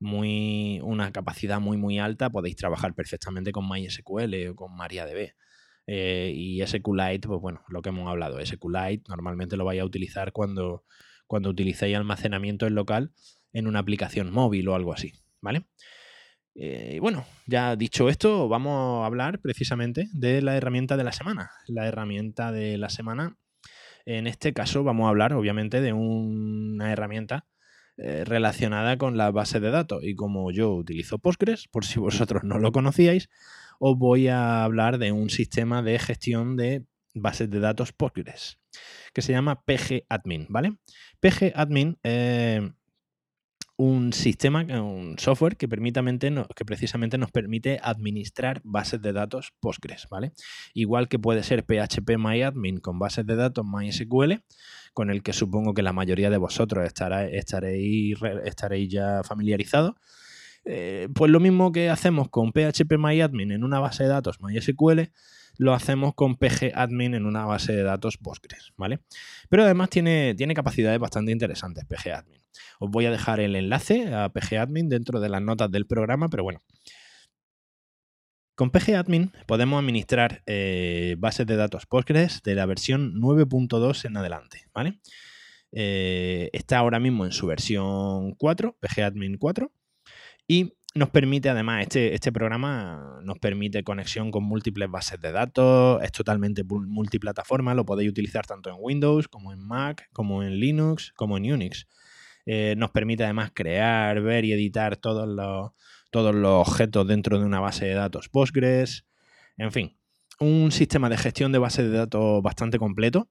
muy, 0.00 0.80
una 0.82 1.12
capacidad 1.12 1.60
muy 1.60 1.76
muy 1.76 1.98
alta, 1.98 2.30
podéis 2.30 2.56
trabajar 2.56 2.94
perfectamente 2.94 3.52
con 3.52 3.68
MySQL 3.68 4.48
o 4.50 4.56
con 4.56 4.76
MariaDB. 4.76 5.34
Eh, 5.90 6.32
y 6.34 6.66
SQLite, 6.66 7.26
pues 7.28 7.40
bueno, 7.40 7.62
lo 7.68 7.80
que 7.80 7.88
hemos 7.88 8.08
hablado, 8.08 8.44
SQLite 8.44 9.04
normalmente 9.08 9.56
lo 9.56 9.64
vais 9.64 9.80
a 9.80 9.86
utilizar 9.86 10.32
cuando, 10.32 10.84
cuando 11.26 11.48
utilicéis 11.48 11.96
almacenamiento 11.96 12.66
en 12.66 12.74
local 12.74 13.12
en 13.54 13.66
una 13.66 13.78
aplicación 13.78 14.30
móvil 14.30 14.68
o 14.68 14.74
algo 14.74 14.92
así, 14.92 15.14
¿vale? 15.40 15.64
Eh, 16.60 16.94
y 16.96 16.98
bueno, 16.98 17.24
ya 17.46 17.76
dicho 17.76 18.08
esto, 18.08 18.48
vamos 18.48 19.02
a 19.02 19.06
hablar 19.06 19.38
precisamente 19.38 20.08
de 20.12 20.42
la 20.42 20.56
herramienta 20.56 20.96
de 20.96 21.04
la 21.04 21.12
semana. 21.12 21.52
La 21.68 21.86
herramienta 21.86 22.50
de 22.50 22.76
la 22.78 22.90
semana, 22.90 23.36
en 24.04 24.26
este 24.26 24.52
caso 24.52 24.82
vamos 24.82 25.06
a 25.06 25.10
hablar 25.10 25.34
obviamente 25.34 25.80
de 25.80 25.92
una 25.92 26.90
herramienta 26.90 27.46
eh, 27.96 28.24
relacionada 28.24 28.98
con 28.98 29.16
la 29.16 29.30
base 29.30 29.60
de 29.60 29.70
datos. 29.70 30.02
Y 30.02 30.16
como 30.16 30.50
yo 30.50 30.72
utilizo 30.74 31.18
Postgres, 31.18 31.68
por 31.68 31.84
si 31.84 32.00
vosotros 32.00 32.42
no 32.42 32.58
lo 32.58 32.72
conocíais, 32.72 33.28
os 33.78 33.96
voy 33.96 34.26
a 34.26 34.64
hablar 34.64 34.98
de 34.98 35.12
un 35.12 35.30
sistema 35.30 35.82
de 35.82 36.00
gestión 36.00 36.56
de 36.56 36.84
bases 37.14 37.48
de 37.50 37.60
datos 37.60 37.92
Postgres 37.92 38.58
que 39.12 39.22
se 39.22 39.32
llama 39.32 39.62
PGAdmin, 39.62 40.46
¿vale? 40.48 40.76
PGAdmin 41.20 41.98
eh, 42.02 42.72
un 43.78 44.12
sistema, 44.12 44.62
un 44.62 45.20
software 45.20 45.56
que, 45.56 45.68
precisamente 45.68 46.30
nos 46.30 47.30
permite 47.30 47.78
administrar 47.80 48.60
bases 48.64 49.00
de 49.00 49.12
datos 49.12 49.52
Postgres, 49.60 50.08
¿vale? 50.10 50.32
Igual 50.74 51.08
que 51.08 51.20
puede 51.20 51.44
ser 51.44 51.64
PHP 51.64 52.18
MyAdmin 52.18 52.80
con 52.80 52.98
bases 52.98 53.24
de 53.24 53.36
datos 53.36 53.64
MySQL, 53.64 54.42
con 54.94 55.10
el 55.10 55.22
que 55.22 55.32
supongo 55.32 55.74
que 55.74 55.82
la 55.82 55.92
mayoría 55.92 56.28
de 56.28 56.38
vosotros 56.38 56.84
estaréis, 56.84 58.18
estaréis 58.44 58.90
ya 58.90 59.22
familiarizados. 59.22 59.94
Eh, 60.64 61.08
pues 61.14 61.30
lo 61.30 61.38
mismo 61.38 61.70
que 61.70 61.88
hacemos 61.88 62.28
con 62.30 62.50
PHP 62.50 62.98
MyAdmin 62.98 63.52
en 63.52 63.62
una 63.62 63.78
base 63.78 64.02
de 64.02 64.08
datos 64.08 64.40
MySQL, 64.40 65.12
lo 65.58 65.74
hacemos 65.74 66.14
con 66.14 66.36
PGAdmin 66.36 67.14
en 67.14 67.26
una 67.26 67.44
base 67.44 67.74
de 67.74 67.82
datos 67.82 68.16
Postgres, 68.16 68.72
¿vale? 68.76 69.00
Pero 69.50 69.64
además 69.64 69.90
tiene, 69.90 70.34
tiene 70.34 70.54
capacidades 70.54 70.98
bastante 70.98 71.32
interesantes 71.32 71.84
PGAdmin. 71.84 72.40
Os 72.78 72.90
voy 72.90 73.06
a 73.06 73.10
dejar 73.10 73.40
el 73.40 73.56
enlace 73.56 74.14
a 74.14 74.28
PGAdmin 74.30 74.88
dentro 74.88 75.20
de 75.20 75.28
las 75.28 75.42
notas 75.42 75.70
del 75.70 75.86
programa, 75.86 76.28
pero 76.28 76.44
bueno. 76.44 76.60
Con 78.54 78.70
PGAdmin 78.70 79.32
podemos 79.46 79.80
administrar 79.80 80.42
eh, 80.46 81.16
bases 81.18 81.46
de 81.46 81.56
datos 81.56 81.86
Postgres 81.86 82.42
de 82.42 82.54
la 82.54 82.66
versión 82.66 83.14
9.2 83.14 84.04
en 84.04 84.16
adelante, 84.16 84.66
¿vale? 84.72 85.00
Eh, 85.72 86.50
está 86.52 86.78
ahora 86.78 86.98
mismo 86.98 87.24
en 87.24 87.32
su 87.32 87.46
versión 87.46 88.34
4, 88.34 88.76
PGAdmin 88.80 89.38
4, 89.38 89.72
y 90.46 90.77
nos 90.98 91.10
permite, 91.10 91.48
además, 91.48 91.82
este, 91.82 92.14
este 92.14 92.32
programa 92.32 93.20
nos 93.22 93.38
permite 93.38 93.82
conexión 93.84 94.30
con 94.30 94.44
múltiples 94.44 94.90
bases 94.90 95.20
de 95.20 95.32
datos, 95.32 96.02
es 96.02 96.12
totalmente 96.12 96.64
multiplataforma, 96.64 97.74
lo 97.74 97.86
podéis 97.86 98.10
utilizar 98.10 98.46
tanto 98.46 98.70
en 98.70 98.76
Windows 98.78 99.28
como 99.28 99.52
en 99.52 99.60
Mac, 99.60 100.08
como 100.12 100.42
en 100.42 100.58
Linux, 100.58 101.12
como 101.16 101.36
en 101.36 101.50
Unix. 101.52 101.86
Eh, 102.44 102.74
nos 102.76 102.90
permite 102.90 103.24
además 103.24 103.52
crear, 103.54 104.20
ver 104.20 104.44
y 104.44 104.52
editar 104.52 104.96
todos 104.96 105.28
los, 105.28 105.72
todos 106.10 106.34
los 106.34 106.68
objetos 106.68 107.06
dentro 107.06 107.38
de 107.38 107.44
una 107.44 107.60
base 107.60 107.86
de 107.86 107.94
datos 107.94 108.28
Postgres. 108.28 109.06
En 109.56 109.72
fin, 109.72 109.96
un 110.40 110.72
sistema 110.72 111.08
de 111.08 111.16
gestión 111.16 111.52
de 111.52 111.58
bases 111.58 111.90
de 111.90 111.96
datos 111.96 112.42
bastante 112.42 112.78
completo 112.78 113.28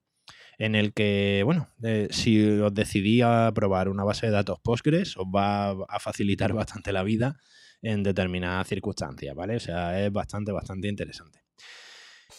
en 0.58 0.74
el 0.74 0.92
que, 0.92 1.42
bueno, 1.44 1.68
eh, 1.82 2.08
si 2.10 2.44
os 2.44 2.74
decidí 2.74 3.22
a 3.22 3.50
probar 3.54 3.88
una 3.88 4.04
base 4.04 4.26
de 4.26 4.32
datos 4.32 4.58
Postgres, 4.60 5.16
os 5.16 5.26
va 5.26 5.70
a 5.70 6.00
facilitar 6.00 6.52
bastante 6.54 6.92
la 6.92 7.04
vida 7.04 7.36
en 7.80 8.02
determinadas 8.02 8.66
circunstancias, 8.66 9.34
¿vale? 9.36 9.56
O 9.56 9.60
sea, 9.60 10.04
es 10.04 10.12
bastante, 10.12 10.50
bastante 10.50 10.88
interesante. 10.88 11.40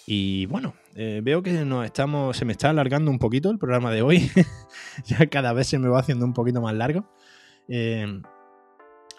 Y 0.05 0.47
bueno, 0.47 0.75
eh, 0.95 1.21
veo 1.23 1.41
que 1.41 1.51
nos 1.65 1.85
estamos, 1.85 2.35
se 2.35 2.43
me 2.43 2.51
está 2.51 2.69
alargando 2.71 3.09
un 3.09 3.19
poquito 3.19 3.49
el 3.51 3.57
programa 3.57 3.91
de 3.91 4.01
hoy. 4.01 4.29
ya 5.05 5.27
cada 5.27 5.53
vez 5.53 5.67
se 5.67 5.79
me 5.79 5.87
va 5.87 5.99
haciendo 5.99 6.25
un 6.25 6.33
poquito 6.33 6.61
más 6.61 6.73
largo. 6.75 7.09
Eh, 7.67 8.21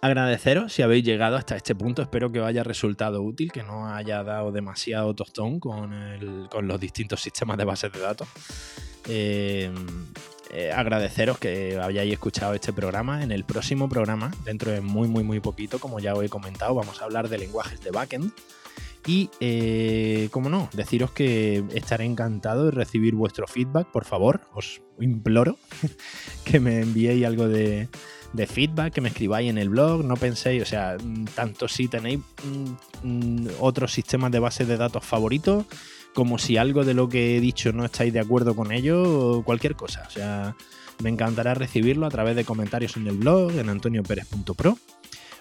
agradeceros 0.01 0.73
si 0.73 0.83
habéis 0.83 1.05
llegado 1.05 1.37
hasta 1.37 1.57
este 1.57 1.75
punto. 1.75 2.03
Espero 2.03 2.31
que 2.33 2.41
os 2.41 2.47
haya 2.47 2.63
resultado 2.63 3.23
útil, 3.23 3.53
que 3.53 3.63
no 3.63 3.93
haya 3.93 4.23
dado 4.23 4.53
demasiado 4.53 5.15
tostón 5.15 5.61
con, 5.61 6.49
los 6.63 6.81
distintos 6.81 7.21
sistemas 7.23 7.59
de 7.59 7.65
bases 7.65 7.93
de 7.93 8.01
datos. 8.01 8.29
Eh, 9.09 9.71
eh, 10.53 10.73
agradeceros 10.73 11.39
que 11.39 11.79
hayáis 11.81 12.13
escuchado 12.13 12.55
este 12.55 12.73
programa. 12.73 13.23
En 13.23 13.31
el 13.31 13.45
próximo 13.45 13.89
programa, 13.89 14.33
dentro 14.45 14.73
de 14.73 14.81
muy, 14.81 15.09
muy, 15.09 15.23
muy 15.23 15.41
poquito, 15.41 15.79
como 15.79 16.01
ya 16.01 16.15
os 16.15 16.25
he 16.25 16.29
comentado, 16.29 16.75
vamos 16.75 17.01
a 17.01 17.05
hablar 17.05 17.29
de 17.29 17.39
lenguajes 17.39 17.81
de 17.81 17.91
backend. 17.91 18.33
Y, 19.07 19.31
eh, 19.41 20.29
como 20.31 20.51
no, 20.51 20.69
deciros 20.73 21.11
que 21.13 21.65
estaré 21.73 22.05
encantado 22.05 22.67
de 22.67 22.71
recibir 22.73 23.15
vuestro 23.15 23.47
feedback. 23.47 23.89
Por 23.89 24.05
favor, 24.05 24.43
os 24.53 24.83
imploro 25.01 25.57
que 26.45 26.61
me 26.61 26.81
enviéis 26.81 27.25
algo 27.25 27.49
de, 27.49 27.89
de 28.33 28.47
feedback, 28.47 28.93
que 28.93 29.01
me 29.01 29.09
escribáis 29.09 29.51
en 29.51 29.59
el 29.59 29.69
blog. 29.69 30.05
No 30.05 30.17
penséis, 30.17 30.63
o 30.63 30.67
sea, 30.67 30.97
tanto 31.35 31.69
si 31.69 31.89
tenéis 31.89 32.21
mm, 32.45 33.09
mm, 33.09 33.49
otros 33.61 33.93
sistemas 33.93 34.33
de 34.33 34.39
base 34.39 34.65
de 34.65 34.77
datos 34.77 35.05
favoritos 35.05 35.67
como 36.15 36.39
si 36.39 36.57
algo 36.57 36.85
de 36.85 36.95
lo 36.95 37.09
que 37.09 37.37
he 37.37 37.41
dicho 37.41 37.73
no 37.73 37.85
estáis 37.85 38.13
de 38.13 38.21
acuerdo 38.21 38.57
con 38.57 38.73
ello, 38.73 39.03
o 39.03 39.45
cualquier 39.45 39.77
cosa. 39.77 40.05
O 40.07 40.11
sea, 40.11 40.57
me 41.03 41.11
encantará 41.11 41.55
recibirlo 41.55 42.07
a 42.07 42.11
través 42.11 42.37
de 42.37 42.45
comentarios 42.45 42.97
en 42.97 43.07
el 43.07 43.17
blog, 43.17 43.53
en 43.53 43.69
antonioperez.pro, 43.69 44.79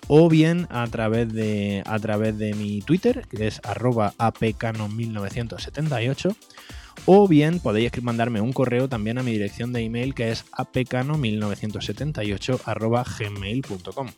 o 0.08 0.30
bien 0.30 0.68
a 0.70 0.86
través 0.88 1.34
de, 1.34 1.84
a 1.86 2.00
través 2.00 2.38
de 2.38 2.54
mi 2.54 2.82
Twitter, 2.82 3.28
que 3.30 3.48
es 3.48 3.60
arroba 3.64 4.14
apcano1978, 4.18 6.36
o 7.06 7.28
bien 7.28 7.60
podéis 7.60 7.92
mandarme 8.02 8.42
un 8.42 8.54
correo 8.54 8.90
también 8.90 9.18
a 9.18 9.24
mi 9.24 9.32
dirección 9.32 9.74
de 9.74 9.82
email 9.82 10.14
que 10.14 10.32
es 10.32 10.46
apcano1978 10.52 12.62
arroba 12.66 13.04
gmail.com. 13.04 14.10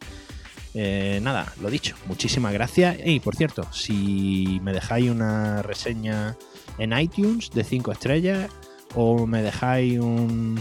Eh, 0.74 1.20
nada, 1.22 1.54
lo 1.62 1.70
dicho, 1.70 1.96
muchísimas 2.06 2.54
gracias. 2.54 2.98
Y 3.06 3.20
por 3.20 3.36
cierto, 3.36 3.68
si 3.72 4.60
me 4.64 4.74
dejáis 4.74 5.10
una 5.10 5.62
reseña 5.62 6.38
en 6.78 6.98
iTunes 6.98 7.50
de 7.52 7.64
5 7.64 7.92
estrellas 7.92 8.50
o 8.96 9.28
me 9.28 9.42
dejáis 9.42 10.00
un, 10.00 10.60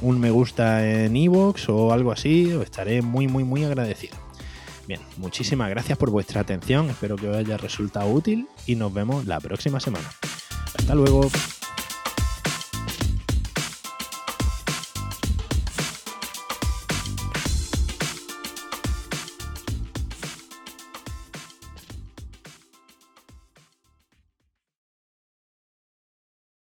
un 0.00 0.20
me 0.20 0.30
gusta 0.30 0.88
en 0.88 1.16
iVoox 1.16 1.68
o 1.68 1.92
algo 1.92 2.12
así, 2.12 2.52
os 2.52 2.64
estaré 2.64 3.02
muy, 3.02 3.28
muy, 3.28 3.44
muy 3.44 3.64
agradecido. 3.64 4.16
Bien, 4.86 5.00
muchísimas 5.16 5.68
gracias 5.70 5.98
por 5.98 6.10
vuestra 6.10 6.40
atención, 6.40 6.90
espero 6.90 7.16
que 7.16 7.28
os 7.28 7.36
haya 7.36 7.56
resultado 7.56 8.08
útil 8.08 8.46
y 8.66 8.76
nos 8.76 8.94
vemos 8.94 9.26
la 9.26 9.40
próxima 9.40 9.80
semana. 9.80 10.08
Hasta 10.78 10.94
luego. 10.94 11.30